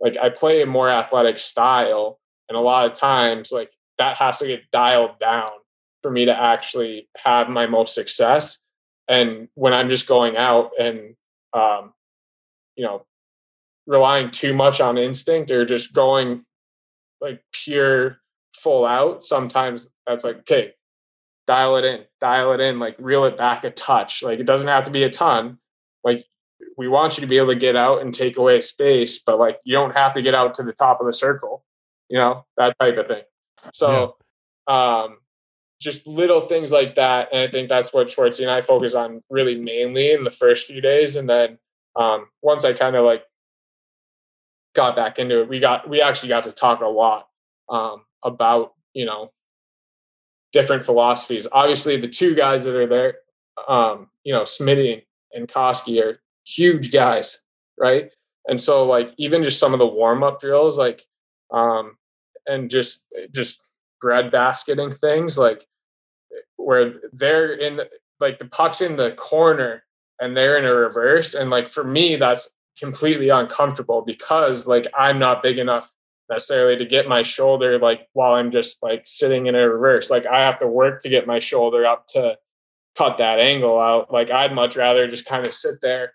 [0.00, 2.18] like I play a more athletic style,
[2.48, 5.50] and a lot of times like that has to get dialed down
[6.02, 8.64] for me to actually have my most success.
[9.08, 11.16] And when I'm just going out and,
[11.52, 11.92] um,
[12.76, 13.04] you know,
[13.86, 16.46] relying too much on instinct or just going
[17.20, 18.16] like pure
[18.54, 20.72] full out, sometimes that's like, okay,
[21.46, 24.22] dial it in, dial it in, like reel it back a touch.
[24.22, 25.58] Like it doesn't have to be a ton.
[26.02, 26.24] Like
[26.78, 29.58] we want you to be able to get out and take away space, but like
[29.64, 31.66] you don't have to get out to the top of the circle,
[32.08, 33.24] you know, that type of thing.
[33.72, 34.16] So,
[34.68, 35.02] yeah.
[35.04, 35.18] um,
[35.80, 37.28] just little things like that.
[37.32, 40.66] And I think that's what Schwartzy and I focus on really mainly in the first
[40.66, 41.16] few days.
[41.16, 41.58] And then
[41.96, 43.24] um, once I kind of like
[44.74, 47.28] got back into it, we got we actually got to talk a lot
[47.68, 49.32] um, about you know
[50.52, 51.46] different philosophies.
[51.50, 53.14] Obviously, the two guys that are there,
[53.68, 57.40] um, you know, Smitty and Koski are huge guys,
[57.78, 58.10] right?
[58.46, 61.04] And so like even just some of the warm up drills, like
[61.52, 61.96] um,
[62.50, 63.60] and just just
[64.00, 65.66] bread basketing things like
[66.56, 69.84] where they're in the, like the puck's in the corner
[70.20, 71.34] and they're in a reverse.
[71.34, 75.92] And like for me that's completely uncomfortable because like I'm not big enough
[76.30, 80.10] necessarily to get my shoulder like while I'm just like sitting in a reverse.
[80.10, 82.36] Like I have to work to get my shoulder up to
[82.96, 84.12] cut that angle out.
[84.12, 86.12] Like I'd much rather just kind of sit there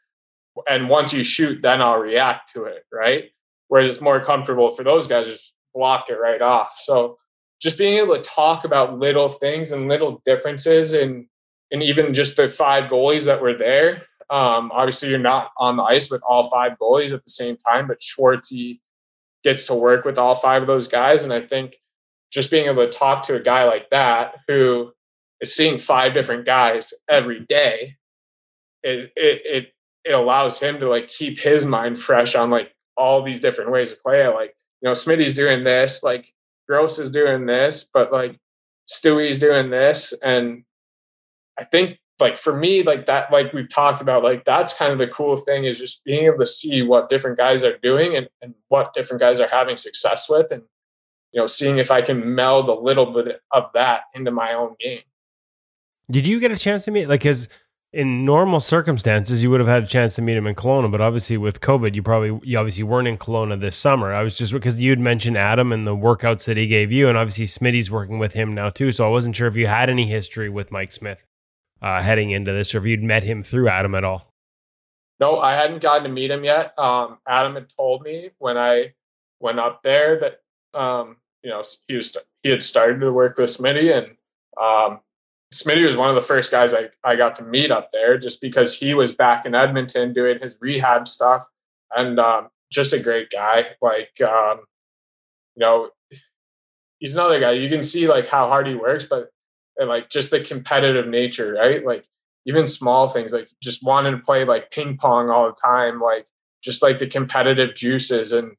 [0.70, 3.26] and once you shoot then I'll react to it right?
[3.68, 6.76] Whereas it's more comfortable for those guys just block it right off.
[6.82, 7.18] So
[7.62, 11.28] just being able to talk about little things and little differences and
[11.72, 14.04] and even just the five goalies that were there.
[14.30, 17.88] Um, obviously, you're not on the ice with all five goalies at the same time,
[17.88, 18.80] but Schwartzy
[19.44, 21.24] gets to work with all five of those guys.
[21.24, 21.78] And I think
[22.32, 24.92] just being able to talk to a guy like that who
[25.42, 27.96] is seeing five different guys every day,
[28.84, 29.74] it it it,
[30.04, 33.94] it allows him to like keep his mind fresh on like all these different ways
[33.94, 34.28] to play.
[34.28, 36.34] Like you know, Smitty's doing this, like
[36.68, 38.38] Gross is doing this, but like
[38.88, 40.14] Stewie's doing this.
[40.24, 40.64] And
[41.58, 44.98] I think like for me, like that, like we've talked about, like that's kind of
[44.98, 48.30] the cool thing is just being able to see what different guys are doing and,
[48.42, 50.64] and what different guys are having success with and
[51.32, 54.76] you know, seeing if I can meld a little bit of that into my own
[54.80, 55.02] game.
[56.10, 57.50] Did you get a chance to meet like cause
[57.96, 61.00] in normal circumstances, you would have had a chance to meet him in Kelowna, but
[61.00, 64.14] obviously with COVID, you probably you obviously weren't in Kelowna this summer.
[64.14, 67.18] I was just because you'd mentioned Adam and the workouts that he gave you, and
[67.18, 68.92] obviously Smitty's working with him now too.
[68.92, 71.26] So I wasn't sure if you had any history with Mike Smith
[71.82, 74.30] uh, heading into this, or if you'd met him through Adam at all.
[75.22, 76.78] No, I hadn't gotten to meet him yet.
[76.78, 78.94] Um, Adam had told me when I
[79.40, 80.42] went up there that
[80.78, 84.18] um, you know he was he had started to work with Smitty, and
[84.62, 85.00] um,
[85.56, 88.42] Smitty was one of the first guys I, I got to meet up there just
[88.42, 91.46] because he was back in Edmonton doing his rehab stuff
[91.96, 93.68] and um, just a great guy.
[93.82, 94.66] Like, um,
[95.56, 95.92] you know,
[97.00, 97.52] he's another guy.
[97.52, 99.30] You can see like how hard he works, but
[99.82, 101.86] like just the competitive nature, right?
[101.86, 102.06] Like
[102.46, 106.28] even small things, like just wanting to play like ping pong all the time, like
[106.62, 108.34] just like the competitive juices.
[108.34, 108.58] And,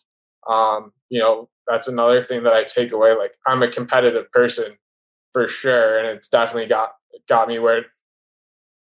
[0.49, 3.15] um, you know, that's another thing that I take away.
[3.15, 4.79] Like I'm a competitive person
[5.37, 6.93] for sure, and it's definitely got
[7.29, 7.85] got me where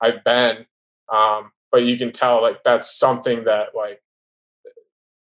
[0.00, 0.64] I've been.
[1.12, 4.00] Um, but you can tell like that's something that like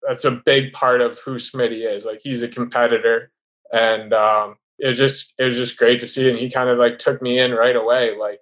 [0.09, 2.07] that's a big part of who Smitty is.
[2.07, 3.31] Like he's a competitor,
[3.71, 6.31] and um, it just it was just great to see.
[6.31, 8.17] And he kind of like took me in right away.
[8.17, 8.41] Like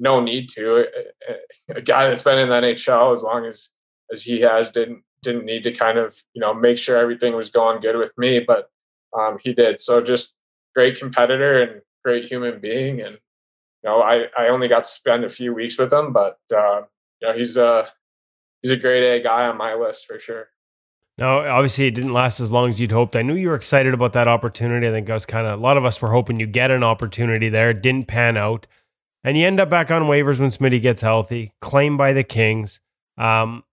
[0.00, 0.86] no need to.
[1.68, 3.68] A guy that's been in the NHL as long as
[4.10, 7.50] as he has didn't didn't need to kind of you know make sure everything was
[7.50, 8.68] going good with me, but
[9.16, 9.80] um, he did.
[9.80, 10.38] So just
[10.74, 13.00] great competitor and great human being.
[13.00, 13.14] And,
[13.82, 16.82] you know, I, I only got to spend a few weeks with him, but, uh,
[17.20, 17.88] you know, he's a,
[18.62, 20.48] he's a great A guy on my list for sure.
[21.18, 23.14] No, obviously it didn't last as long as you'd hoped.
[23.14, 24.88] I knew you were excited about that opportunity.
[24.88, 26.82] I think I was kind of a lot of us were hoping you get an
[26.82, 27.70] opportunity there.
[27.70, 28.66] It didn't pan out,
[29.22, 32.80] and you end up back on waivers when Smitty gets healthy, claimed by the Kings.
[33.18, 33.64] Um,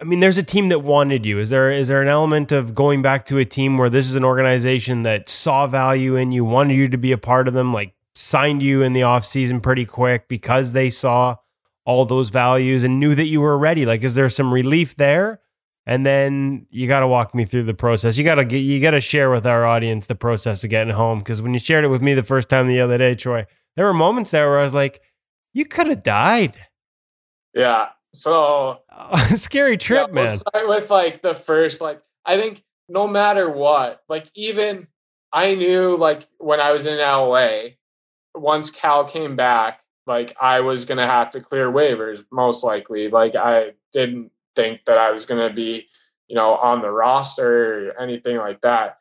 [0.00, 1.38] I mean, there's a team that wanted you.
[1.38, 4.16] Is there is there an element of going back to a team where this is
[4.16, 7.72] an organization that saw value in you, wanted you to be a part of them,
[7.72, 11.36] like signed you in the offseason pretty quick because they saw
[11.84, 13.86] all those values and knew that you were ready?
[13.86, 15.40] Like, is there some relief there?
[15.84, 18.16] And then you got to walk me through the process.
[18.16, 21.18] You got to you got to share with our audience the process of getting home
[21.18, 23.86] because when you shared it with me the first time the other day, Troy, there
[23.86, 25.00] were moments there where I was like,
[25.52, 26.54] "You could have died."
[27.52, 28.80] Yeah, so
[29.36, 30.24] scary trip, yeah, man.
[30.24, 34.86] We'll start with like the first, like I think no matter what, like even
[35.32, 37.74] I knew like when I was in LA,
[38.34, 43.08] once Cal came back, like I was gonna have to clear waivers most likely.
[43.08, 45.88] Like I didn't think that I was gonna be,
[46.28, 48.98] you know, on the roster or anything like that.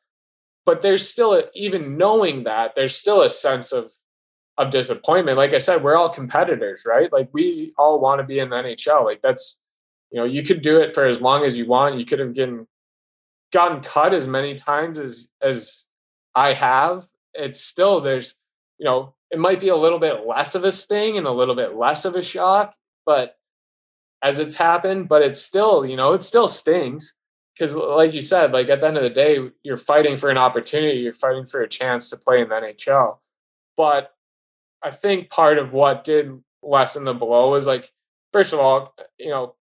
[0.66, 3.92] But there's still a, even knowing that there's still a sense of
[4.58, 5.38] of disappointment.
[5.38, 7.12] Like I said, we're all competitors, right?
[7.12, 9.06] Like we all want to be in the NHL.
[9.06, 9.62] Like that's,
[10.12, 11.98] you know, you could do it for as long as you want.
[11.98, 12.68] You could have gotten
[13.52, 15.86] gotten cut as many times as as
[16.36, 17.08] I have.
[17.34, 18.36] It's still there's,
[18.78, 21.56] you know, it might be a little bit less of a sting and a little
[21.56, 22.76] bit less of a shock,
[23.06, 23.38] but
[24.22, 27.16] as it's happened, but it's still, you know, it still stings
[27.56, 30.38] because like you said, like at the end of the day, you're fighting for an
[30.38, 33.18] opportunity, you're fighting for a chance to play in the NHL.
[33.78, 34.14] But
[34.84, 37.92] I think part of what did lessen the blow was like,
[38.34, 39.56] first of all, you know,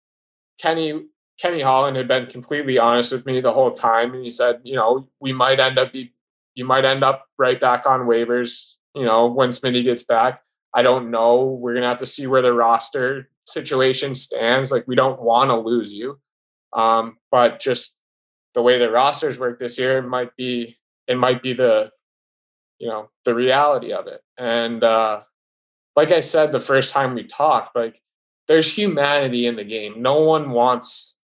[0.58, 1.06] Kenny
[1.38, 4.74] Kenny Holland had been completely honest with me the whole time, and he said, you
[4.74, 6.14] know, we might end up be,
[6.54, 10.40] you might end up right back on waivers, you know, when Smitty gets back.
[10.74, 11.44] I don't know.
[11.44, 14.72] We're gonna have to see where the roster situation stands.
[14.72, 16.18] Like, we don't want to lose you,
[16.72, 17.96] um, but just
[18.54, 21.90] the way the rosters work this year, it might be it might be the
[22.78, 24.22] you know the reality of it.
[24.38, 25.22] And uh
[25.94, 28.02] like i said the first time we talked like
[28.48, 30.02] there's humanity in the game.
[30.02, 31.18] No one wants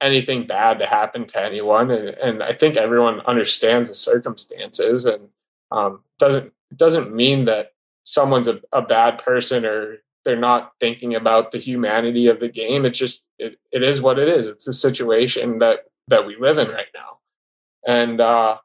[0.00, 5.28] anything bad to happen to anyone and, and i think everyone understands the circumstances and
[5.72, 7.72] um doesn't doesn't mean that
[8.04, 12.84] someone's a, a bad person or they're not thinking about the humanity of the game.
[12.84, 14.46] It's just it, it is what it is.
[14.46, 17.18] It's the situation that that we live in right now.
[17.86, 18.58] And uh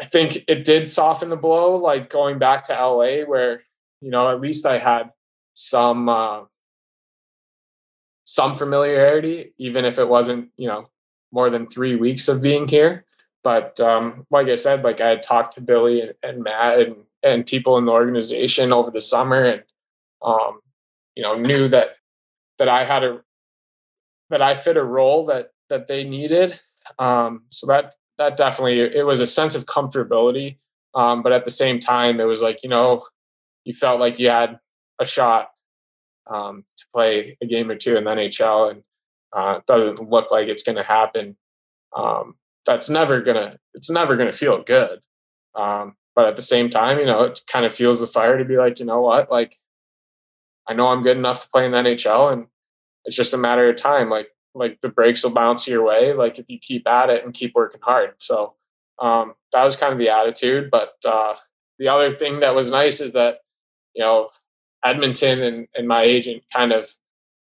[0.00, 3.62] I think it did soften the blow, like going back to LA, where
[4.00, 5.10] you know at least I had
[5.52, 6.42] some uh,
[8.24, 10.88] some familiarity, even if it wasn't you know
[11.32, 13.04] more than three weeks of being here.
[13.44, 16.96] But um, like I said, like I had talked to Billy and, and Matt and
[17.22, 19.62] and people in the organization over the summer, and
[20.22, 20.60] um,
[21.14, 21.96] you know knew that
[22.58, 23.20] that I had a
[24.30, 26.58] that I fit a role that that they needed.
[26.98, 30.58] Um, so that that definitely it was a sense of comfortability
[30.94, 33.02] um, but at the same time it was like you know
[33.64, 34.58] you felt like you had
[35.00, 35.50] a shot
[36.32, 38.82] um, to play a game or two in the nhl and
[39.32, 41.36] uh, it doesn't look like it's going to happen.
[41.96, 42.34] Um,
[42.66, 45.00] that's never gonna it's never gonna feel good.
[45.54, 48.44] Um, but at the same time you know it kind of fuels the fire to
[48.44, 49.30] be like you know what?
[49.30, 49.56] Like
[50.68, 52.46] I know I'm good enough to play in the NHL, and
[53.04, 54.10] it's just a matter of time.
[54.10, 56.12] Like like the breaks will bounce your way.
[56.12, 58.14] Like if you keep at it and keep working hard.
[58.18, 58.54] So
[59.00, 60.70] um, that was kind of the attitude.
[60.70, 61.34] But uh,
[61.78, 63.38] the other thing that was nice is that
[63.94, 64.30] you know
[64.84, 66.86] Edmonton and, and my agent kind of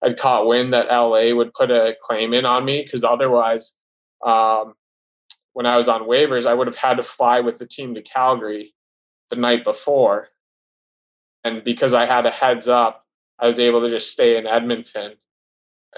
[0.02, 3.76] had caught wind that LA would put a claim in on me because otherwise,
[4.24, 4.74] um,
[5.52, 8.02] when I was on waivers, I would have had to fly with the team to
[8.02, 8.74] Calgary
[9.30, 10.28] the night before.
[11.44, 13.04] And because I had a heads up,
[13.38, 15.14] I was able to just stay in Edmonton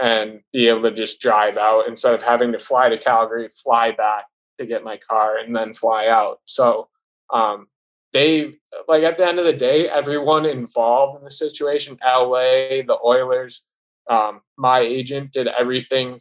[0.00, 3.90] and be able to just drive out instead of having to fly to Calgary, fly
[3.92, 4.24] back
[4.58, 6.40] to get my car, and then fly out.
[6.44, 6.88] So
[7.32, 7.68] um,
[8.12, 8.54] they
[8.88, 13.64] like at the end of the day, everyone involved in the situation, LA, the Oilers,
[14.08, 16.20] um, my agent did everything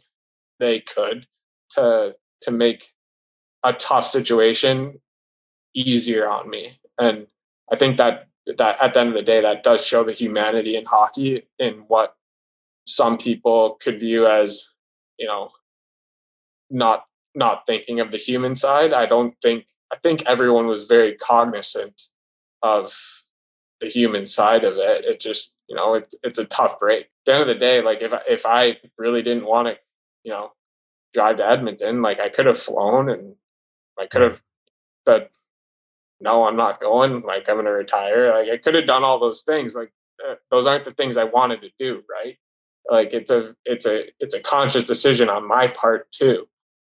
[0.58, 1.26] they could
[1.70, 2.90] to to make
[3.64, 5.00] a tough situation
[5.74, 6.78] easier on me.
[6.98, 7.26] And
[7.70, 8.28] I think that
[8.58, 11.84] that at the end of the day, that does show the humanity in hockey in
[11.88, 12.14] what
[12.86, 14.68] some people could view as,
[15.18, 15.50] you know,
[16.70, 17.04] not
[17.34, 18.92] not thinking of the human side.
[18.92, 22.02] I don't think I think everyone was very cognizant
[22.62, 22.94] of
[23.80, 25.04] the human side of it.
[25.04, 27.04] It just, you know, it, it's a tough break.
[27.04, 29.76] At the end of the day, like if if I really didn't want to,
[30.24, 30.52] you know,
[31.12, 33.34] drive to Edmonton, like I could have flown and
[33.98, 34.40] I could have
[35.06, 35.28] said,
[36.20, 37.22] no, I'm not going.
[37.22, 38.32] Like I'm going to retire.
[38.32, 39.74] Like I could have done all those things.
[39.74, 39.92] Like
[40.26, 42.02] uh, those aren't the things I wanted to do.
[42.08, 42.38] Right.
[42.90, 46.46] Like it's a, it's a, it's a conscious decision on my part too,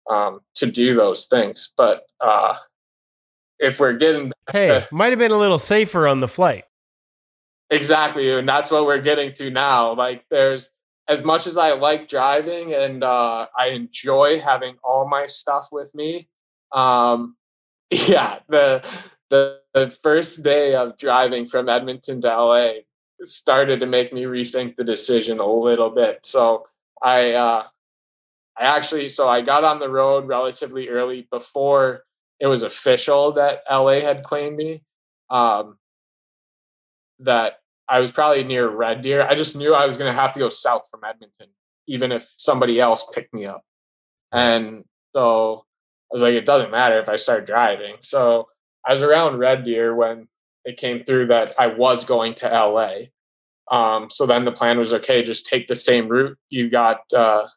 [0.09, 1.73] um, to do those things.
[1.77, 2.55] But, uh,
[3.59, 6.63] if we're getting, hey, might have been a little safer on the flight.
[7.69, 8.31] Exactly.
[8.31, 9.93] And that's what we're getting to now.
[9.93, 10.71] Like there's,
[11.07, 15.93] as much as I like driving and uh, I enjoy having all my stuff with
[15.93, 16.29] me,
[16.71, 17.35] um,
[17.89, 18.87] yeah, the,
[19.29, 22.71] the the first day of driving from Edmonton to LA
[23.23, 26.19] started to make me rethink the decision a little bit.
[26.23, 26.65] So
[27.01, 27.63] I uh,
[28.57, 32.03] I actually so I got on the road relatively early before
[32.39, 34.83] it was official that LA had claimed me.
[35.29, 35.77] Um,
[37.19, 39.21] that I was probably near Red Deer.
[39.21, 41.49] I just knew I was going to have to go south from Edmonton,
[41.87, 43.63] even if somebody else picked me up.
[44.31, 44.85] And
[45.15, 45.65] so
[46.11, 47.95] I was like, it doesn't matter if I start driving.
[48.01, 48.47] So
[48.85, 50.27] I was around Red Deer when
[50.65, 53.09] it came through that I was going to LA.
[53.71, 57.47] Um, so then the plan was okay, just take the same route you got uh,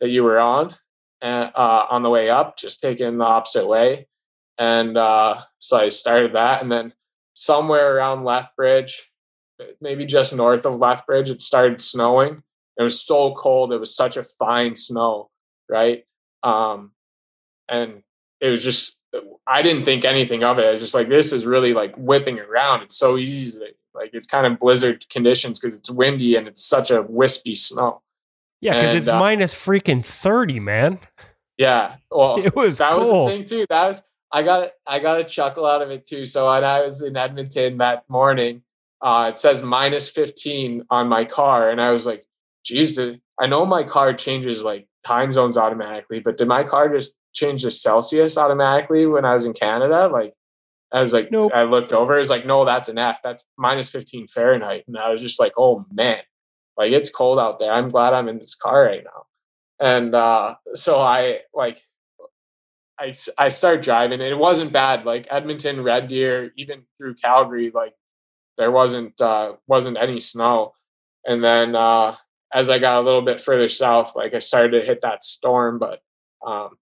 [0.00, 0.74] that you were on
[1.20, 4.08] and, uh, on the way up, just taking the opposite way.
[4.58, 6.62] And uh, so I started that.
[6.62, 6.92] And then
[7.34, 9.10] somewhere around Lethbridge,
[9.80, 12.42] maybe just north of Lethbridge, it started snowing.
[12.78, 13.72] It was so cold.
[13.72, 15.30] It was such a fine snow,
[15.68, 16.04] right?
[16.42, 16.92] Um,
[17.68, 18.02] and
[18.40, 18.95] it was just
[19.46, 20.66] I didn't think anything of it.
[20.66, 22.82] I was just like, this is really like whipping around.
[22.82, 23.60] It's so easy.
[23.94, 28.02] Like it's kind of blizzard conditions because it's windy and it's such a wispy snow.
[28.60, 30.98] Yeah, because it's uh, minus freaking thirty, man.
[31.58, 33.06] Yeah, well, it was that cold.
[33.06, 33.66] was the thing too.
[33.68, 34.02] That was
[34.32, 36.24] I got I got a chuckle out of it too.
[36.24, 38.62] So when I was in Edmonton that morning,
[39.00, 42.26] uh, it says minus fifteen on my car, and I was like,
[42.64, 42.98] "Geez,
[43.38, 47.62] I know my car changes like time zones automatically, but did my car just change
[47.62, 50.08] to Celsius automatically when I was in Canada.
[50.08, 50.34] Like
[50.92, 51.52] I was like, nope.
[51.54, 53.20] I looked over, it's like, no, that's an F.
[53.22, 54.84] That's minus 15 Fahrenheit.
[54.86, 56.20] And I was just like, oh man,
[56.76, 57.72] like it's cold out there.
[57.72, 59.24] I'm glad I'm in this car right now.
[59.78, 61.82] And uh, so I like,
[62.98, 65.04] I, I start driving and it wasn't bad.
[65.04, 67.92] Like Edmonton, Red Deer, even through Calgary, like
[68.56, 70.72] there wasn't, uh, wasn't any snow.
[71.26, 72.16] And then, uh,
[72.54, 75.78] as I got a little bit further south, like I started to hit that storm,
[75.78, 76.00] but,
[76.46, 76.78] um,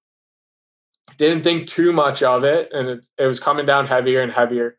[1.18, 4.76] didn't think too much of it and it, it was coming down heavier and heavier.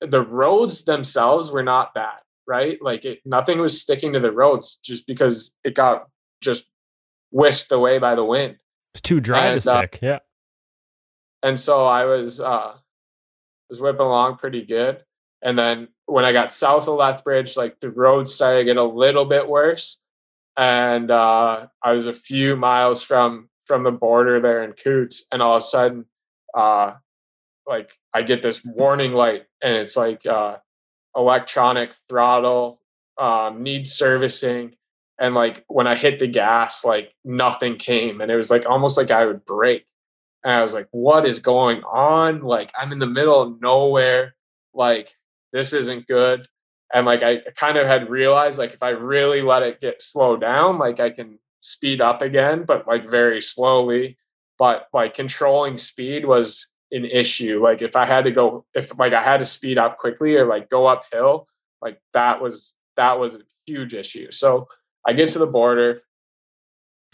[0.00, 2.78] The roads themselves were not bad right?
[2.82, 6.08] Like it nothing was sticking to the roads just because it got
[6.40, 6.68] just
[7.30, 8.56] whisked away by the wind.
[8.94, 10.18] It's too dry and, to uh, stick uh, yeah.
[11.42, 12.74] and so i was uh
[13.68, 15.04] was whipping along pretty good.
[15.42, 18.82] And then when i got south of lethbridge like the roads started to get a
[18.82, 20.00] little bit worse.
[20.56, 25.42] And uh i was a few miles from from the border there in Coutts, and
[25.42, 26.06] all of a sudden,
[26.54, 26.94] uh,
[27.66, 30.56] like I get this warning light, and it's like uh,
[31.14, 32.80] electronic throttle
[33.18, 34.76] um, needs servicing,
[35.20, 38.96] and like when I hit the gas, like nothing came, and it was like almost
[38.96, 39.86] like I would break,
[40.42, 42.40] and I was like, "What is going on?
[42.40, 44.34] Like I'm in the middle of nowhere,
[44.74, 45.14] like
[45.52, 46.48] this isn't good."
[46.92, 50.40] And like I kind of had realized, like if I really let it get slowed
[50.40, 54.18] down, like I can speed up again, but like very slowly.
[54.58, 57.62] But like controlling speed was an issue.
[57.62, 60.46] Like if I had to go, if like I had to speed up quickly or
[60.46, 61.46] like go uphill,
[61.80, 64.30] like that was that was a huge issue.
[64.30, 64.68] So
[65.06, 66.02] I get to the border,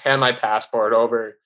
[0.02, 1.38] hand my passport over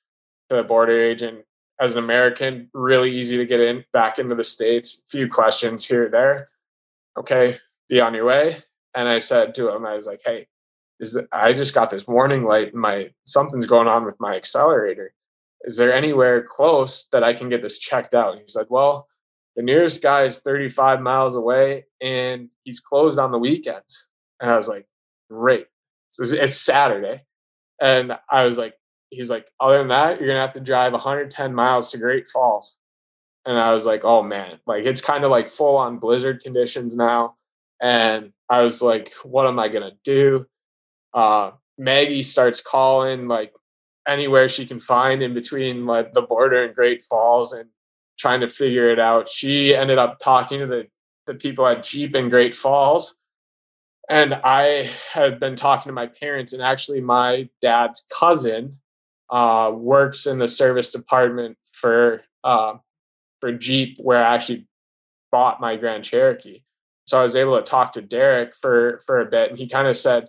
[0.51, 1.45] to the border agent.
[1.81, 5.05] As an American, really easy to get in back into the States.
[5.09, 6.49] Few questions here or there.
[7.17, 7.57] Okay,
[7.89, 8.65] be on your way.
[8.97, 10.49] And I said to him, I was like, hey,
[11.01, 15.15] is that I just got this warning light my something's going on with my accelerator.
[15.63, 18.39] Is there anywhere close that I can get this checked out?
[18.39, 19.07] He's like, Well,
[19.57, 24.07] the nearest guy is 35 miles away and he's closed on the weekends.
[24.41, 24.87] And I was like,
[25.31, 25.67] Great.
[26.13, 27.23] So it's Saturday.
[27.81, 28.75] And I was like,
[29.11, 32.77] he's like, other than that, you're gonna have to drive 110 miles to Great Falls.
[33.47, 36.97] And I was like, oh man, like it's kind of like full on blizzard conditions
[36.97, 37.37] now.
[37.81, 40.47] And I was like, what am I gonna do?
[41.15, 43.53] Uh, Maggie starts calling like
[44.07, 47.69] anywhere she can find in between like the border and Great Falls and
[48.19, 49.29] trying to figure it out.
[49.29, 50.89] She ended up talking to the
[51.27, 53.15] the people at Jeep in Great Falls
[54.09, 58.79] and I had been talking to my parents, and actually, my dad's cousin
[59.31, 62.75] uh, works in the service department for uh,
[63.41, 64.67] for Jeep, where I actually
[65.31, 66.63] bought my Grand Cherokee.
[67.07, 69.87] So I was able to talk to Derek for for a bit, and he kind
[69.87, 70.29] of said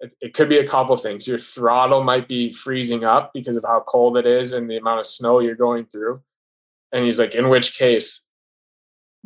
[0.00, 1.26] it, could be a couple things.
[1.26, 5.00] Your throttle might be freezing up because of how cold it is and the amount
[5.00, 6.22] of snow you're going through.
[6.92, 8.26] And he's like, in which case,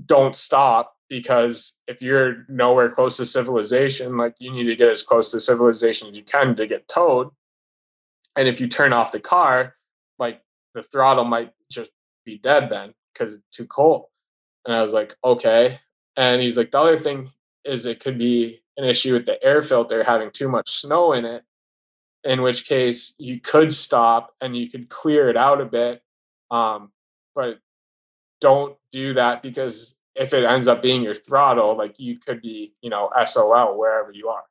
[0.05, 5.03] don't stop because if you're nowhere close to civilization, like you need to get as
[5.03, 7.31] close to civilization as you can to get towed.
[8.37, 9.75] And if you turn off the car,
[10.19, 10.41] like
[10.75, 11.91] the throttle might just
[12.25, 14.05] be dead then because it's too cold.
[14.65, 15.81] And I was like, okay.
[16.17, 17.31] And he's like, the other thing
[17.65, 21.24] is it could be an issue with the air filter having too much snow in
[21.24, 21.44] it,
[22.24, 26.02] in which case you could stop and you could clear it out a bit.
[26.51, 26.90] Um,
[27.35, 27.59] but
[28.40, 32.74] don't do that because if it ends up being your throttle, like you could be,
[32.81, 34.44] you know, SOL wherever you are.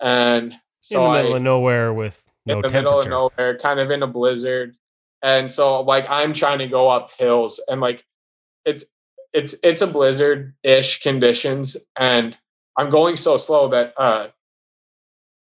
[0.00, 3.58] And so in the middle I, of nowhere with no in the middle of nowhere,
[3.58, 4.76] kind of in a blizzard.
[5.22, 8.04] And so like I'm trying to go up hills and like
[8.64, 8.84] it's
[9.32, 12.36] it's it's a blizzard-ish conditions and
[12.78, 14.28] I'm going so slow that uh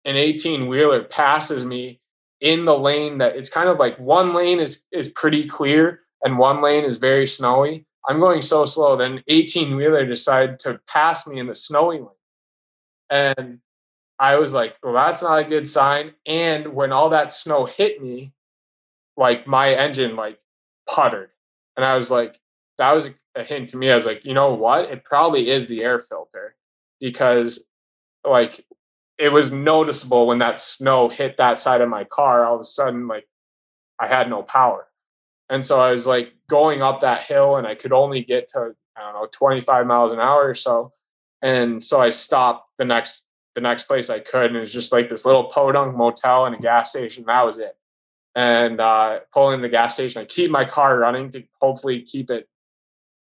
[0.06, 2.00] an 18 wheeler passes me
[2.40, 6.38] in the lane that it's kind of like one lane is is pretty clear and
[6.38, 8.96] one lane is very snowy I'm going so slow.
[8.96, 12.08] Then 18 wheeler decided to pass me in the snowy lane.
[13.10, 13.58] And
[14.18, 16.14] I was like, well, that's not a good sign.
[16.26, 18.32] And when all that snow hit me,
[19.16, 20.38] like my engine like
[20.88, 21.30] puttered.
[21.76, 22.40] And I was like,
[22.78, 23.90] that was a hint to me.
[23.90, 24.90] I was like, you know what?
[24.90, 26.56] It probably is the air filter
[27.04, 27.68] because
[28.26, 28.64] like
[29.18, 32.46] it was noticeable when that snow hit that side of my car.
[32.46, 33.28] All of a sudden, like
[34.00, 34.86] I had no power.
[35.50, 38.74] And so I was like going up that hill and I could only get to,
[38.96, 40.94] I don't know, 25 miles an hour or so.
[41.42, 44.46] And so I stopped the next the next place I could.
[44.46, 47.24] And it was just like this little podunk motel and a gas station.
[47.26, 47.76] That was it.
[48.34, 52.48] And uh pulling the gas station, I keep my car running to hopefully keep it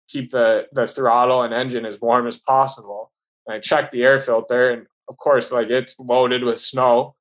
[0.08, 3.10] keep the the throttle and engine as warm as possible.
[3.46, 7.14] And I checked the air filter and of course like it's loaded with snow.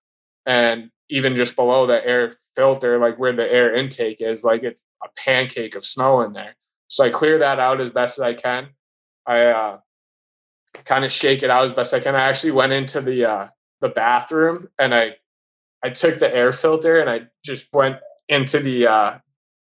[0.45, 4.81] And even just below the air filter, like where the air intake is, like it's
[5.03, 6.55] a pancake of snow in there.
[6.87, 8.69] So I clear that out as best as I can.
[9.25, 9.77] I uh,
[10.85, 12.15] kind of shake it out as best I can.
[12.15, 13.47] I actually went into the uh,
[13.81, 15.15] the bathroom and I
[15.83, 17.97] I took the air filter and I just went
[18.29, 19.17] into the uh,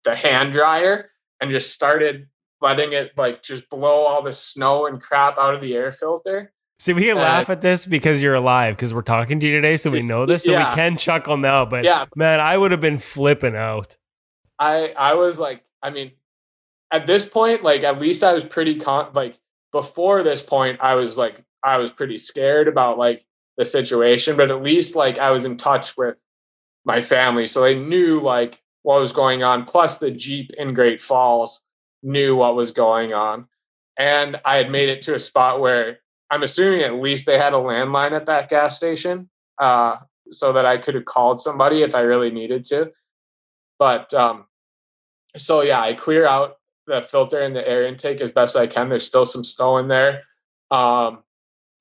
[0.03, 2.27] the hand dryer and just started
[2.61, 6.51] letting it like just blow all the snow and crap out of the air filter.
[6.79, 9.53] See, we can Uh, laugh at this because you're alive, because we're talking to you
[9.53, 10.69] today, so we know this, so Yeah.
[10.69, 11.65] we can chuckle now.
[11.65, 12.05] But Yeah.
[12.15, 13.97] man, I would have been flipping out.
[14.59, 16.11] I I was like, I mean,
[16.91, 19.35] at this point, like at least I was pretty con like
[19.71, 23.25] before this point, I was like I was pretty scared about like
[23.57, 26.21] the situation, but at least like I was in touch with
[26.85, 27.47] my family.
[27.47, 29.65] So they knew like what was going on.
[29.65, 31.61] Plus the Jeep in Great Falls
[32.03, 33.47] knew what was going on.
[33.97, 35.99] And I had made it to a spot where
[36.29, 39.29] I'm assuming at least they had a landline at that gas station.
[39.59, 39.97] Uh,
[40.31, 42.91] so that I could have called somebody if I really needed to.
[43.79, 44.45] But um,
[45.37, 48.89] so yeah, I clear out the filter and the air intake as best I can.
[48.89, 50.23] There's still some snow in there.
[50.71, 51.23] Um,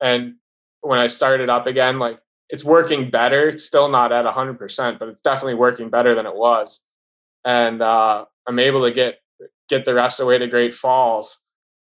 [0.01, 0.35] and
[0.81, 2.19] when I start it up again, like
[2.49, 3.49] it's working better.
[3.49, 6.83] It's still not at 100%, but it's definitely working better than it was.
[7.45, 9.19] And uh, I'm able to get
[9.69, 11.39] get the rest of the way to Great Falls.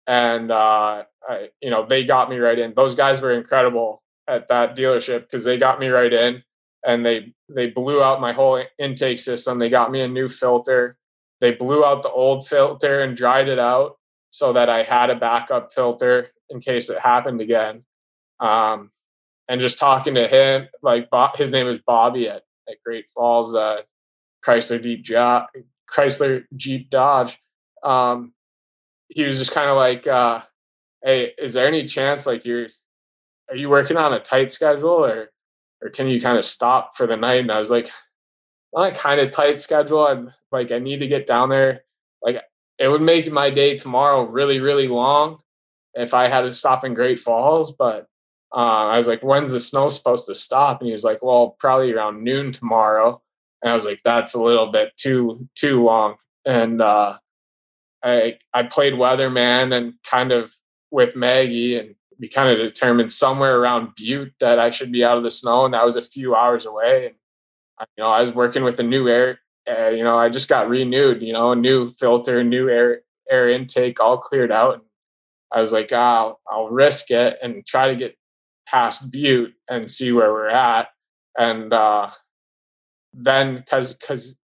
[0.07, 2.75] And uh, I, you know, they got me right in.
[2.75, 6.43] Those guys were incredible at that dealership because they got me right in
[6.87, 9.59] and they they blew out my whole intake system.
[9.59, 10.97] They got me a new filter.
[11.41, 13.97] They blew out the old filter and dried it out
[14.31, 17.85] so that I had a backup filter in case it happened again.
[18.41, 18.91] Um,
[19.49, 23.83] and just talking to him, like his name is Bobby at, at Great Falls, uh,
[24.47, 25.47] Chrysler
[25.91, 27.41] Chrysler Jeep Dodge.
[27.83, 28.33] Um,
[29.09, 30.43] he was just kind of like, uh,
[31.03, 32.69] "Hey, is there any chance like you're
[33.51, 35.31] are you working on a tight schedule or
[35.83, 37.91] or can you kind of stop for the night?" And I was like,
[38.75, 40.07] "Not a kind of tight schedule.
[40.07, 41.85] I'm like I need to get down there.
[42.23, 42.43] Like
[42.79, 45.41] it would make my day tomorrow really really long
[45.95, 48.07] if I had to stop in Great Falls, but."
[48.51, 51.57] Uh, I was like, "When's the snow supposed to stop?" And he was like, "Well,
[51.61, 53.21] probably around noon tomorrow."
[53.63, 57.19] And I was like, "That's a little bit too too long." And uh,
[58.03, 60.55] I I played weatherman and kind of
[60.91, 65.19] with Maggie, and we kind of determined somewhere around Butte that I should be out
[65.19, 67.07] of the snow, and that was a few hours away.
[67.07, 67.15] And
[67.97, 69.41] you know, I was working with a new air.
[69.69, 71.23] Uh, you know, I just got renewed.
[71.23, 74.75] You know, a new filter, new air air intake, all cleared out.
[74.75, 74.83] And
[75.53, 78.17] I was like, oh, I'll risk it and try to get
[78.67, 80.89] past Butte and see where we're at.
[81.39, 82.11] And uh,
[83.13, 84.39] then, because because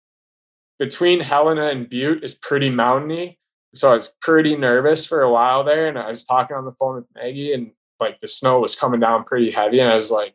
[0.79, 3.39] between Helena and Butte is pretty mountainy,
[3.75, 5.89] so I was pretty nervous for a while there.
[5.89, 9.01] And I was talking on the phone with Maggie, and like the snow was coming
[9.01, 9.81] down pretty heavy.
[9.81, 10.35] And I was like,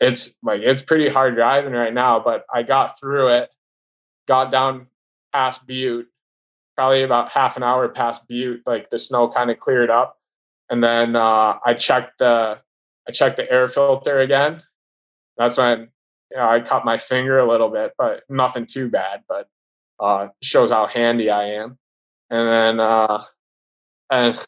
[0.00, 2.20] it's like, it's pretty hard driving right now.
[2.20, 3.50] But I got through it,
[4.26, 4.88] got down
[5.32, 6.08] past Butte,
[6.76, 8.62] probably about half an hour past Butte.
[8.66, 10.18] Like the snow kind of cleared up.
[10.70, 12.58] And then uh, I checked the
[13.06, 14.62] I checked the air filter again.
[15.36, 15.90] That's when
[16.30, 19.22] you know, I cut my finger a little bit, but nothing too bad.
[19.28, 19.46] But
[20.00, 21.78] uh, shows how handy I am
[22.30, 23.24] and then uh,
[24.10, 24.38] and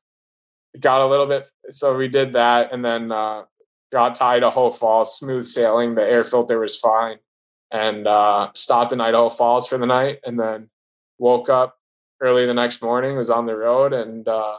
[0.78, 1.48] got a little bit.
[1.70, 3.44] So we did that, and then uh,
[3.92, 5.94] got to Idaho Falls, smooth sailing.
[5.94, 7.18] The air filter was fine,
[7.70, 10.70] and uh, stopped in Idaho Falls for the night, and then
[11.18, 11.76] woke up
[12.20, 13.16] early the next morning.
[13.16, 14.58] Was on the road and uh,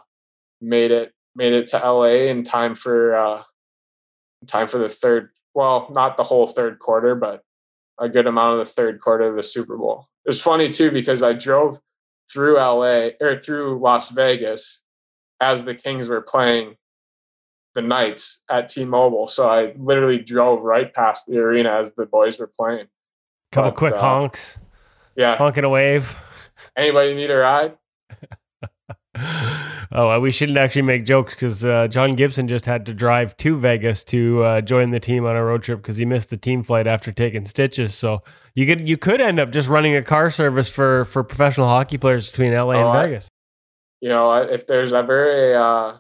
[0.62, 3.44] made it made it to LA in time for uh,
[4.48, 5.30] time for the third.
[5.54, 7.44] Well, not the whole third quarter, but
[8.00, 10.08] a good amount of the third quarter of the Super Bowl.
[10.26, 11.80] It was funny too because I drove
[12.32, 14.82] through LA or through Las Vegas
[15.40, 16.76] as the Kings were playing
[17.76, 19.28] the Knights at T-Mobile.
[19.28, 22.88] So I literally drove right past the arena as the boys were playing.
[23.52, 24.58] Couple but, quick uh, honks.
[25.16, 25.38] Yeah.
[25.38, 26.18] Honking a wave.
[26.76, 27.78] Anybody need a ride?
[29.92, 33.58] oh, we shouldn't actually make jokes because uh, John Gibson just had to drive to
[33.58, 36.64] Vegas to uh, join the team on a road trip because he missed the team
[36.64, 37.96] flight after taking stitches.
[37.96, 38.24] So
[38.56, 41.98] you could you could end up just running a car service for for professional hockey
[41.98, 43.30] players between LA oh, and Vegas.
[44.02, 45.98] You know, if there's ever a uh,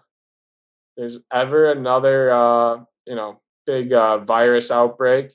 [0.95, 5.31] there's ever another uh, you know big uh, virus outbreak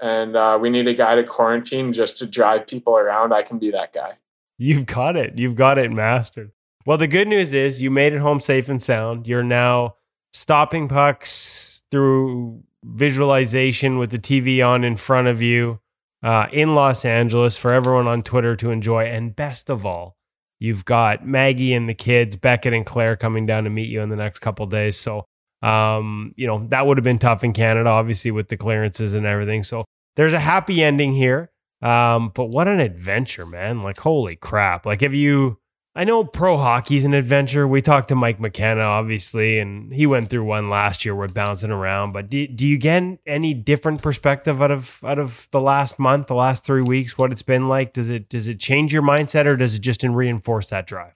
[0.00, 3.58] and uh, we need a guy to quarantine just to drive people around, I can
[3.58, 4.14] be that guy.
[4.58, 5.38] You've got it.
[5.38, 6.52] You've got it mastered.
[6.86, 9.26] Well, the good news is you made it home safe and sound.
[9.26, 9.96] You're now
[10.32, 15.80] stopping pucks through visualization with the TV on in front of you
[16.22, 19.06] uh, in Los Angeles for everyone on Twitter to enjoy.
[19.06, 20.16] And best of all,
[20.60, 24.08] you've got Maggie and the kids, Beckett and Claire, coming down to meet you in
[24.08, 24.96] the next couple days.
[24.96, 25.26] So,
[25.62, 29.26] um, you know, that would have been tough in Canada, obviously, with the clearances and
[29.26, 29.64] everything.
[29.64, 29.84] So
[30.14, 31.50] there's a happy ending here.
[31.82, 33.82] Um, but what an adventure, man.
[33.82, 34.86] Like, holy crap.
[34.86, 35.58] Like, have you
[35.96, 37.66] I know pro hockey's an adventure.
[37.66, 41.70] We talked to Mike McKenna, obviously, and he went through one last year with bouncing
[41.70, 42.12] around.
[42.12, 46.26] But do, do you get any different perspective out of out of the last month,
[46.26, 47.94] the last three weeks, what it's been like?
[47.94, 51.14] Does it does it change your mindset, or does it just reinforce that drive?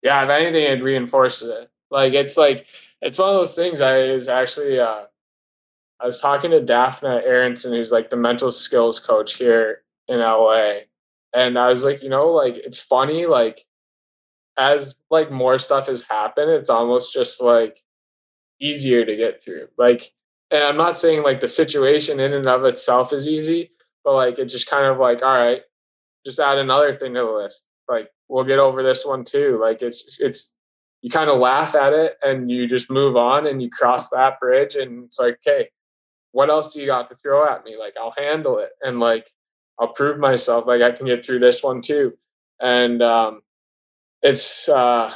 [0.00, 1.68] Yeah, if anything, it reinforces it.
[1.90, 2.68] Like it's like
[3.00, 3.80] it's one of those things.
[3.80, 5.06] I is actually uh,
[5.98, 10.82] I was talking to Daphne Aronson, who's like the mental skills coach here in LA,
[11.34, 13.66] and I was like, you know, like it's funny, like
[14.58, 17.82] as like more stuff has happened, it's almost just like
[18.60, 19.68] easier to get through.
[19.78, 20.12] Like,
[20.50, 23.70] and I'm not saying like the situation in and of itself is easy,
[24.04, 25.62] but like it's just kind of like, all right,
[26.24, 27.66] just add another thing to the list.
[27.88, 29.58] Like we'll get over this one too.
[29.60, 30.54] Like it's it's
[31.00, 34.38] you kind of laugh at it and you just move on and you cross that
[34.38, 35.68] bridge and it's like, okay,
[36.30, 37.76] what else do you got to throw at me?
[37.78, 39.30] Like I'll handle it and like
[39.80, 40.66] I'll prove myself.
[40.66, 42.14] Like I can get through this one too.
[42.60, 43.42] And um
[44.22, 45.12] it's uh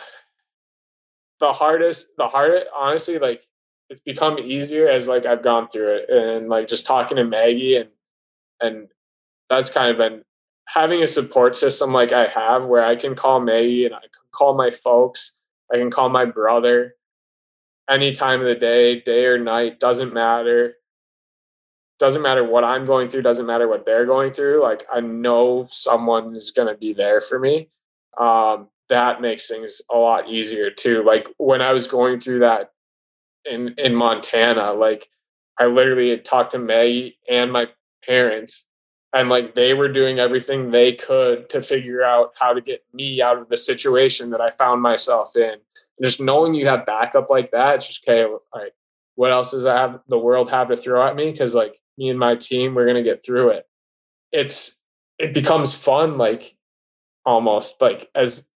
[1.41, 3.43] the hardest the hardest honestly like
[3.89, 7.77] it's become easier as like I've gone through it and like just talking to Maggie
[7.77, 7.91] and
[8.61, 8.89] and
[9.49, 10.23] that's kind of been
[10.69, 14.25] having a support system like I have where I can call Maggie and I can
[14.33, 15.39] call my folks,
[15.73, 16.95] I can call my brother
[17.89, 20.75] any time of the day, day or night, doesn't matter.
[21.99, 24.63] Doesn't matter what I'm going through, doesn't matter what they're going through.
[24.63, 27.71] Like I know someone is gonna be there for me.
[28.19, 31.03] Um, that makes things a lot easier too.
[31.03, 32.73] Like when I was going through that
[33.45, 35.09] in in Montana, like
[35.59, 37.69] I literally had talked to Maggie and my
[38.05, 38.67] parents,
[39.13, 43.23] and like they were doing everything they could to figure out how to get me
[43.23, 45.55] out of the situation that I found myself in.
[45.55, 48.31] And just knowing you have backup like that, it's just okay.
[48.55, 48.73] Right,
[49.15, 51.33] what else does I have the world have to throw at me?
[51.33, 53.67] Because like me and my team, we're gonna get through it.
[54.33, 54.81] It's
[55.19, 56.57] it becomes fun, like
[57.25, 58.49] almost like as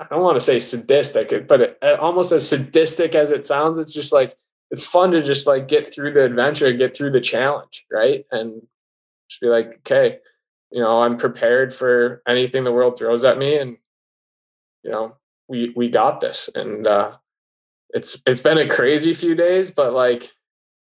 [0.00, 3.92] I don't want to say sadistic, but it, almost as sadistic as it sounds, it's
[3.92, 4.34] just like
[4.70, 8.24] it's fun to just like get through the adventure, and get through the challenge, right?
[8.32, 8.62] And
[9.28, 10.18] just be like, okay,
[10.70, 13.76] you know, I'm prepared for anything the world throws at me, and
[14.82, 15.16] you know,
[15.48, 16.48] we we got this.
[16.54, 17.16] And uh,
[17.90, 20.32] it's it's been a crazy few days, but like,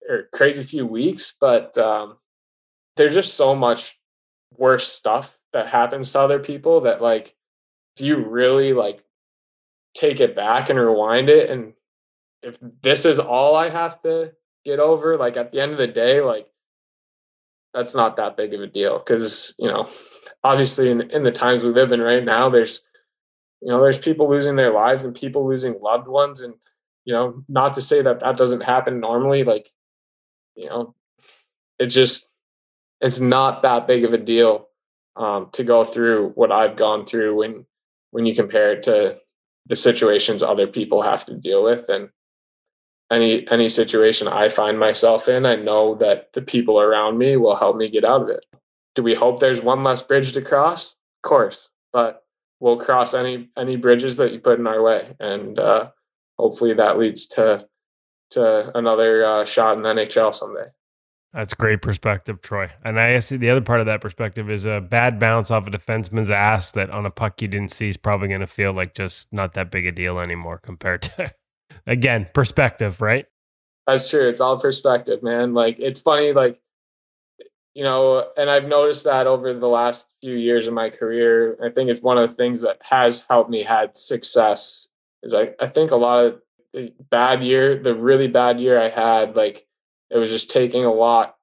[0.08, 2.16] or crazy few weeks, but um,
[2.96, 3.96] there's just so much
[4.56, 7.36] worse stuff that happens to other people that like
[7.98, 9.04] you really like
[9.94, 11.50] take it back and rewind it?
[11.50, 11.74] And
[12.44, 14.32] if this is all i have to
[14.64, 16.46] get over like at the end of the day like
[17.72, 19.88] that's not that big of a deal because you know
[20.44, 22.82] obviously in, in the times we live in right now there's
[23.60, 26.54] you know there's people losing their lives and people losing loved ones and
[27.04, 29.70] you know not to say that that doesn't happen normally like
[30.54, 30.94] you know
[31.78, 32.30] it just
[33.00, 34.68] it's not that big of a deal
[35.16, 37.66] um, to go through what I've gone through when
[38.14, 39.16] when you compare it to
[39.66, 42.10] the situations other people have to deal with and
[43.10, 47.56] any any situation I find myself in, I know that the people around me will
[47.56, 48.46] help me get out of it.
[48.94, 50.92] Do we hope there's one less bridge to cross?
[50.92, 52.22] Of course, but
[52.60, 55.90] we'll cross any any bridges that you put in our way, and uh,
[56.38, 57.66] hopefully that leads to
[58.30, 60.68] to another uh, shot in NHL someday.
[61.34, 62.70] That's great perspective, Troy.
[62.84, 65.70] And I guess the other part of that perspective is a bad bounce off a
[65.70, 68.94] defenseman's ass that on a puck you didn't see is probably going to feel like
[68.94, 71.34] just not that big a deal anymore compared to,
[71.88, 73.26] again, perspective, right?
[73.84, 74.28] That's true.
[74.28, 75.54] It's all perspective, man.
[75.54, 76.60] Like, it's funny, like,
[77.74, 81.58] you know, and I've noticed that over the last few years of my career.
[81.60, 84.88] I think it's one of the things that has helped me had success
[85.24, 86.40] is I, I think a lot of
[86.72, 89.66] the bad year, the really bad year I had, like,
[90.14, 91.34] it was just taking a lot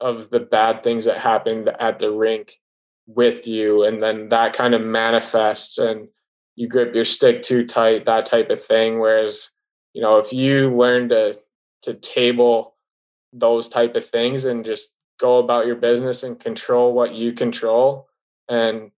[0.00, 2.60] of the bad things that happened at the rink
[3.06, 6.08] with you and then that kind of manifests and
[6.54, 9.00] you grip your stick too tight that type of thing.
[9.00, 9.50] Whereas
[9.94, 11.38] you know if you learn to
[11.82, 12.76] to table
[13.32, 18.08] those type of things and just go about your business and control what you control
[18.48, 18.90] and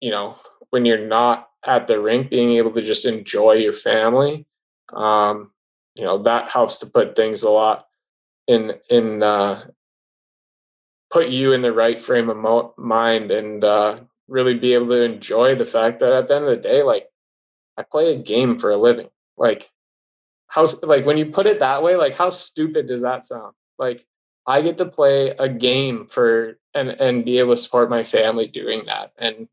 [0.00, 0.36] you know
[0.70, 4.46] when you're not at the rink being able to just enjoy your family
[4.92, 5.50] um
[5.94, 7.86] you know that helps to put things a lot
[8.46, 9.64] in in uh,
[11.10, 15.02] put you in the right frame of mo- mind and uh, really be able to
[15.02, 17.08] enjoy the fact that at the end of the day, like
[17.76, 19.08] I play a game for a living.
[19.36, 19.70] Like
[20.48, 23.54] how like when you put it that way, like how stupid does that sound?
[23.78, 24.06] Like
[24.46, 28.46] I get to play a game for and and be able to support my family
[28.46, 29.12] doing that.
[29.18, 29.48] And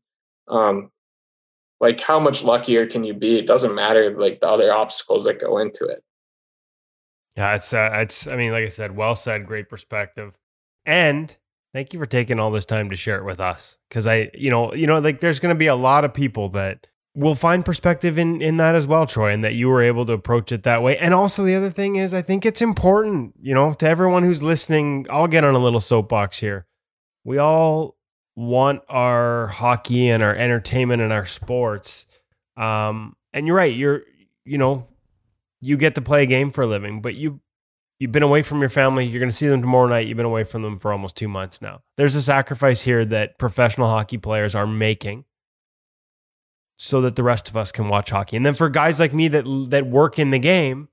[0.48, 0.90] um
[1.80, 3.38] like how much luckier can you be?
[3.38, 6.04] It doesn't matter like the other obstacles that go into it.
[7.36, 8.26] Yeah, it's uh, it's.
[8.26, 10.34] I mean, like I said, well said, great perspective,
[10.84, 11.34] and
[11.72, 13.78] thank you for taking all this time to share it with us.
[13.88, 16.50] Because I, you know, you know, like there's going to be a lot of people
[16.50, 20.04] that will find perspective in in that as well, Troy, and that you were able
[20.06, 20.98] to approach it that way.
[20.98, 24.42] And also, the other thing is, I think it's important, you know, to everyone who's
[24.42, 25.06] listening.
[25.10, 26.66] I'll get on a little soapbox here.
[27.24, 27.96] We all
[28.34, 32.06] want our hockey and our entertainment and our sports.
[32.56, 33.74] Um, and you're right.
[33.74, 34.02] You're,
[34.44, 34.86] you know,
[35.62, 37.40] you get to play a game for a living, but you
[37.98, 39.06] you've been away from your family.
[39.06, 40.08] You're going to see them tomorrow night.
[40.08, 41.82] You've been away from them for almost two months now.
[41.96, 45.24] There's a sacrifice here that professional hockey players are making
[46.76, 48.36] so that the rest of us can watch hockey.
[48.36, 50.88] And then for guys like me that that work in the game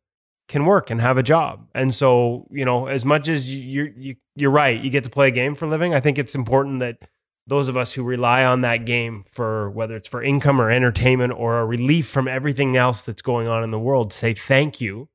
[0.47, 1.67] can work and have a job.
[1.73, 5.29] And so, you know, as much as you you you're right, you get to play
[5.29, 7.07] a game for a living, I think it's important that
[7.49, 11.33] those of us who rely on that game for whether it's for income or entertainment
[11.33, 15.09] or a relief from everything else that's going on in the world say thank you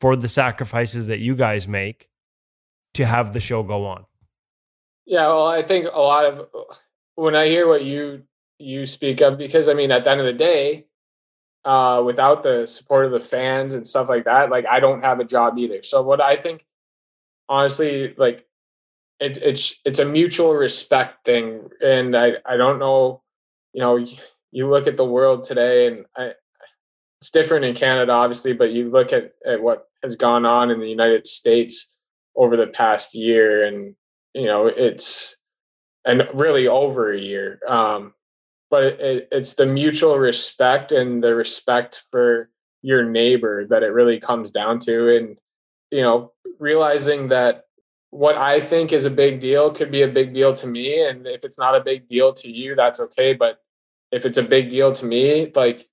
[0.00, 2.10] for the sacrifices that you guys make
[2.92, 4.04] to have the show go on.
[5.06, 6.48] Yeah, well, I think a lot of
[7.14, 8.22] when I hear what you
[8.58, 10.86] you speak of, because I mean, at the end of the day,
[11.64, 15.20] uh, without the support of the fans and stuff like that, like I don't have
[15.20, 15.82] a job either.
[15.82, 16.66] So what I think,
[17.48, 18.46] honestly, like
[19.24, 23.22] it, it's it's a mutual respect thing, and I I don't know,
[23.72, 24.04] you know,
[24.52, 26.32] you look at the world today, and I,
[27.20, 30.78] it's different in Canada, obviously, but you look at at what has gone on in
[30.78, 31.94] the United States
[32.36, 33.96] over the past year, and
[34.34, 35.36] you know, it's
[36.04, 37.60] and really over a year.
[37.66, 38.12] Um,
[38.70, 42.50] but it, it's the mutual respect and the respect for
[42.82, 45.38] your neighbor that it really comes down to, and
[45.90, 47.64] you know, realizing that
[48.14, 51.04] what I think is a big deal could be a big deal to me.
[51.04, 53.32] And if it's not a big deal to you, that's okay.
[53.32, 53.58] But
[54.12, 55.88] if it's a big deal to me, like,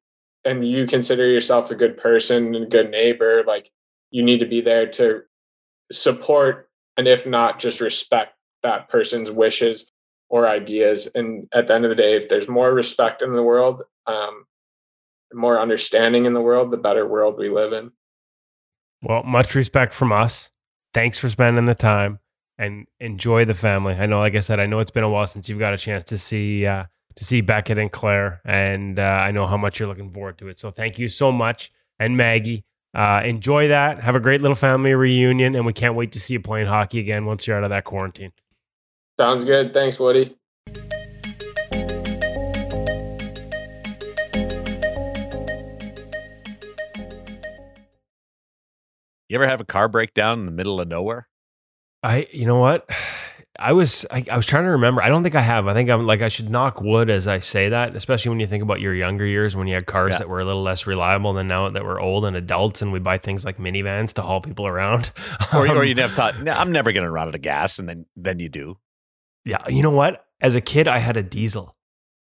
[0.46, 3.72] and you consider yourself a good person and a good neighbor, like,
[4.12, 5.24] you need to be there to
[5.92, 9.90] support and if not, just respect that person's wishes
[10.30, 11.10] or ideas.
[11.16, 14.46] And at the end of the day, if there's more respect in the world, um,
[15.34, 17.92] more understanding in the world, the better world we live in.
[19.02, 20.52] Well, much respect from us.
[20.94, 22.20] Thanks for spending the time
[22.58, 23.94] and enjoy the family.
[23.94, 25.78] I know, like I said, I know it's been a while since you've got a
[25.78, 26.86] chance to see uh,
[27.16, 30.48] to see Beckett and Claire, and uh, I know how much you're looking forward to
[30.48, 30.60] it.
[30.60, 32.66] So thank you so much, and Maggie.
[32.94, 34.02] Uh, enjoy that.
[34.02, 37.00] Have a great little family reunion, and we can't wait to see you playing hockey
[37.00, 38.34] again once you're out of that quarantine.
[39.18, 39.74] Sounds good.
[39.74, 40.36] Thanks, Woody.
[49.32, 51.30] You ever have a car breakdown in the middle of nowhere?
[52.04, 52.90] I, you know what?
[53.58, 55.02] I was I, I, was trying to remember.
[55.02, 55.70] I don't think I have.
[55.70, 58.48] I think I'm like I should knock wood as I say that, especially when you
[58.48, 60.18] think about your younger years when you had cars yeah.
[60.18, 63.00] that were a little less reliable than now that we're old and adults and we
[63.00, 65.12] buy things like minivans to haul people around.
[65.54, 67.88] or, or um, you'd have thought, I'm never going to run out of gas, and
[67.88, 68.80] then then you do.
[69.46, 70.26] Yeah, you know what?
[70.42, 71.78] As a kid, I had a diesel,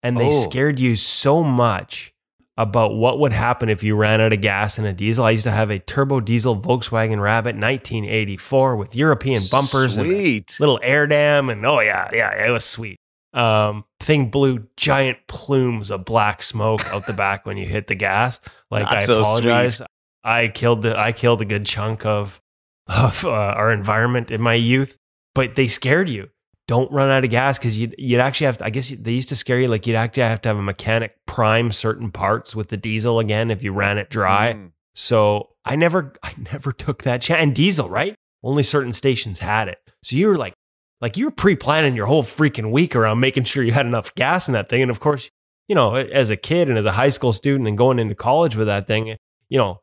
[0.02, 0.30] and they oh.
[0.30, 2.13] scared you so much
[2.56, 5.24] about what would happen if you ran out of gas in a diesel.
[5.24, 10.50] I used to have a turbo diesel Volkswagen Rabbit 1984 with European bumpers sweet.
[10.50, 11.48] and little air dam.
[11.48, 12.98] And oh, yeah, yeah, it was sweet.
[13.32, 17.96] Um, thing blew giant plumes of black smoke out the back when you hit the
[17.96, 18.40] gas.
[18.70, 19.76] Like, Not I so apologize.
[19.78, 19.88] Sweet.
[20.22, 22.40] I killed the I killed a good chunk of
[22.86, 24.96] of uh, our environment in my youth,
[25.34, 26.30] but they scared you
[26.66, 29.28] don't run out of gas because you'd, you'd actually have to, I guess they used
[29.28, 32.68] to scare you like you'd actually have to have a mechanic prime certain parts with
[32.68, 34.54] the diesel again if you ran it dry.
[34.54, 34.70] Mm.
[34.94, 37.42] So I never, I never took that chance.
[37.42, 38.14] And diesel, right?
[38.42, 39.78] Only certain stations had it.
[40.02, 40.54] So you were like,
[41.00, 44.48] like you were pre-planning your whole freaking week around making sure you had enough gas
[44.48, 44.82] in that thing.
[44.82, 45.28] And of course,
[45.68, 48.56] you know, as a kid and as a high school student and going into college
[48.56, 49.16] with that thing,
[49.48, 49.80] you know,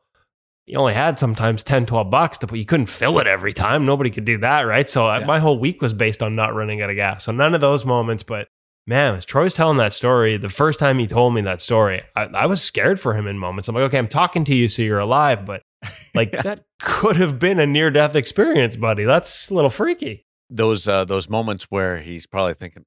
[0.66, 3.84] you only had sometimes 10, 12 bucks to put, you couldn't fill it every time.
[3.84, 4.88] Nobody could do that, right?
[4.88, 5.26] So uh, yeah.
[5.26, 7.24] my whole week was based on not running out of gas.
[7.24, 8.48] So none of those moments, but
[8.86, 12.24] man, as Troy's telling that story, the first time he told me that story, I,
[12.24, 13.68] I was scared for him in moments.
[13.68, 15.62] I'm like, okay, I'm talking to you, so you're alive, but
[16.14, 16.42] like yeah.
[16.42, 19.04] that could have been a near death experience, buddy.
[19.04, 20.26] That's a little freaky.
[20.48, 22.84] Those, uh, those moments where he's probably thinking,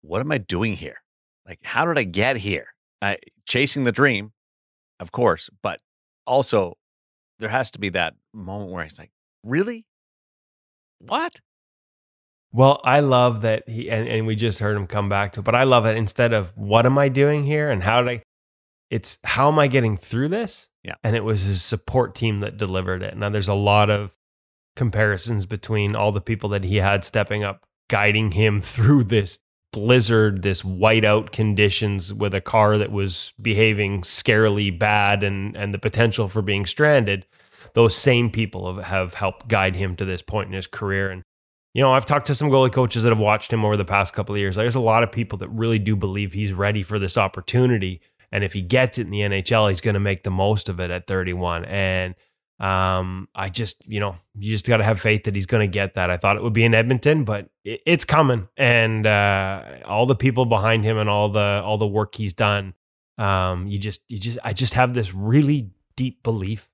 [0.00, 1.02] what am I doing here?
[1.46, 2.68] Like, how did I get here?
[3.02, 3.16] I,
[3.46, 4.32] chasing the dream,
[5.00, 5.80] of course, but
[6.26, 6.76] also
[7.40, 9.10] there has to be that moment where he's like,
[9.42, 9.86] really?
[11.00, 11.40] What?
[12.52, 15.44] Well, I love that he, and, and we just heard him come back to it,
[15.44, 18.22] but I love it instead of what am I doing here and how did I,
[18.90, 20.68] it's how am I getting through this?
[20.82, 20.94] Yeah.
[21.02, 23.16] And it was his support team that delivered it.
[23.16, 24.14] Now, there's a lot of
[24.76, 29.38] comparisons between all the people that he had stepping up, guiding him through this
[29.72, 35.78] blizzard, this whiteout conditions with a car that was behaving scarily bad and and the
[35.78, 37.26] potential for being stranded,
[37.74, 41.10] those same people have, have helped guide him to this point in his career.
[41.10, 41.22] And
[41.72, 44.12] you know, I've talked to some goalie coaches that have watched him over the past
[44.12, 44.56] couple of years.
[44.56, 48.00] There's a lot of people that really do believe he's ready for this opportunity.
[48.32, 50.80] And if he gets it in the NHL, he's going to make the most of
[50.80, 51.64] it at 31.
[51.66, 52.14] And
[52.60, 55.72] um, I just, you know, you just got to have faith that he's going to
[55.72, 56.10] get that.
[56.10, 60.14] I thought it would be in Edmonton, but it, it's coming, and uh, all the
[60.14, 62.74] people behind him and all the all the work he's done.
[63.18, 66.70] Um, you just, you just, I just have this really deep belief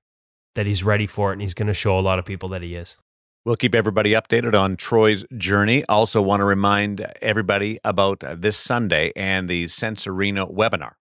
[0.55, 2.61] that he's ready for it, and he's going to show a lot of people that
[2.61, 2.97] he is.
[3.45, 5.85] We'll keep everybody updated on Troy's journey.
[5.87, 10.93] Also, want to remind everybody about this Sunday and the Sense Arena webinar.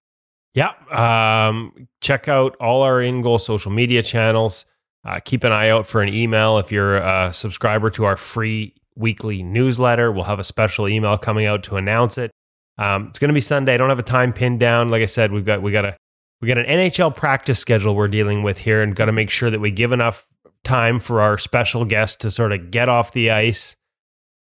[0.55, 0.73] Yeah.
[0.91, 4.65] Um, check out all our in goal social media channels.
[5.07, 8.75] Uh, keep an eye out for an email if you're a subscriber to our free
[8.97, 10.11] weekly newsletter.
[10.11, 12.33] We'll have a special email coming out to announce it.
[12.79, 13.75] Um, it's going to be Sunday.
[13.75, 14.91] I don't have a time pinned down.
[14.91, 15.97] Like I said, we've got we got a
[16.41, 19.51] we got an NHL practice schedule we're dealing with here, and got to make sure
[19.51, 20.27] that we give enough
[20.65, 23.77] time for our special guest to sort of get off the ice,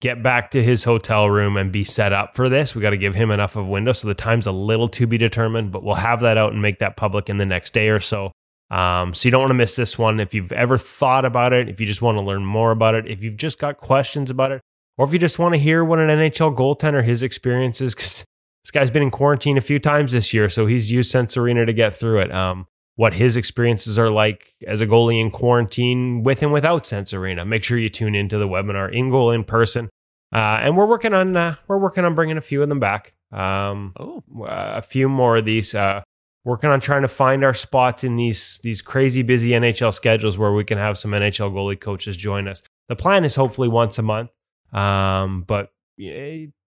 [0.01, 2.75] get back to his hotel room, and be set up for this.
[2.75, 5.07] We got to give him enough of a window, so the time's a little to
[5.07, 7.89] be determined, but we'll have that out and make that public in the next day
[7.89, 8.33] or so.
[8.71, 10.21] Um, so you don't want to miss this one.
[10.21, 13.07] If you've ever thought about it, if you just want to learn more about it,
[13.07, 14.61] if you've just got questions about it,
[14.97, 18.25] or if you just want to hear what an NHL goaltender his experiences, because
[18.65, 21.65] this guy's been in quarantine a few times this year, so he's used Sense Arena
[21.65, 22.33] to get through it.
[22.33, 22.67] Um,
[22.97, 27.45] what his experiences are like as a goalie in quarantine with and without Sense Arena.
[27.45, 29.89] Make sure you tune into the webinar in goal in person.
[30.35, 33.15] Uh, and we're working on uh, we're working on bringing a few of them back.
[33.31, 34.25] Um, oh.
[34.45, 35.77] a few more of these.
[35.77, 36.03] Uh,
[36.49, 40.53] working on trying to find our spots in these these crazy busy NHL schedules where
[40.53, 42.63] we can have some NHL goalie coaches join us.
[42.89, 44.31] The plan is hopefully once a month,
[44.73, 45.71] um, but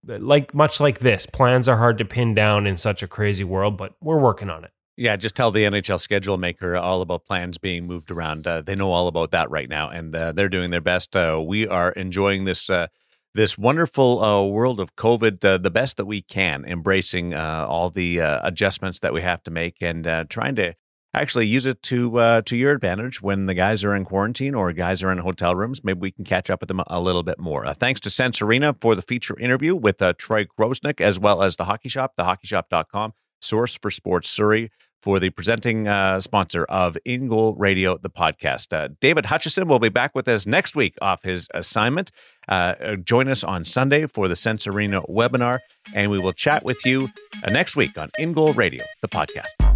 [0.06, 3.76] like much like this, plans are hard to pin down in such a crazy world.
[3.76, 4.72] But we're working on it.
[4.98, 8.46] Yeah, just tell the NHL schedule maker all about plans being moved around.
[8.46, 11.16] Uh, they know all about that right now, and uh, they're doing their best.
[11.16, 12.86] Uh, we are enjoying this uh,
[13.34, 17.90] this wonderful uh, world of COVID uh, the best that we can, embracing uh, all
[17.90, 20.74] the uh, adjustments that we have to make, and uh, trying to
[21.14, 25.04] actually use it to to your advantage when the guys are in quarantine or guys
[25.04, 25.84] are in hotel rooms.
[25.84, 27.66] Maybe we can catch up with them a little bit more.
[27.74, 31.66] thanks to Sense Arena for the feature interview with Troy Grosenick, as well as the
[31.66, 34.72] Hockey Shop, thehockeyshop.com source for sports Surrey,
[35.02, 38.74] for the presenting uh, sponsor of In Goal Radio, the podcast.
[38.74, 42.12] Uh, David Hutchison will be back with us next week off his assignment.
[42.48, 45.60] Uh, uh join us on Sunday for the Sense Arena webinar,
[45.94, 47.10] and we will chat with you
[47.44, 49.71] uh, next week on In Goal Radio, the podcast.